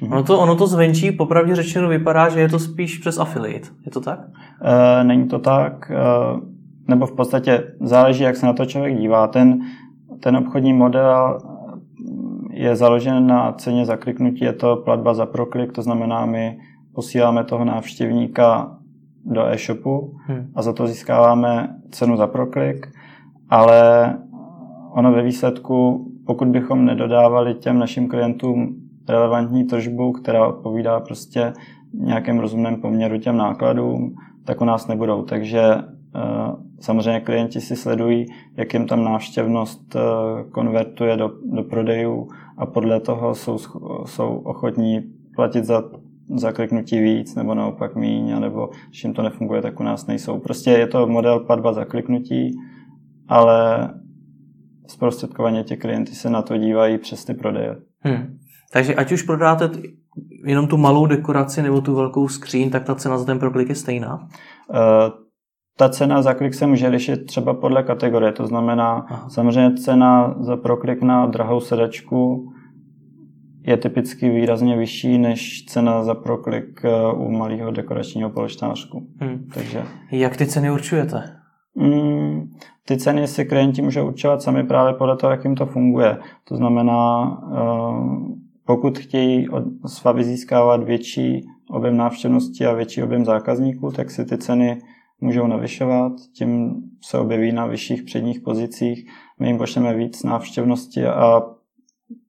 Hmm. 0.02 0.12
Ono 0.12 0.24
to, 0.24 0.40
ono 0.40 0.56
to 0.56 0.68
zvenčí, 0.68 1.12
popravdě 1.12 1.56
řečeno, 1.56 1.90
vypadá, 1.90 2.30
že 2.30 2.40
je 2.40 2.50
to 2.50 2.60
spíš 2.60 2.98
přes 2.98 3.18
affiliate. 3.18 3.70
Je 3.86 3.92
to 3.92 4.02
tak? 4.02 4.20
E, 4.62 5.04
není 5.04 5.28
to 5.28 5.40
tak, 5.40 5.92
e, 5.92 5.96
nebo 6.88 7.06
v 7.06 7.16
podstatě 7.16 7.64
záleží, 7.82 8.24
jak 8.24 8.36
se 8.36 8.46
na 8.46 8.54
to 8.54 8.66
člověk 8.66 8.98
dívá. 8.98 9.28
Ten, 9.28 9.60
ten 10.20 10.38
obchodní 10.38 10.74
model 10.74 11.40
je 12.56 12.76
založen 12.76 13.28
na 13.28 13.52
ceně 13.52 13.86
za 13.86 13.98
kliknutí, 13.98 14.46
je 14.46 14.54
to 14.54 14.76
platba 14.76 15.14
za 15.14 15.26
proklik, 15.26 15.72
to 15.72 15.82
znamená, 15.82 16.26
my 16.26 16.58
posíláme 16.94 17.44
toho 17.44 17.66
návštěvníka 17.66 18.78
do 19.26 19.46
e-shopu 19.46 20.18
hmm. 20.26 20.52
a 20.56 20.62
za 20.62 20.74
to 20.74 20.88
získáváme 20.88 21.76
cenu 21.92 22.18
za 22.18 22.28
proklik, 22.28 22.88
ale 23.50 24.14
ono 24.94 25.12
ve 25.12 25.24
výsledku, 25.24 26.08
pokud 26.26 26.48
bychom 26.48 26.86
nedodávali 26.86 27.54
těm 27.54 27.80
našim 27.80 28.08
klientům 28.08 28.76
relevantní 29.10 29.64
tržbu, 29.64 30.12
která 30.12 30.48
odpovídá 30.48 31.00
prostě 31.00 31.54
nějakém 31.94 32.40
rozumném 32.40 32.82
poměru 32.82 33.18
těm 33.18 33.38
nákladům, 33.38 34.16
tak 34.46 34.62
u 34.62 34.66
nás 34.66 34.88
nebudou. 34.88 35.24
Takže 35.24 35.76
samozřejmě 36.80 37.20
klienti 37.20 37.62
si 37.62 37.76
sledují, 37.76 38.26
jak 38.58 38.74
jim 38.74 38.88
tam 38.88 39.04
návštěvnost 39.04 39.96
konvertuje 40.52 41.18
do, 41.18 41.32
do 41.44 41.64
prodejů 41.64 42.28
a 42.58 42.66
podle 42.66 43.00
toho 43.00 43.36
jsou, 43.36 43.58
jsou 44.06 44.38
ochotní 44.38 45.02
platit 45.36 45.66
za 45.66 45.84
za 46.36 46.52
kliknutí 46.52 47.00
víc, 47.00 47.36
nebo 47.36 47.56
naopak 47.56 47.96
míň, 47.96 48.40
nebo 48.40 48.70
když 48.90 49.04
jim 49.04 49.14
to 49.14 49.22
nefunguje, 49.22 49.62
tak 49.62 49.80
u 49.80 49.84
nás 49.84 50.08
nejsou. 50.08 50.40
Prostě 50.40 50.70
je 50.72 50.88
to 50.88 51.08
model 51.08 51.40
platba 51.40 51.74
za 51.74 51.86
kliknutí, 51.86 52.52
ale 53.28 53.90
zprostředkovaně 54.88 55.64
ti 55.64 55.78
klienti 55.78 56.16
se 56.16 56.30
na 56.30 56.42
to 56.42 56.58
dívají 56.58 56.98
přes 56.98 57.26
ty 57.26 57.34
prodeje. 57.34 57.76
Hmm. 58.00 58.38
Takže 58.74 58.96
ať 58.96 59.12
už 59.12 59.24
prodáte 59.24 59.70
jenom 60.46 60.68
tu 60.68 60.78
malou 60.78 61.06
dekoraci 61.06 61.62
nebo 61.62 61.82
tu 61.82 61.96
velkou 61.96 62.28
skříň, 62.28 62.70
tak 62.70 62.84
ta 62.84 62.96
cena 62.96 63.18
za 63.18 63.26
ten 63.26 63.40
proklik 63.40 63.70
je 63.70 63.76
stejná? 63.76 64.16
Uh, 64.16 65.25
ta 65.78 65.90
cena 65.90 66.22
za 66.22 66.34
klik 66.34 66.54
se 66.54 66.68
může 66.68 66.88
lišit 66.88 67.26
třeba 67.26 67.54
podle 67.54 67.84
kategorie, 67.84 68.32
to 68.32 68.48
znamená 68.48 69.06
Aha. 69.10 69.30
samozřejmě 69.30 69.78
cena 69.78 70.36
za 70.40 70.58
proklik 70.58 71.02
na 71.02 71.26
drahou 71.26 71.60
sedačku 71.60 72.52
je 73.68 73.78
typicky 73.78 74.30
výrazně 74.30 74.78
vyšší 74.78 75.18
než 75.18 75.66
cena 75.66 76.04
za 76.04 76.16
proklik 76.16 76.82
eh, 76.86 77.14
u 77.14 77.32
malého 77.32 77.72
dekoračního 77.72 78.30
polštářku. 78.30 79.08
Hmm. 79.20 79.48
Takže... 79.54 79.84
Jak 80.12 80.38
ty 80.38 80.48
ceny 80.48 80.72
určujete? 80.72 81.24
Mm, 81.76 82.52
ty 82.86 82.98
ceny 82.98 83.28
si 83.28 83.46
klienti 83.46 83.82
můžou 83.82 84.08
určovat 84.08 84.42
sami 84.42 84.64
právě 84.64 84.94
podle 84.94 85.18
toho, 85.18 85.32
jak 85.32 85.44
jim 85.44 85.56
to 85.56 85.66
funguje. 85.66 86.18
To 86.44 86.56
znamená, 86.56 87.32
eh, 87.54 87.58
pokud 88.66 88.98
chtějí 88.98 89.50
od 89.50 89.64
Svavy 89.86 90.24
získávat 90.24 90.84
větší 90.84 91.46
objem 91.70 91.98
návštěvnosti 91.98 92.66
a 92.66 92.74
větší 92.74 93.04
objem 93.04 93.26
zákazníků, 93.26 93.92
tak 93.92 94.12
si 94.12 94.26
ty 94.26 94.38
ceny 94.38 94.82
můžou 95.26 95.48
navyšovat, 95.48 96.12
tím 96.34 96.76
se 97.02 97.20
objeví 97.20 97.52
na 97.52 97.66
vyšších 97.66 98.04
předních 98.04 98.40
pozicích, 98.40 99.10
my 99.40 99.48
jim 99.48 99.58
pošleme 99.58 99.96
víc 99.96 100.24
návštěvnosti 100.24 101.06
a 101.06 101.42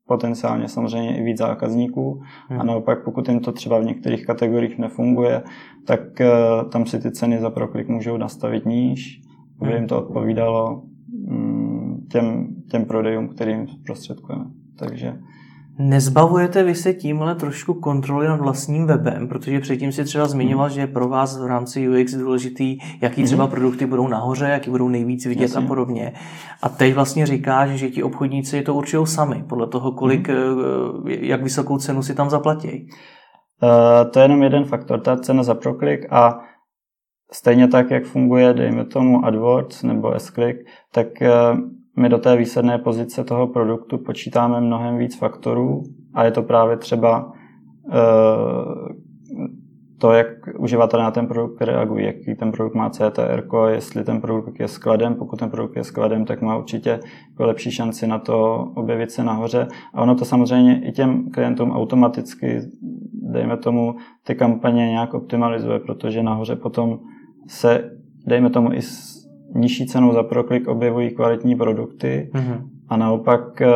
potenciálně 0.07 0.69
samozřejmě 0.69 1.19
i 1.19 1.23
víc 1.23 1.39
zákazníků. 1.39 2.23
Hmm. 2.49 2.61
A 2.61 2.65
naopak, 2.65 3.05
pokud 3.05 3.29
jim 3.29 3.41
to 3.41 3.53
třeba 3.53 3.79
v 3.79 3.85
některých 3.85 4.27
kategoriích 4.27 4.79
nefunguje, 4.79 5.43
tak 5.87 6.01
uh, 6.01 6.71
tam 6.71 6.87
si 6.87 7.01
ty 7.01 7.11
ceny 7.11 7.39
za 7.39 7.51
proklik 7.51 7.89
můžou 7.89 8.17
nastavit 8.17 8.67
níž, 8.67 9.21
aby 9.61 9.71
hmm. 9.71 9.79
jim 9.79 9.89
to 9.89 9.99
odpovídalo 9.99 10.83
um, 11.29 12.07
těm, 12.11 12.47
těm 12.71 12.85
prodejům, 12.85 13.29
kterým 13.29 13.69
zprostředkujeme. 13.69 14.45
Takže 14.79 15.19
Nezbavujete 15.79 16.63
vy 16.63 16.75
se 16.75 16.95
tímhle 16.95 17.35
trošku 17.35 17.75
kontroly 17.75 18.29
nad 18.29 18.41
vlastním 18.41 18.87
webem, 18.87 19.29
protože 19.29 19.61
předtím 19.61 19.93
si 19.93 20.05
třeba 20.05 20.27
zmiňoval, 20.27 20.69
že 20.69 20.81
je 20.81 20.87
pro 20.87 21.09
vás 21.09 21.39
v 21.39 21.47
rámci 21.47 21.89
UX 21.89 22.15
důležitý, 22.15 22.79
jaký 23.01 23.25
třeba 23.25 23.45
mhm. 23.45 23.51
produkty 23.51 23.87
budou 23.87 24.09
nahoře, 24.09 24.45
jaký 24.45 24.71
budou 24.71 24.89
nejvíc 24.89 25.27
vidět 25.27 25.43
Jasně. 25.43 25.65
a 25.65 25.69
podobně. 25.69 26.13
A 26.63 26.69
teď 26.69 26.95
vlastně 26.95 27.27
říkáš, 27.27 27.71
že 27.71 27.89
ti 27.89 28.03
obchodníci 28.03 28.63
to 28.63 28.75
určují 28.75 29.07
sami, 29.07 29.45
podle 29.49 29.67
toho, 29.67 29.93
kolik, 29.93 30.29
mm. 30.29 31.09
jak 31.09 31.43
vysokou 31.43 31.79
cenu 31.79 32.03
si 32.03 32.15
tam 32.15 32.31
zaplatí. 32.31 32.89
Uh, 33.63 34.11
to 34.11 34.19
je 34.19 34.25
jenom 34.25 34.43
jeden 34.43 34.65
faktor, 34.65 35.01
ta 35.01 35.17
cena 35.17 35.43
za 35.43 35.55
proklik 35.55 36.13
a 36.13 36.41
stejně 37.33 37.69
tak, 37.69 37.91
jak 37.91 38.05
funguje, 38.05 38.55
dejme 38.55 38.85
tomu 38.85 39.25
AdWords 39.25 39.83
nebo 39.83 40.13
S-Click, 40.15 40.59
tak 40.93 41.07
uh, 41.21 41.59
my 41.97 42.09
do 42.09 42.19
té 42.19 42.37
výsledné 42.37 42.79
pozice 42.79 43.25
toho 43.25 43.47
produktu 43.47 43.99
počítáme 43.99 44.61
mnohem 44.61 44.99
víc 44.99 45.19
faktorů 45.19 45.83
a 46.15 46.25
je 46.25 46.31
to 46.31 46.43
právě 46.43 46.77
třeba 46.77 47.33
eh, 47.93 47.97
to, 49.99 50.13
jak 50.13 50.27
uživatel 50.59 51.01
na 51.01 51.11
ten 51.11 51.27
produkt 51.27 51.63
reagují, 51.63 52.07
jaký 52.07 52.35
ten 52.35 52.53
produkt 52.53 52.75
má 52.75 52.91
CTR, 52.91 53.49
jestli 53.69 54.05
ten 54.05 54.21
produkt 54.21 54.61
je 54.61 54.69
skladem, 54.69 55.15
pokud 55.15 55.39
ten 55.39 55.51
produkt 55.51 55.77
je 55.77 55.85
skladem, 55.85 56.25
tak 56.25 56.43
má 56.43 56.57
určitě 56.57 56.91
jako 57.31 57.45
lepší 57.45 57.71
šanci 57.71 58.07
na 58.07 58.19
to 58.19 58.69
objevit 58.75 59.11
se 59.11 59.25
nahoře. 59.25 59.69
A 59.95 60.03
ono 60.03 60.15
to 60.15 60.25
samozřejmě 60.25 60.89
i 60.89 60.93
těm 60.93 61.31
klientům 61.31 61.71
automaticky, 61.71 62.61
dejme 63.33 63.57
tomu, 63.57 63.95
ty 64.27 64.35
kampaně 64.35 64.91
nějak 64.91 65.15
optimalizuje, 65.15 65.79
protože 65.79 66.23
nahoře 66.23 66.57
potom 66.57 66.99
se, 67.47 67.91
dejme 68.27 68.51
tomu, 68.51 68.73
i 68.73 68.81
nižší 69.55 69.87
cenou 69.87 70.13
za 70.13 70.23
proklik 70.23 70.69
objevují 70.69 71.11
kvalitní 71.11 71.57
produkty 71.57 72.31
mm-hmm. 72.35 72.69
a 72.89 72.97
naopak 72.97 73.63
eh, 73.63 73.69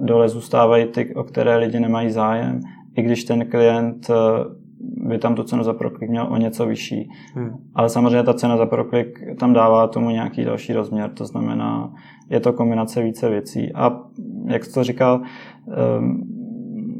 dole 0.00 0.28
zůstávají 0.28 0.86
ty, 0.86 1.14
o 1.14 1.24
které 1.24 1.56
lidi 1.56 1.80
nemají 1.80 2.10
zájem, 2.10 2.60
i 2.96 3.02
když 3.02 3.24
ten 3.24 3.46
klient 3.46 4.10
eh, 4.10 4.14
by 4.82 5.18
tam 5.18 5.34
tu 5.34 5.42
cenu 5.42 5.64
za 5.64 5.72
proklik 5.72 6.10
měl 6.10 6.26
o 6.30 6.36
něco 6.36 6.66
vyšší. 6.66 7.10
Hmm. 7.34 7.50
Ale 7.74 7.88
samozřejmě 7.88 8.22
ta 8.22 8.34
cena 8.34 8.56
za 8.56 8.66
proklik 8.66 9.20
tam 9.38 9.52
dává 9.52 9.86
tomu 9.86 10.10
nějaký 10.10 10.44
další 10.44 10.72
rozměr, 10.72 11.10
to 11.10 11.24
znamená, 11.24 11.92
je 12.30 12.40
to 12.40 12.52
kombinace 12.52 13.02
více 13.02 13.30
věcí. 13.30 13.72
A 13.74 14.00
jak 14.46 14.64
jsi 14.64 14.74
to 14.74 14.84
říkal, 14.84 15.22
um, 15.98 16.22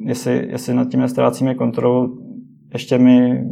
jestli, 0.07 0.47
jestli 0.51 0.74
nad 0.74 0.88
tím 0.88 1.01
nestrácíme 1.01 1.55
kontrolu, 1.55 2.18
ještě 2.72 2.99
my 2.99 3.45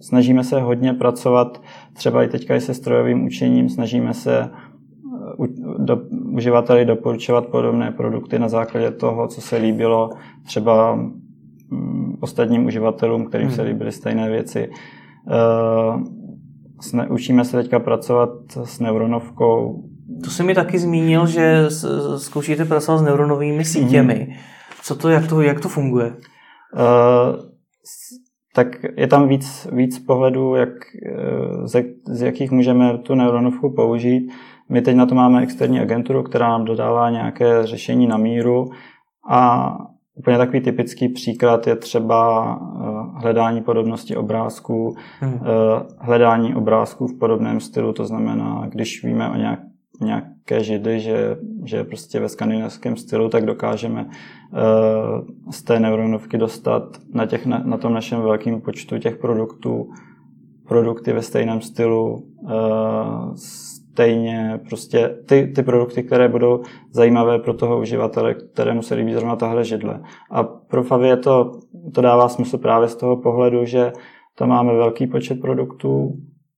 snažíme 0.00 0.44
se 0.44 0.60
hodně 0.60 0.94
pracovat 0.94 1.62
třeba 1.92 2.22
i 2.22 2.28
teďka 2.28 2.56
i 2.56 2.60
se 2.60 2.74
strojovým 2.74 3.24
učením, 3.24 3.68
snažíme 3.68 4.14
se 4.14 4.40
eh, 4.40 5.46
do, 5.78 6.00
uživateli 6.32 6.84
doporučovat 6.84 7.46
podobné 7.46 7.90
produkty 7.90 8.38
na 8.38 8.48
základě 8.48 8.90
toho, 8.90 9.28
co 9.28 9.40
se 9.40 9.56
líbilo 9.56 10.10
třeba 10.44 10.92
um, 10.92 12.18
ostatním 12.20 12.66
uživatelům, 12.66 13.26
kterým 13.26 13.46
hmm. 13.46 13.56
se 13.56 13.62
líbily 13.62 13.92
stejné 13.92 14.30
věci. 14.30 14.70
Uh, 15.26 16.02
sne, 16.80 17.08
učíme 17.08 17.44
se 17.44 17.62
teďka 17.62 17.78
pracovat 17.78 18.30
s 18.64 18.80
neuronovkou. 18.80 19.84
To 20.24 20.30
si 20.30 20.42
mi 20.42 20.54
taky 20.54 20.78
zmínil, 20.78 21.26
že 21.26 21.64
zkoušíte 22.16 22.64
pracovat 22.64 22.98
s 22.98 23.02
neuronovými 23.02 23.64
sítěmi. 23.64 24.14
Hmm. 24.14 24.34
Co 24.82 24.94
to, 24.94 25.08
jak 25.08 25.28
to, 25.28 25.42
jak 25.42 25.60
to 25.60 25.68
funguje? 25.68 26.06
Uh, 26.06 27.56
tak 28.56 28.68
je 28.96 29.06
tam 29.06 29.28
víc, 29.28 29.68
víc 29.72 29.98
pohledů, 29.98 30.54
jak, 30.54 30.68
eh, 31.06 31.68
z, 31.68 31.84
z 32.04 32.22
jakých 32.22 32.50
můžeme 32.50 32.98
tu 32.98 33.14
neuronovku 33.14 33.70
použít. 33.70 34.32
My 34.68 34.82
teď 34.82 34.96
na 34.96 35.06
to 35.06 35.14
máme 35.14 35.42
externí 35.42 35.80
agenturu, 35.80 36.22
která 36.22 36.48
nám 36.48 36.64
dodává 36.64 37.10
nějaké 37.10 37.66
řešení 37.66 38.06
na 38.06 38.16
míru 38.16 38.70
a 39.30 39.70
úplně 40.14 40.38
takový 40.38 40.60
typický 40.60 41.08
příklad 41.08 41.66
je 41.66 41.76
třeba 41.76 42.48
eh, 42.60 43.20
hledání 43.20 43.62
podobnosti 43.62 44.16
obrázků, 44.16 44.96
hmm. 45.20 45.40
hledání 45.98 46.54
obrázků 46.54 47.06
v 47.06 47.18
podobném 47.18 47.60
stylu, 47.60 47.92
to 47.92 48.06
znamená, 48.06 48.66
když 48.68 49.04
víme 49.04 49.30
o 49.30 49.36
nějak, 49.36 49.60
nějaké 50.00 50.64
židy, 50.64 51.00
že, 51.00 51.36
že 51.64 51.84
prostě 51.84 52.20
ve 52.20 52.28
skandinávském 52.28 52.96
stylu, 52.96 53.28
tak 53.28 53.46
dokážeme 53.46 54.04
uh, 54.04 55.50
z 55.50 55.62
té 55.62 55.80
neuronovky 55.80 56.38
dostat 56.38 56.96
na, 57.14 57.26
těch, 57.26 57.46
na, 57.46 57.76
tom 57.76 57.94
našem 57.94 58.20
velkém 58.20 58.60
počtu 58.60 58.98
těch 58.98 59.16
produktů 59.16 59.88
produkty 60.68 61.12
ve 61.12 61.22
stejném 61.22 61.60
stylu, 61.60 62.14
uh, 62.14 63.34
stejně 63.34 64.60
prostě 64.68 65.16
ty, 65.26 65.52
ty 65.54 65.62
produkty, 65.62 66.02
které 66.02 66.28
budou 66.28 66.62
zajímavé 66.90 67.38
pro 67.38 67.54
toho 67.54 67.80
uživatele, 67.80 68.34
kterému 68.34 68.82
se 68.82 68.94
líbí 68.94 69.12
zrovna 69.12 69.36
tahle 69.36 69.64
židle. 69.64 70.00
A 70.30 70.44
pro 70.44 70.82
Favie 70.82 71.16
to, 71.16 71.52
to 71.94 72.00
dává 72.00 72.28
smysl 72.28 72.58
právě 72.58 72.88
z 72.88 72.96
toho 72.96 73.16
pohledu, 73.16 73.64
že 73.64 73.92
tam 74.38 74.48
máme 74.48 74.72
velký 74.72 75.06
počet 75.06 75.40
produktů, 75.40 76.16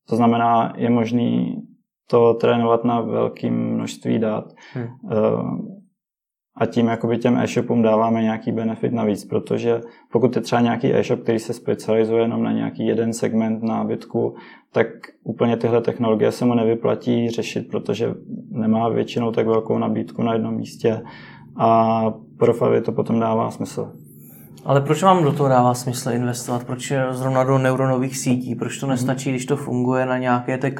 to 0.09 0.17
znamená, 0.17 0.73
je 0.77 0.91
možný 0.91 1.63
to 2.11 2.35
trénovat 2.35 2.85
na 2.85 3.01
velkém 3.01 3.55
množství 3.55 4.19
dat. 4.19 4.53
Hmm. 4.75 4.87
Eh, 5.13 5.79
a 6.61 6.67
tím 6.67 6.87
jakoby 6.87 7.19
těm 7.19 7.37
e-shopům 7.37 7.83
dáváme 7.83 8.23
nějaký 8.23 8.53
benefit 8.53 8.93
navíc, 8.93 9.25
protože 9.25 9.81
pokud 10.13 10.37
je 10.37 10.43
třeba 10.43 10.61
nějaký 10.61 10.95
e-shop, 10.95 11.21
který 11.21 11.39
se 11.39 11.53
specializuje 11.53 12.23
jenom 12.23 12.43
na 12.43 12.53
nějaký 12.53 12.87
jeden 12.87 13.13
segment 13.13 13.63
nábytku, 13.63 14.35
tak 14.73 14.87
úplně 15.23 15.57
tyhle 15.57 15.81
technologie 15.81 16.33
se 16.33 16.45
mu 16.45 16.55
nevyplatí 16.55 17.31
řešit, 17.31 17.69
protože 17.71 18.15
nemá 18.51 18.89
většinou 18.89 19.33
tak 19.33 19.47
velkou 19.47 19.79
nabídku 19.79 20.23
na 20.23 20.33
jednom 20.33 20.55
místě 20.55 21.03
a 21.57 22.01
pro 22.39 22.55
Favy 22.55 22.81
to 22.81 22.93
potom 22.93 23.21
dává 23.21 23.51
smysl. 23.51 23.93
Ale 24.65 24.81
proč 24.81 25.03
vám 25.03 25.25
do 25.25 25.33
toho 25.33 25.49
dává 25.49 25.75
smysl 25.75 26.11
investovat? 26.11 26.65
Proč 26.65 26.93
zrovna 27.11 27.45
do 27.45 27.59
neuronových 27.59 28.19
sítí? 28.19 28.55
Proč 28.55 28.79
to 28.79 28.87
mhm. 28.87 28.95
nestačí, 28.95 29.31
když 29.31 29.47
to 29.47 29.57
funguje 29.57 30.07
na 30.07 30.19
nějaké 30.19 30.59
té 30.59 30.71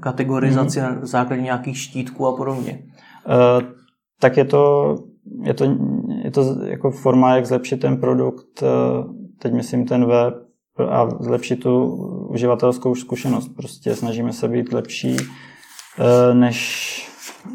kategorizaci 0.00 0.80
mm-hmm. 0.80 1.00
na 1.00 1.06
základě 1.06 1.42
nějakých 1.42 1.78
štítků 1.78 2.26
a 2.26 2.36
podobně? 2.36 2.78
Uh, 3.26 3.68
tak 4.20 4.36
je 4.36 4.44
to, 4.44 4.94
je 5.42 5.54
to, 5.54 5.64
je 6.22 6.30
to 6.30 6.64
jako 6.64 6.90
forma, 6.90 7.36
jak 7.36 7.46
zlepšit 7.46 7.80
ten 7.80 7.96
produkt, 7.96 8.62
uh, 8.62 8.68
teď 9.38 9.52
myslím 9.52 9.86
ten 9.86 10.06
web, 10.06 10.34
a 10.90 11.08
zlepšit 11.20 11.56
tu 11.56 11.84
uživatelskou 12.30 12.94
zkušenost. 12.94 13.48
Prostě 13.56 13.94
snažíme 13.94 14.32
se 14.32 14.48
být 14.48 14.72
lepší, 14.72 15.16
uh, 15.16 16.34
než 16.34 17.03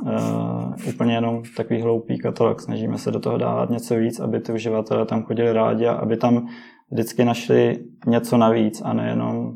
uh, 0.02 0.74
úplně 0.90 1.14
jenom 1.16 1.42
takový 1.58 1.82
hloupý 1.82 2.18
katalog. 2.18 2.62
Snažíme 2.62 2.98
se 2.98 3.12
do 3.12 3.20
toho 3.20 3.38
dávat 3.38 3.70
něco 3.70 3.96
víc, 3.96 4.20
aby 4.20 4.40
ty 4.40 4.54
uživatelé 4.54 5.06
tam 5.06 5.24
chodili 5.24 5.54
rádi 5.54 5.86
a 5.86 5.94
aby 5.94 6.18
tam 6.18 6.48
vždycky 6.92 7.26
našli 7.26 7.80
něco 8.08 8.38
navíc 8.38 8.82
a 8.86 8.94
nejenom 8.94 9.54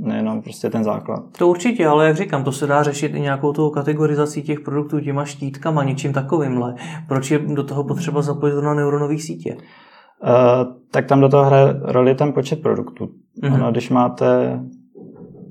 nejenom 0.00 0.42
prostě 0.42 0.70
ten 0.70 0.84
základ. 0.84 1.24
To 1.38 1.48
určitě, 1.48 1.86
ale 1.86 2.06
jak 2.06 2.16
říkám, 2.16 2.44
to 2.44 2.52
se 2.52 2.66
dá 2.66 2.82
řešit 2.82 3.14
i 3.14 3.20
nějakou 3.20 3.52
tou 3.52 3.70
kategorizací 3.70 4.42
těch 4.42 4.60
produktů 4.60 5.00
těma 5.00 5.24
štítkama, 5.24 5.84
něčím 5.84 6.12
takovýmhle. 6.12 6.74
Proč 7.08 7.30
je 7.30 7.38
do 7.38 7.64
toho 7.64 7.84
potřeba 7.84 8.22
zapojit 8.22 8.62
na 8.62 8.74
neuronové 8.74 9.18
sítě? 9.18 9.56
Uh, 9.56 10.74
tak 10.90 11.06
tam 11.06 11.20
do 11.20 11.28
toho 11.28 11.44
hraje 11.44 11.74
roli 11.82 12.14
ten 12.14 12.32
počet 12.32 12.62
produktů. 12.62 13.04
Mm-hmm. 13.42 13.54
Ono, 13.54 13.70
když 13.70 13.90
máte 13.90 14.60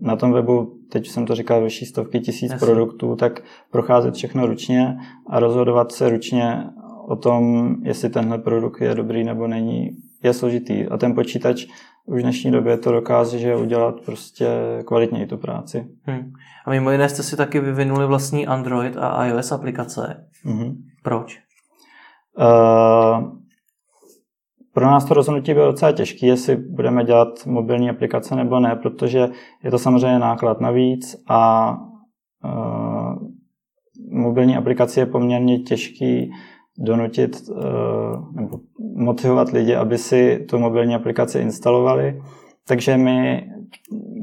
na 0.02 0.16
tom 0.16 0.32
webu, 0.32 0.79
teď 0.90 1.08
jsem 1.08 1.26
to 1.26 1.36
říkal, 1.36 1.64
vyšší 1.64 1.86
stovky 1.86 2.20
tisíc 2.20 2.52
Jasně. 2.52 2.66
produktů, 2.66 3.16
tak 3.16 3.44
procházet 3.72 4.16
všechno 4.16 4.46
ručně 4.46 4.98
a 5.30 5.40
rozhodovat 5.40 5.92
se 5.92 6.10
ručně 6.10 6.64
o 7.08 7.16
tom, 7.16 7.76
jestli 7.84 8.10
tenhle 8.10 8.38
produkt 8.38 8.82
je 8.82 8.96
dobrý 8.96 9.24
nebo 9.24 9.48
není, 9.48 9.90
je 10.24 10.34
složitý. 10.34 10.86
A 10.86 10.98
ten 10.98 11.16
počítač 11.16 11.66
už 12.06 12.20
v 12.20 12.24
dnešní 12.24 12.52
době 12.52 12.78
to 12.78 12.92
dokáže 12.92 13.56
udělat 13.56 13.96
prostě 14.06 14.48
kvalitněji 14.86 15.28
tu 15.28 15.38
práci. 15.38 15.88
Hmm. 16.04 16.32
A 16.66 16.70
mimo 16.70 16.92
jiné 16.92 17.10
jste 17.10 17.24
si 17.24 17.38
taky 17.38 17.60
vyvinuli 17.60 18.08
vlastní 18.08 18.48
Android 18.48 18.98
a 18.98 19.26
iOS 19.26 19.52
aplikace. 19.52 20.28
Hmm. 20.44 20.74
Proč? 21.04 21.40
Uh, 22.38 23.39
pro 24.74 24.86
nás 24.86 25.06
to 25.06 25.14
rozhodnutí 25.14 25.54
bylo 25.54 25.66
docela 25.66 25.92
těžké, 25.92 26.28
jestli 26.28 26.56
budeme 26.56 27.04
dělat 27.04 27.46
mobilní 27.46 27.90
aplikace 27.90 28.36
nebo 28.36 28.60
ne, 28.60 28.76
protože 28.76 29.30
je 29.64 29.72
to 29.72 29.80
samozřejmě 29.80 30.20
náklad 30.20 30.62
navíc 30.62 31.24
a 31.30 31.72
uh, 32.46 33.16
mobilní 34.12 34.58
aplikace 34.58 35.00
je 35.00 35.06
poměrně 35.06 35.60
těžký 35.60 36.32
donutit 36.78 37.42
uh, 37.50 37.56
nebo 38.36 38.60
motivovat 38.96 39.50
lidi, 39.50 39.76
aby 39.76 39.98
si 39.98 40.46
tu 40.50 40.60
mobilní 40.60 40.96
aplikaci 40.96 41.40
instalovali. 41.40 42.22
Takže 42.68 42.98
my 42.98 43.48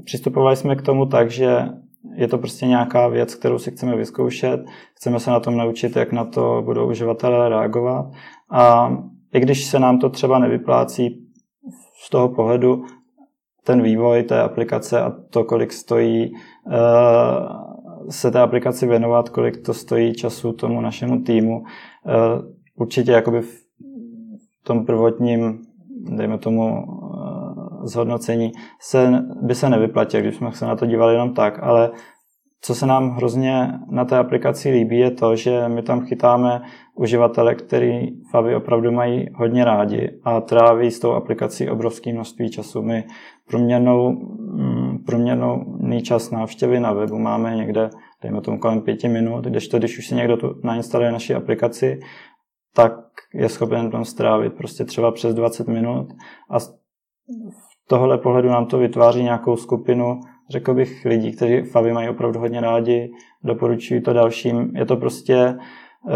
přistupovali 0.05 0.57
jsme 0.57 0.77
k 0.77 0.83
tomu 0.83 1.07
tak, 1.07 1.31
že 1.31 1.69
je 2.15 2.29
to 2.29 2.39
prostě 2.39 2.67
nějaká 2.67 3.09
věc, 3.09 3.35
kterou 3.35 3.59
si 3.59 3.71
chceme 3.71 3.97
vyzkoušet, 3.97 4.61
chceme 4.95 5.21
se 5.21 5.31
na 5.31 5.41
tom 5.41 5.57
naučit, 5.57 5.97
jak 5.97 6.13
na 6.13 6.25
to 6.25 6.63
budou 6.65 6.89
uživatelé 6.89 7.49
reagovat. 7.49 8.07
A 8.51 8.97
i 9.35 9.41
když 9.41 9.65
se 9.65 9.79
nám 9.79 9.99
to 9.99 10.11
třeba 10.11 10.39
nevyplácí 10.39 11.27
z 12.05 12.11
toho 12.11 12.29
pohledu, 12.29 12.85
ten 13.65 13.83
vývoj 13.83 14.23
té 14.23 14.43
aplikace 14.43 15.01
a 15.01 15.13
to, 15.31 15.45
kolik 15.45 15.73
stojí 15.73 16.35
eh, 16.35 16.77
se 18.11 18.31
té 18.31 18.41
aplikaci 18.41 18.87
věnovat, 18.87 19.29
kolik 19.29 19.67
to 19.67 19.75
stojí 19.75 20.15
času 20.15 20.53
tomu 20.53 20.81
našemu 20.81 21.23
týmu, 21.23 21.65
eh, 22.07 22.13
určitě 22.75 23.13
jakoby 23.13 23.41
v 23.41 23.67
tom 24.63 24.87
prvotním, 24.87 25.63
dejme 26.17 26.39
tomu, 26.39 26.85
eh, 26.85 27.87
zhodnocení 27.87 28.53
se, 28.81 29.25
by 29.43 29.55
se 29.55 29.69
nevyplatilo, 29.69 30.23
když 30.23 30.37
jsme 30.37 30.53
se 30.53 30.67
na 30.67 30.77
to 30.77 30.87
dívali 30.87 31.15
jenom 31.15 31.35
tak, 31.35 31.63
ale 31.63 31.91
co 32.61 32.75
se 32.75 32.87
nám 32.87 33.11
hrozně 33.11 33.73
na 33.91 34.05
té 34.05 34.19
aplikaci 34.19 34.71
líbí, 34.71 34.99
je 34.99 35.11
to, 35.11 35.37
že 35.37 35.69
my 35.69 35.83
tam 35.83 36.07
chytáme 36.07 36.63
uživatele, 36.95 37.55
který 37.55 38.09
Favi 38.31 38.57
opravdu 38.57 38.93
mají 38.93 39.27
hodně 39.35 39.65
rádi 39.65 40.21
a 40.25 40.41
tráví 40.41 40.91
s 40.91 41.01
tou 41.01 41.13
aplikací 41.13 41.71
obrovské 41.71 42.13
množství 42.13 42.51
času. 42.51 42.83
My 42.83 43.05
průměrnou, 43.49 44.11
mm, 44.11 44.99
průměrný 45.07 46.03
čas 46.03 46.31
návštěvy 46.31 46.81
na 46.81 46.93
webu 46.93 47.19
máme 47.19 47.57
někde, 47.57 47.91
dejme 48.23 48.41
tomu 48.41 48.59
kolem 48.59 48.81
pěti 48.81 49.09
minut, 49.09 49.45
kdežto 49.45 49.79
když 49.79 49.99
už 49.99 50.07
si 50.07 50.15
někdo 50.15 50.37
tu 50.37 50.61
nainstaluje 50.65 51.13
naši 51.13 51.35
aplikaci, 51.35 52.01
tak 52.75 52.93
je 53.35 53.49
schopen 53.49 53.91
tam 53.91 54.05
strávit 54.05 54.55
prostě 54.55 54.85
třeba 54.85 55.13
přes 55.13 55.35
20 55.35 55.69
minut 55.69 56.09
a 56.51 56.61
z 56.61 56.75
tohle 57.89 58.19
pohledu 58.19 58.49
nám 58.49 58.67
to 58.67 58.79
vytváří 58.79 59.23
nějakou 59.23 59.57
skupinu 59.57 60.21
řekl 60.51 60.75
bych, 60.75 61.05
lidí, 61.05 61.33
kteří 61.33 61.63
Favi 61.63 61.93
mají 61.93 62.09
opravdu 62.09 62.41
hodně 62.41 62.61
rádi, 62.61 63.11
doporučuji 63.45 64.01
to 64.01 64.13
dalším. 64.13 64.73
Je 64.77 64.87
to 64.87 64.97
prostě 64.97 65.57
uh, 66.05 66.13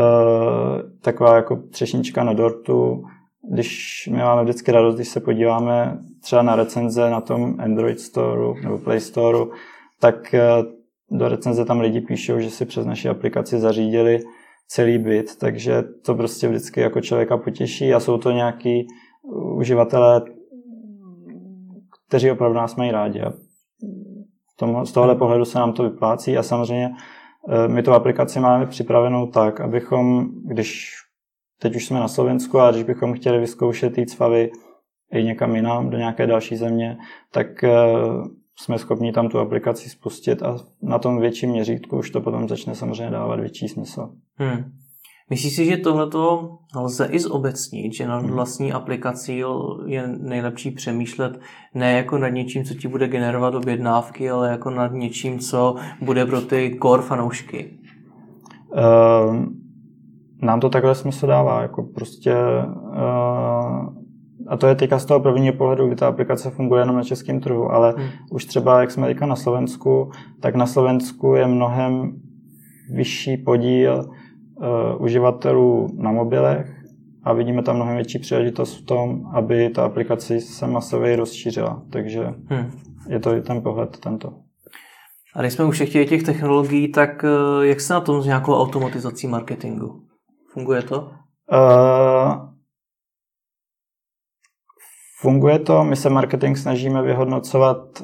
taková 1.01 1.37
jako 1.37 1.57
třešnička 1.57 2.25
na 2.25 2.33
dortu, 2.33 3.05
když 3.53 4.09
my 4.13 4.19
máme 4.19 4.43
vždycky 4.43 4.73
radost, 4.73 4.95
když 4.95 5.09
se 5.09 5.21
podíváme 5.21 5.99
třeba 6.21 6.43
na 6.43 6.57
recenze 6.57 7.11
na 7.11 7.21
tom 7.21 7.57
Android 7.59 8.01
Store 8.01 8.61
nebo 8.63 8.79
Play 8.79 9.01
Store, 9.01 9.39
tak 10.01 10.35
uh, 10.35 11.19
do 11.19 11.29
recenze 11.29 11.65
tam 11.65 11.81
lidi 11.81 12.01
píšou, 12.01 12.39
že 12.39 12.51
si 12.51 12.67
přes 12.67 12.87
naši 12.87 13.09
aplikaci 13.09 13.59
zařídili 13.59 14.21
celý 14.67 14.99
byt, 14.99 15.37
takže 15.39 15.83
to 15.83 16.15
prostě 16.15 16.49
vždycky 16.49 16.81
jako 16.81 17.01
člověka 17.01 17.37
potěší 17.37 17.95
a 17.95 18.01
jsou 18.01 18.19
to 18.19 18.31
nějaký 18.31 18.87
uživatelé, 19.57 20.23
kteří 22.09 22.31
opravdu 22.31 22.57
nás 22.57 22.77
mají 22.77 22.91
rádi. 22.91 23.21
A 23.21 23.33
tom, 24.61 24.87
z 24.87 24.93
tohohle 24.93 25.15
pohledu 25.15 25.45
se 25.45 25.59
nám 25.59 25.73
to 25.73 25.83
vyplácí 25.83 26.39
a 26.39 26.43
samozřejmě 26.43 26.91
eh, 27.49 27.69
my 27.69 27.83
tu 27.83 27.93
aplikaci 27.93 28.41
máme 28.41 28.67
připravenou 28.67 29.27
tak, 29.27 29.61
abychom, 29.61 30.29
když 30.45 30.91
teď 31.61 31.77
už 31.77 31.87
jsme 31.87 32.01
na 32.01 32.09
Slovensku 32.09 32.61
a 32.61 32.71
když 32.71 32.83
bychom 32.83 33.15
chtěli 33.15 33.39
vyzkoušet 33.39 33.99
jít 33.99 34.11
s 34.11 34.17
i 35.13 35.25
někam 35.25 35.57
jinam, 35.57 35.91
do 35.91 35.99
nějaké 35.99 36.27
další 36.27 36.57
země, 36.57 36.99
tak 37.33 37.65
eh, 37.65 37.71
jsme 38.59 38.79
schopni 38.79 39.13
tam 39.13 39.29
tu 39.29 39.39
aplikaci 39.39 39.91
spustit 39.91 40.43
a 40.43 40.57
na 40.83 40.99
tom 40.99 41.21
větším 41.21 41.51
měřítku 41.51 41.99
už 41.99 42.11
to 42.11 42.21
potom 42.21 42.49
začne 42.49 42.75
samozřejmě 42.75 43.11
dávat 43.11 43.41
větší 43.41 43.69
smysl. 43.69 44.11
Hmm. 44.35 44.73
Myslíš 45.31 45.57
si, 45.57 45.65
že 45.65 45.77
tohleto 45.77 46.51
lze 46.77 47.07
i 47.07 47.19
zobecnit, 47.19 47.93
že 47.93 48.09
nad 48.09 48.23
mhm. 48.23 48.33
vlastní 48.33 48.73
aplikací 48.73 49.43
je 49.87 50.09
nejlepší 50.09 50.71
přemýšlet 50.71 51.41
ne 51.75 51.93
jako 51.93 52.19
nad 52.19 52.29
něčím, 52.29 52.65
co 52.65 52.75
ti 52.75 52.89
bude 52.89 53.09
generovat 53.09 53.55
objednávky, 53.55 54.31
ale 54.31 54.51
jako 54.51 54.71
nad 54.71 54.93
něčím, 54.93 55.39
co 55.39 55.75
bude 56.03 56.27
pro 56.27 56.41
ty 56.41 56.79
core 56.83 57.03
fanoušky? 57.03 57.79
Uh, 58.73 59.45
nám 60.43 60.61
to 60.61 60.69
takhle 60.69 60.95
smysl 60.95 61.27
dává, 61.27 61.63
jako 61.63 61.83
prostě 61.83 62.35
uh, 62.35 64.01
a 64.49 64.57
to 64.57 64.67
je 64.67 64.75
teďka 64.75 64.99
z 64.99 65.05
toho 65.05 65.21
prvního 65.21 65.55
pohledu, 65.55 65.87
kdy 65.87 65.97
ta 65.97 66.09
aplikace 66.09 66.51
funguje 66.51 66.83
jenom 66.83 66.97
na 66.97 67.03
českém 67.03 67.41
trhu, 67.41 67.73
ale 67.73 67.95
hmm. 67.97 68.09
už 68.31 68.45
třeba, 68.45 68.81
jak 68.81 68.91
jsme 68.91 69.07
teďka 69.07 69.27
na 69.27 69.37
Slovensku, 69.37 70.11
tak 70.41 70.55
na 70.55 70.67
Slovensku 70.67 71.35
je 71.35 71.47
mnohem 71.47 72.13
vyšší 72.93 73.37
podíl 73.37 74.11
uh, 74.61 75.03
uživatelů 75.03 75.89
na 75.99 76.13
mobilech 76.13 76.77
a 77.23 77.33
vidíme 77.33 77.63
tam 77.63 77.77
mnohem 77.77 77.95
větší 77.95 78.19
příležitost 78.19 78.77
v 78.77 78.85
tom, 78.85 79.27
aby 79.35 79.71
ta 79.71 79.85
aplikace 79.85 80.41
se 80.41 80.67
masově 80.67 81.17
rozšířila. 81.17 81.83
Takže 81.91 82.25
hmm. 82.25 82.71
je 83.09 83.21
to 83.21 83.35
i 83.35 83.43
ten 83.43 83.63
pohled 83.63 83.99
tento. 83.99 84.33
A 85.35 85.41
když 85.41 85.53
jsme 85.53 85.65
už 85.65 85.81
chtěli 85.81 86.07
těch 86.07 86.23
technologií, 86.23 86.93
tak 86.93 87.25
uh, 87.25 87.65
jak 87.65 87.81
se 87.81 87.93
na 87.93 88.01
tom 88.01 88.23
s 88.23 88.27
nějakou 88.27 88.55
automatizací 88.55 89.27
marketingu? 89.27 90.03
Funguje 90.53 90.83
to? 90.83 91.11
Uh, 91.53 92.51
funguje 95.21 95.59
to, 95.59 95.85
my 95.85 95.97
se 95.97 96.11
marketing 96.11 96.57
snažíme 96.57 97.03
vyhodnocovat 97.03 98.03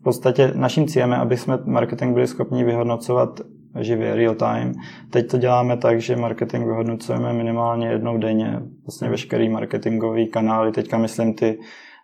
v 0.00 0.02
podstatě 0.02 0.52
naším 0.54 0.86
cílem 0.86 1.12
je, 1.12 1.16
aby 1.16 1.36
jsme 1.36 1.58
marketing 1.64 2.14
byli 2.14 2.26
schopni 2.26 2.64
vyhodnocovat 2.64 3.40
živě, 3.80 4.14
real 4.14 4.34
time. 4.34 4.72
Teď 5.10 5.30
to 5.30 5.38
děláme 5.38 5.76
tak, 5.76 6.00
že 6.00 6.16
marketing 6.16 6.66
vyhodnocujeme 6.66 7.32
minimálně 7.32 7.88
jednou 7.88 8.18
denně. 8.18 8.60
Vlastně 8.86 9.08
veškerý 9.08 9.48
marketingový 9.48 10.28
kanály, 10.28 10.72
teďka 10.72 10.98
myslím 10.98 11.34
ty, 11.34 11.58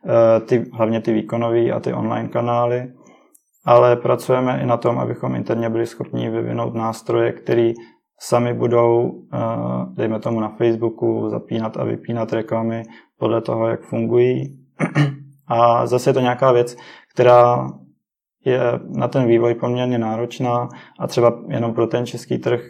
eh, 0.08 0.40
ty 0.40 0.64
hlavně 0.72 1.00
ty 1.00 1.12
výkonové 1.12 1.70
a 1.70 1.80
ty 1.80 1.92
online 1.92 2.28
kanály, 2.28 2.92
ale 3.64 3.96
pracujeme 3.96 4.60
i 4.62 4.66
na 4.66 4.76
tom, 4.76 4.98
abychom 4.98 5.34
interně 5.34 5.70
byli 5.70 5.86
schopni 5.86 6.30
vyvinout 6.30 6.74
nástroje, 6.74 7.32
které 7.32 7.72
sami 8.20 8.54
budou, 8.54 9.12
eh, 9.34 9.38
dejme 9.94 10.20
tomu 10.20 10.40
na 10.40 10.48
Facebooku, 10.48 11.28
zapínat 11.28 11.76
a 11.76 11.84
vypínat 11.84 12.32
reklamy 12.32 12.82
podle 13.18 13.40
toho, 13.40 13.68
jak 13.68 13.82
fungují. 13.82 14.58
A 15.46 15.86
zase 15.86 16.10
je 16.10 16.14
to 16.14 16.20
nějaká 16.20 16.52
věc, 16.52 16.76
která 17.14 17.68
je 18.45 18.61
na 18.88 19.09
ten 19.09 19.26
vývoj 19.26 19.55
poměrně 19.55 19.99
náročná 19.99 20.68
a 20.99 21.07
třeba 21.07 21.38
jenom 21.49 21.74
pro 21.74 21.86
ten 21.86 22.07
český 22.07 22.38
trh 22.38 22.61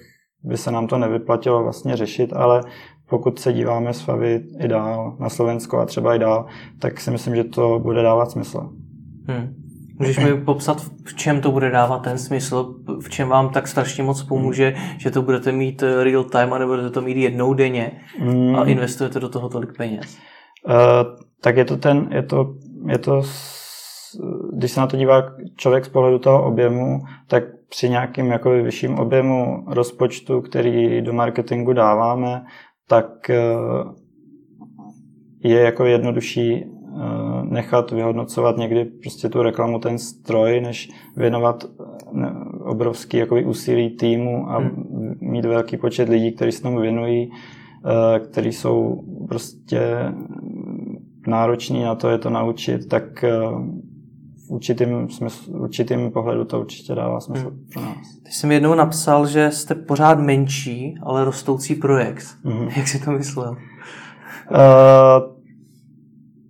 by 0.44 0.56
se 0.56 0.70
nám 0.70 0.86
to 0.86 0.98
nevyplatilo 0.98 1.62
vlastně 1.62 1.96
řešit, 1.96 2.32
ale 2.32 2.62
pokud 3.08 3.38
se 3.38 3.52
díváme 3.52 3.92
s 3.92 4.00
Favy 4.00 4.44
i 4.58 4.68
dál 4.68 5.16
na 5.20 5.28
Slovensko 5.28 5.78
a 5.78 5.86
třeba 5.86 6.14
i 6.14 6.18
dál, 6.18 6.46
tak 6.78 7.00
si 7.00 7.10
myslím, 7.10 7.36
že 7.36 7.44
to 7.44 7.78
bude 7.78 8.02
dávat 8.02 8.30
smysl. 8.30 8.70
Hmm. 9.26 9.54
Můžeš 9.98 10.18
mi 10.18 10.40
popsat, 10.44 10.82
v 11.06 11.14
čem 11.14 11.40
to 11.40 11.50
bude 11.50 11.70
dávat 11.70 11.98
ten 11.98 12.18
smysl, 12.18 12.74
v 13.00 13.10
čem 13.10 13.28
vám 13.28 13.48
tak 13.48 13.68
strašně 13.68 14.04
moc 14.04 14.22
pomůže, 14.22 14.74
že 14.98 15.10
to 15.10 15.22
budete 15.22 15.52
mít 15.52 15.82
real 16.02 16.24
time 16.24 16.52
a 16.52 16.58
nebudete 16.58 16.90
to 16.90 17.00
mít 17.00 17.16
jednou 17.16 17.54
denně 17.54 18.00
a 18.20 18.24
hmm. 18.24 18.68
investujete 18.68 19.20
do 19.20 19.28
toho 19.28 19.48
tolik 19.48 19.76
peněz? 19.76 20.18
Uh, 20.68 20.74
tak 21.40 21.56
je 21.56 21.64
to 21.64 21.76
ten, 21.76 22.08
je 22.10 22.22
to, 22.22 22.54
je 22.88 22.98
to 22.98 23.22
když 24.52 24.70
se 24.72 24.80
na 24.80 24.86
to 24.86 24.96
dívá 24.96 25.22
člověk 25.56 25.84
z 25.84 25.88
pohledu 25.88 26.18
toho 26.18 26.44
objemu, 26.44 27.00
tak 27.26 27.44
při 27.68 27.88
nějakým 27.88 28.26
jako 28.26 28.50
vyšším 28.50 28.98
objemu 28.98 29.64
rozpočtu, 29.66 30.40
který 30.40 31.02
do 31.02 31.12
marketingu 31.12 31.72
dáváme, 31.72 32.44
tak 32.88 33.30
eh, 33.30 33.38
je 35.44 35.60
jako 35.60 35.84
jednodušší 35.84 36.64
nechat 37.42 37.90
vyhodnocovat 37.90 38.56
někdy 38.56 38.84
prostě 38.84 39.28
tu 39.28 39.42
reklamu 39.42 39.78
ten 39.78 39.98
stroj, 39.98 40.60
než 40.60 40.90
věnovat 41.16 41.64
obrovský 42.60 43.16
jakoby, 43.16 43.44
úsilí 43.44 43.90
týmu 43.90 44.50
a 44.50 44.58
hmm. 44.58 45.14
mít 45.20 45.44
velký 45.44 45.76
počet 45.76 46.08
lidí, 46.08 46.32
kteří 46.32 46.52
se 46.52 46.62
tomu 46.62 46.80
věnují, 46.80 47.30
kteří 48.24 48.52
jsou 48.52 49.02
prostě 49.28 49.80
nároční 51.26 51.82
na 51.82 51.94
to 51.94 52.08
je 52.08 52.18
to 52.18 52.30
naučit, 52.30 52.88
tak 52.88 53.24
určitým, 54.52 55.08
smysl, 55.08 55.50
určitým 55.56 56.10
pohledu 56.10 56.44
to 56.44 56.60
určitě 56.60 56.94
dává 56.94 57.20
smysl 57.20 57.48
hmm. 57.48 57.66
pro 57.72 57.82
nás. 57.82 57.96
Ty 58.24 58.32
jsi 58.32 58.46
mi 58.46 58.54
jednou 58.54 58.74
napsal, 58.74 59.26
že 59.26 59.50
jste 59.50 59.74
pořád 59.74 60.18
menší, 60.18 60.94
ale 61.02 61.24
rostoucí 61.24 61.74
projekt. 61.74 62.26
Hmm. 62.44 62.68
Jak 62.76 62.88
jsi 62.88 63.04
to 63.04 63.10
myslel? 63.10 63.50
Uh, 63.50 63.56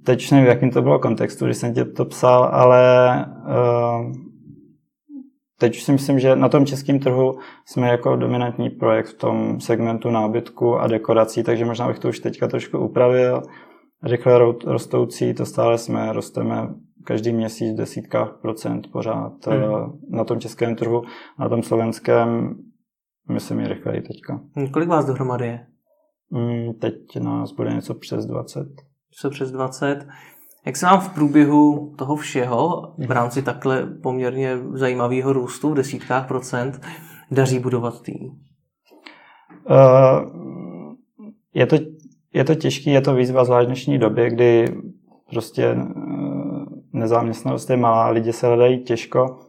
teď 0.04 0.30
nevím, 0.30 0.46
v 0.46 0.48
jakým 0.48 0.70
to 0.70 0.82
bylo 0.82 0.98
kontextu, 0.98 1.44
když 1.44 1.56
jsem 1.56 1.74
tě 1.74 1.84
to 1.84 2.04
psal, 2.04 2.44
ale 2.52 3.14
uh, 3.46 4.12
teď 5.58 5.80
si 5.80 5.92
myslím, 5.92 6.18
že 6.18 6.36
na 6.36 6.48
tom 6.48 6.66
českém 6.66 6.98
trhu 6.98 7.38
jsme 7.66 7.88
jako 7.88 8.16
dominantní 8.16 8.70
projekt 8.70 9.06
v 9.06 9.18
tom 9.18 9.60
segmentu 9.60 10.10
nábytku 10.10 10.78
a 10.78 10.86
dekorací, 10.86 11.42
takže 11.42 11.64
možná 11.64 11.88
bych 11.88 11.98
to 11.98 12.08
už 12.08 12.18
teďka 12.18 12.48
trošku 12.48 12.78
upravil. 12.78 13.42
Rychle 14.04 14.38
rostoucí, 14.66 15.34
to 15.34 15.46
stále 15.46 15.78
jsme, 15.78 16.12
rosteme 16.12 16.68
každý 17.04 17.32
měsíc 17.32 17.72
v 17.72 17.76
desítkách 17.76 18.38
procent 18.42 18.86
pořád 18.92 19.46
hmm. 19.46 20.00
na 20.10 20.24
tom 20.24 20.40
českém 20.40 20.76
trhu. 20.76 21.02
Na 21.38 21.48
tom 21.48 21.62
slovenském 21.62 22.54
myslím 23.30 23.60
je 23.60 23.68
rychleji 23.68 24.00
teďka. 24.00 24.40
Kolik 24.72 24.88
vás 24.88 25.04
dohromady 25.04 25.46
je? 25.46 25.66
Mm, 26.30 26.74
teď 26.74 26.94
nás 27.20 27.52
bude 27.52 27.70
něco 27.70 27.94
přes 27.94 28.26
20. 28.26 28.66
Co 29.20 29.30
přes 29.30 29.50
20. 29.52 30.06
Jak 30.66 30.76
se 30.76 30.86
vám 30.86 31.00
v 31.00 31.14
průběhu 31.14 31.94
toho 31.98 32.16
všeho, 32.16 32.94
v 33.06 33.10
rámci 33.10 33.42
takhle 33.42 33.86
poměrně 33.86 34.58
zajímavého 34.72 35.32
růstu 35.32 35.70
v 35.70 35.74
desítkách 35.74 36.28
procent, 36.28 36.80
daří 37.30 37.58
budovat 37.58 38.02
tým? 38.02 38.30
Uh, 39.70 40.30
je 41.54 41.66
to, 41.66 41.76
je 42.34 42.44
to 42.44 42.54
těžké, 42.54 42.90
je 42.90 43.00
to 43.00 43.14
výzva 43.14 43.44
zvlášť 43.44 43.66
dnešní 43.66 43.98
době, 43.98 44.30
kdy 44.30 44.64
prostě 45.30 45.76
nezaměstnanost 47.02 47.70
je 47.70 47.76
malá, 47.76 48.08
lidi 48.08 48.32
se 48.32 48.46
hledají 48.46 48.84
těžko. 48.84 49.40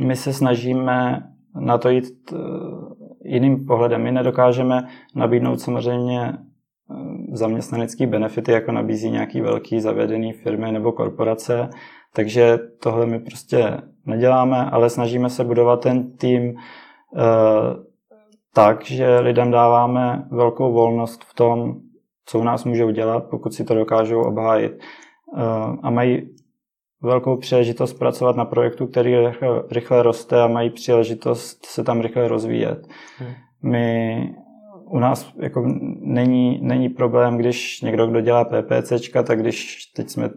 My 0.00 0.16
se 0.16 0.32
snažíme 0.32 1.22
na 1.60 1.78
to 1.78 1.88
jít 1.88 2.32
eh, 2.32 2.36
jiným 3.24 3.66
pohledem. 3.66 4.02
My 4.02 4.12
nedokážeme 4.12 4.88
nabídnout 5.14 5.60
samozřejmě 5.60 6.20
eh, 6.28 6.36
zaměstnanecký 7.32 8.06
benefity, 8.06 8.52
jako 8.52 8.72
nabízí 8.72 9.10
nějaký 9.10 9.40
velký 9.40 9.80
zavedený 9.80 10.32
firmy 10.32 10.72
nebo 10.72 10.92
korporace, 10.92 11.70
takže 12.14 12.58
tohle 12.82 13.06
my 13.06 13.18
prostě 13.18 13.80
neděláme, 14.06 14.70
ale 14.70 14.90
snažíme 14.90 15.30
se 15.30 15.44
budovat 15.44 15.80
ten 15.80 16.16
tým 16.16 16.42
uh, 16.48 16.56
tak, 18.54 18.84
že 18.84 19.18
lidem 19.18 19.50
dáváme 19.50 20.28
velkou 20.30 20.72
volnost 20.72 21.24
v 21.24 21.34
tom, 21.34 21.74
co 22.26 22.38
u 22.38 22.44
nás 22.44 22.64
můžou 22.64 22.90
dělat, 22.90 23.24
pokud 23.30 23.54
si 23.54 23.64
to 23.64 23.74
dokážou 23.74 24.20
obhájit. 24.20 24.72
A 25.82 25.90
mají 25.90 26.35
velkou 27.02 27.36
příležitost 27.36 27.92
pracovat 27.92 28.36
na 28.36 28.44
projektu, 28.44 28.86
který 28.86 29.26
rychle, 29.26 29.62
rychle 29.70 30.02
roste 30.02 30.42
a 30.42 30.46
mají 30.46 30.70
příležitost 30.70 31.66
se 31.66 31.84
tam 31.84 32.00
rychle 32.00 32.28
rozvíjet. 32.28 32.86
Hmm. 33.18 33.30
My 33.62 34.16
u 34.84 34.98
nás 34.98 35.32
jako 35.36 35.64
není, 36.00 36.58
není 36.62 36.88
problém, 36.88 37.36
když 37.36 37.80
někdo, 37.82 38.06
kdo 38.06 38.20
dělá 38.20 38.44
PPCčka, 38.44 39.22
tak 39.22 39.40
když 39.40 39.86
teď 39.86 40.10
jsme, 40.10 40.30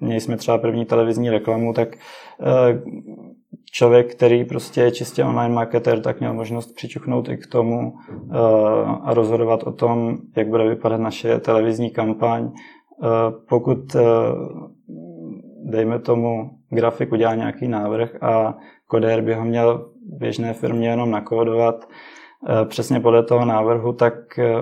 měli 0.00 0.20
jsme 0.20 0.36
třeba 0.36 0.58
první 0.58 0.84
televizní 0.84 1.30
reklamu, 1.30 1.72
tak 1.72 1.96
eh, 1.96 2.82
člověk, 3.72 4.14
který 4.14 4.44
prostě 4.44 4.80
je 4.80 4.90
čistě 4.90 5.24
online 5.24 5.54
marketer, 5.54 6.00
tak 6.00 6.20
měl 6.20 6.34
možnost 6.34 6.74
přičuchnout 6.74 7.28
i 7.28 7.36
k 7.36 7.46
tomu 7.46 7.94
eh, 8.10 8.36
a 9.02 9.14
rozhodovat 9.14 9.62
o 9.62 9.72
tom, 9.72 10.18
jak 10.36 10.48
bude 10.48 10.68
vypadat 10.68 11.00
naše 11.00 11.38
televizní 11.38 11.90
kampaň. 11.90 12.50
Eh, 13.02 13.06
pokud 13.48 13.96
dejme 15.64 15.98
tomu, 15.98 16.50
grafik 16.70 17.12
udělá 17.12 17.34
nějaký 17.34 17.68
návrh 17.68 18.22
a 18.22 18.58
kodér 18.86 19.20
by 19.20 19.34
ho 19.34 19.44
měl 19.44 19.90
v 20.14 20.18
běžné 20.18 20.52
firmě 20.52 20.88
jenom 20.88 21.10
nakódovat 21.10 21.88
eh, 22.48 22.64
přesně 22.64 23.00
podle 23.00 23.22
toho 23.22 23.44
návrhu, 23.44 23.92
tak 23.92 24.38
eh, 24.38 24.54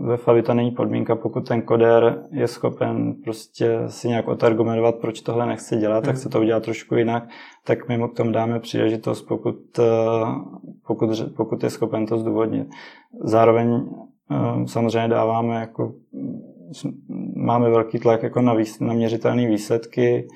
ve 0.00 0.16
Favi 0.16 0.42
to 0.42 0.54
není 0.54 0.70
podmínka, 0.70 1.16
pokud 1.16 1.48
ten 1.48 1.62
kodér 1.62 2.24
je 2.30 2.48
schopen 2.48 3.14
prostě 3.24 3.78
si 3.86 4.08
nějak 4.08 4.28
otargumentovat, 4.28 4.94
proč 4.94 5.20
tohle 5.20 5.46
nechce 5.46 5.76
dělat, 5.76 6.04
tak 6.04 6.14
hmm. 6.14 6.22
se 6.22 6.28
to 6.28 6.40
udělá 6.40 6.60
trošku 6.60 6.94
jinak, 6.94 7.28
tak 7.64 7.88
my 7.88 7.98
mu 7.98 8.08
k 8.08 8.16
tomu 8.16 8.32
dáme 8.32 8.60
příležitost, 8.60 9.22
pokud, 9.22 9.78
eh, 9.78 9.82
pokud, 10.86 11.10
pokud 11.36 11.62
je 11.62 11.70
schopen 11.70 12.06
to 12.06 12.18
zdůvodnit. 12.18 12.68
Zároveň 13.24 13.88
samozřejmě 14.66 15.08
dáváme 15.08 15.60
jako 15.60 15.92
máme 17.36 17.70
velký 17.70 17.98
tlak 17.98 18.22
jako 18.22 18.40
na, 18.40 18.54
výs, 18.54 18.80
na 18.80 18.94
měřitelné 18.94 19.46
výsledky 19.46 20.28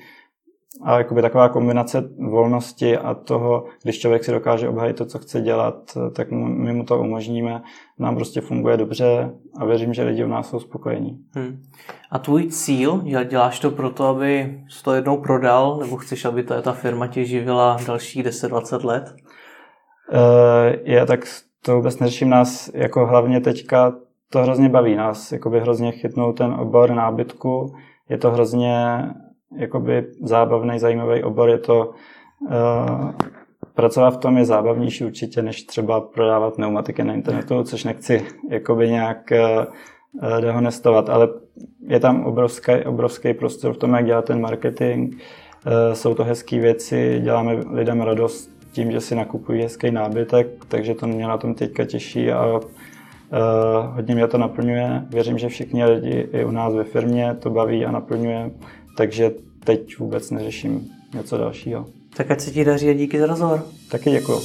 a 0.81 0.97
jakoby 0.97 1.21
taková 1.21 1.49
kombinace 1.49 2.09
volnosti 2.29 2.97
a 2.97 3.13
toho, 3.13 3.65
když 3.83 3.99
člověk 3.99 4.23
si 4.23 4.31
dokáže 4.31 4.69
obhajit 4.69 4.97
to, 4.97 5.05
co 5.05 5.19
chce 5.19 5.41
dělat, 5.41 5.97
tak 6.15 6.31
my 6.31 6.73
mu 6.73 6.83
to 6.83 6.99
umožníme. 6.99 7.61
Nám 7.99 8.15
prostě 8.15 8.41
funguje 8.41 8.77
dobře 8.77 9.31
a 9.57 9.65
věřím, 9.65 9.93
že 9.93 10.03
lidi 10.03 10.25
u 10.25 10.27
nás 10.27 10.49
jsou 10.49 10.59
spokojení. 10.59 11.19
Hmm. 11.31 11.61
A 12.11 12.19
tvůj 12.19 12.47
cíl, 12.47 13.01
děláš 13.25 13.59
to 13.59 13.71
proto, 13.71 14.05
aby 14.05 14.59
to 14.83 14.93
jednou 14.93 15.17
prodal, 15.17 15.77
nebo 15.77 15.97
chceš, 15.97 16.25
aby 16.25 16.43
ta, 16.43 16.61
ta 16.61 16.73
firma 16.73 17.07
tě 17.07 17.25
živila 17.25 17.77
dalších 17.87 18.25
10-20 18.25 18.85
let? 18.85 19.15
Uh, 20.13 20.19
je, 20.83 21.05
tak 21.05 21.25
to 21.65 21.75
vůbec 21.75 21.99
neřeším 21.99 22.29
nás, 22.29 22.71
jako 22.73 23.05
hlavně 23.05 23.41
teďka 23.41 23.95
to 24.33 24.43
hrozně 24.43 24.69
baví 24.69 24.95
nás, 24.95 25.31
jakoby 25.31 25.59
hrozně 25.59 25.91
chytnout 25.91 26.37
ten 26.37 26.53
obor 26.53 26.91
nábytku, 26.91 27.73
je 28.09 28.17
to 28.17 28.31
hrozně 28.31 28.99
jakoby 29.57 30.07
zábavný, 30.23 30.79
zajímavý 30.79 31.23
obor, 31.23 31.49
je 31.49 31.57
to 31.57 31.91
uh, 32.41 33.11
pracovat 33.73 34.09
v 34.09 34.17
tom 34.17 34.37
je 34.37 34.45
zábavnější 34.45 35.05
určitě, 35.05 35.41
než 35.41 35.63
třeba 35.63 36.01
prodávat 36.01 36.55
pneumatiky 36.55 37.03
na 37.03 37.13
internetu, 37.13 37.63
což 37.63 37.83
nechci 37.83 38.25
jakoby 38.49 38.89
nějak 38.89 39.17
uh, 39.31 40.41
dehonestovat, 40.41 41.09
ale 41.09 41.27
je 41.87 41.99
tam 41.99 42.25
obrovský, 42.25 42.71
obrovský 42.71 43.33
prostor 43.33 43.73
v 43.73 43.77
tom, 43.77 43.93
jak 43.93 44.05
dělat 44.05 44.25
ten 44.25 44.41
marketing. 44.41 45.13
Uh, 45.13 45.93
jsou 45.93 46.13
to 46.13 46.23
hezké 46.23 46.59
věci, 46.59 47.19
děláme 47.23 47.57
lidem 47.71 48.01
radost 48.01 48.49
tím, 48.71 48.91
že 48.91 49.01
si 49.01 49.15
nakupují 49.15 49.61
hezký 49.61 49.91
nábytek, 49.91 50.47
takže 50.67 50.95
to 50.95 51.07
mě 51.07 51.27
na 51.27 51.37
tom 51.37 51.53
teďka 51.53 51.85
těší 51.85 52.31
a 52.31 52.59
hodně 53.91 54.15
mě 54.15 54.27
to 54.27 54.37
naplňuje. 54.37 55.05
Věřím, 55.09 55.37
že 55.37 55.49
všichni 55.49 55.85
lidi 55.85 56.27
i 56.33 56.45
u 56.45 56.51
nás 56.51 56.73
ve 56.73 56.83
firmě 56.83 57.35
to 57.39 57.49
baví 57.49 57.85
a 57.85 57.91
naplňuje, 57.91 58.51
takže 58.97 59.31
teď 59.63 59.97
vůbec 59.99 60.31
neřeším 60.31 60.87
něco 61.15 61.37
dalšího. 61.37 61.85
Tak 62.17 62.31
ať 62.31 62.41
se 62.41 62.51
ti 62.51 62.65
daří 62.65 62.89
a 62.89 62.93
díky 62.93 63.19
za 63.19 63.25
rozhovor. 63.25 63.63
Taky 63.91 64.09
děkuji. 64.11 64.39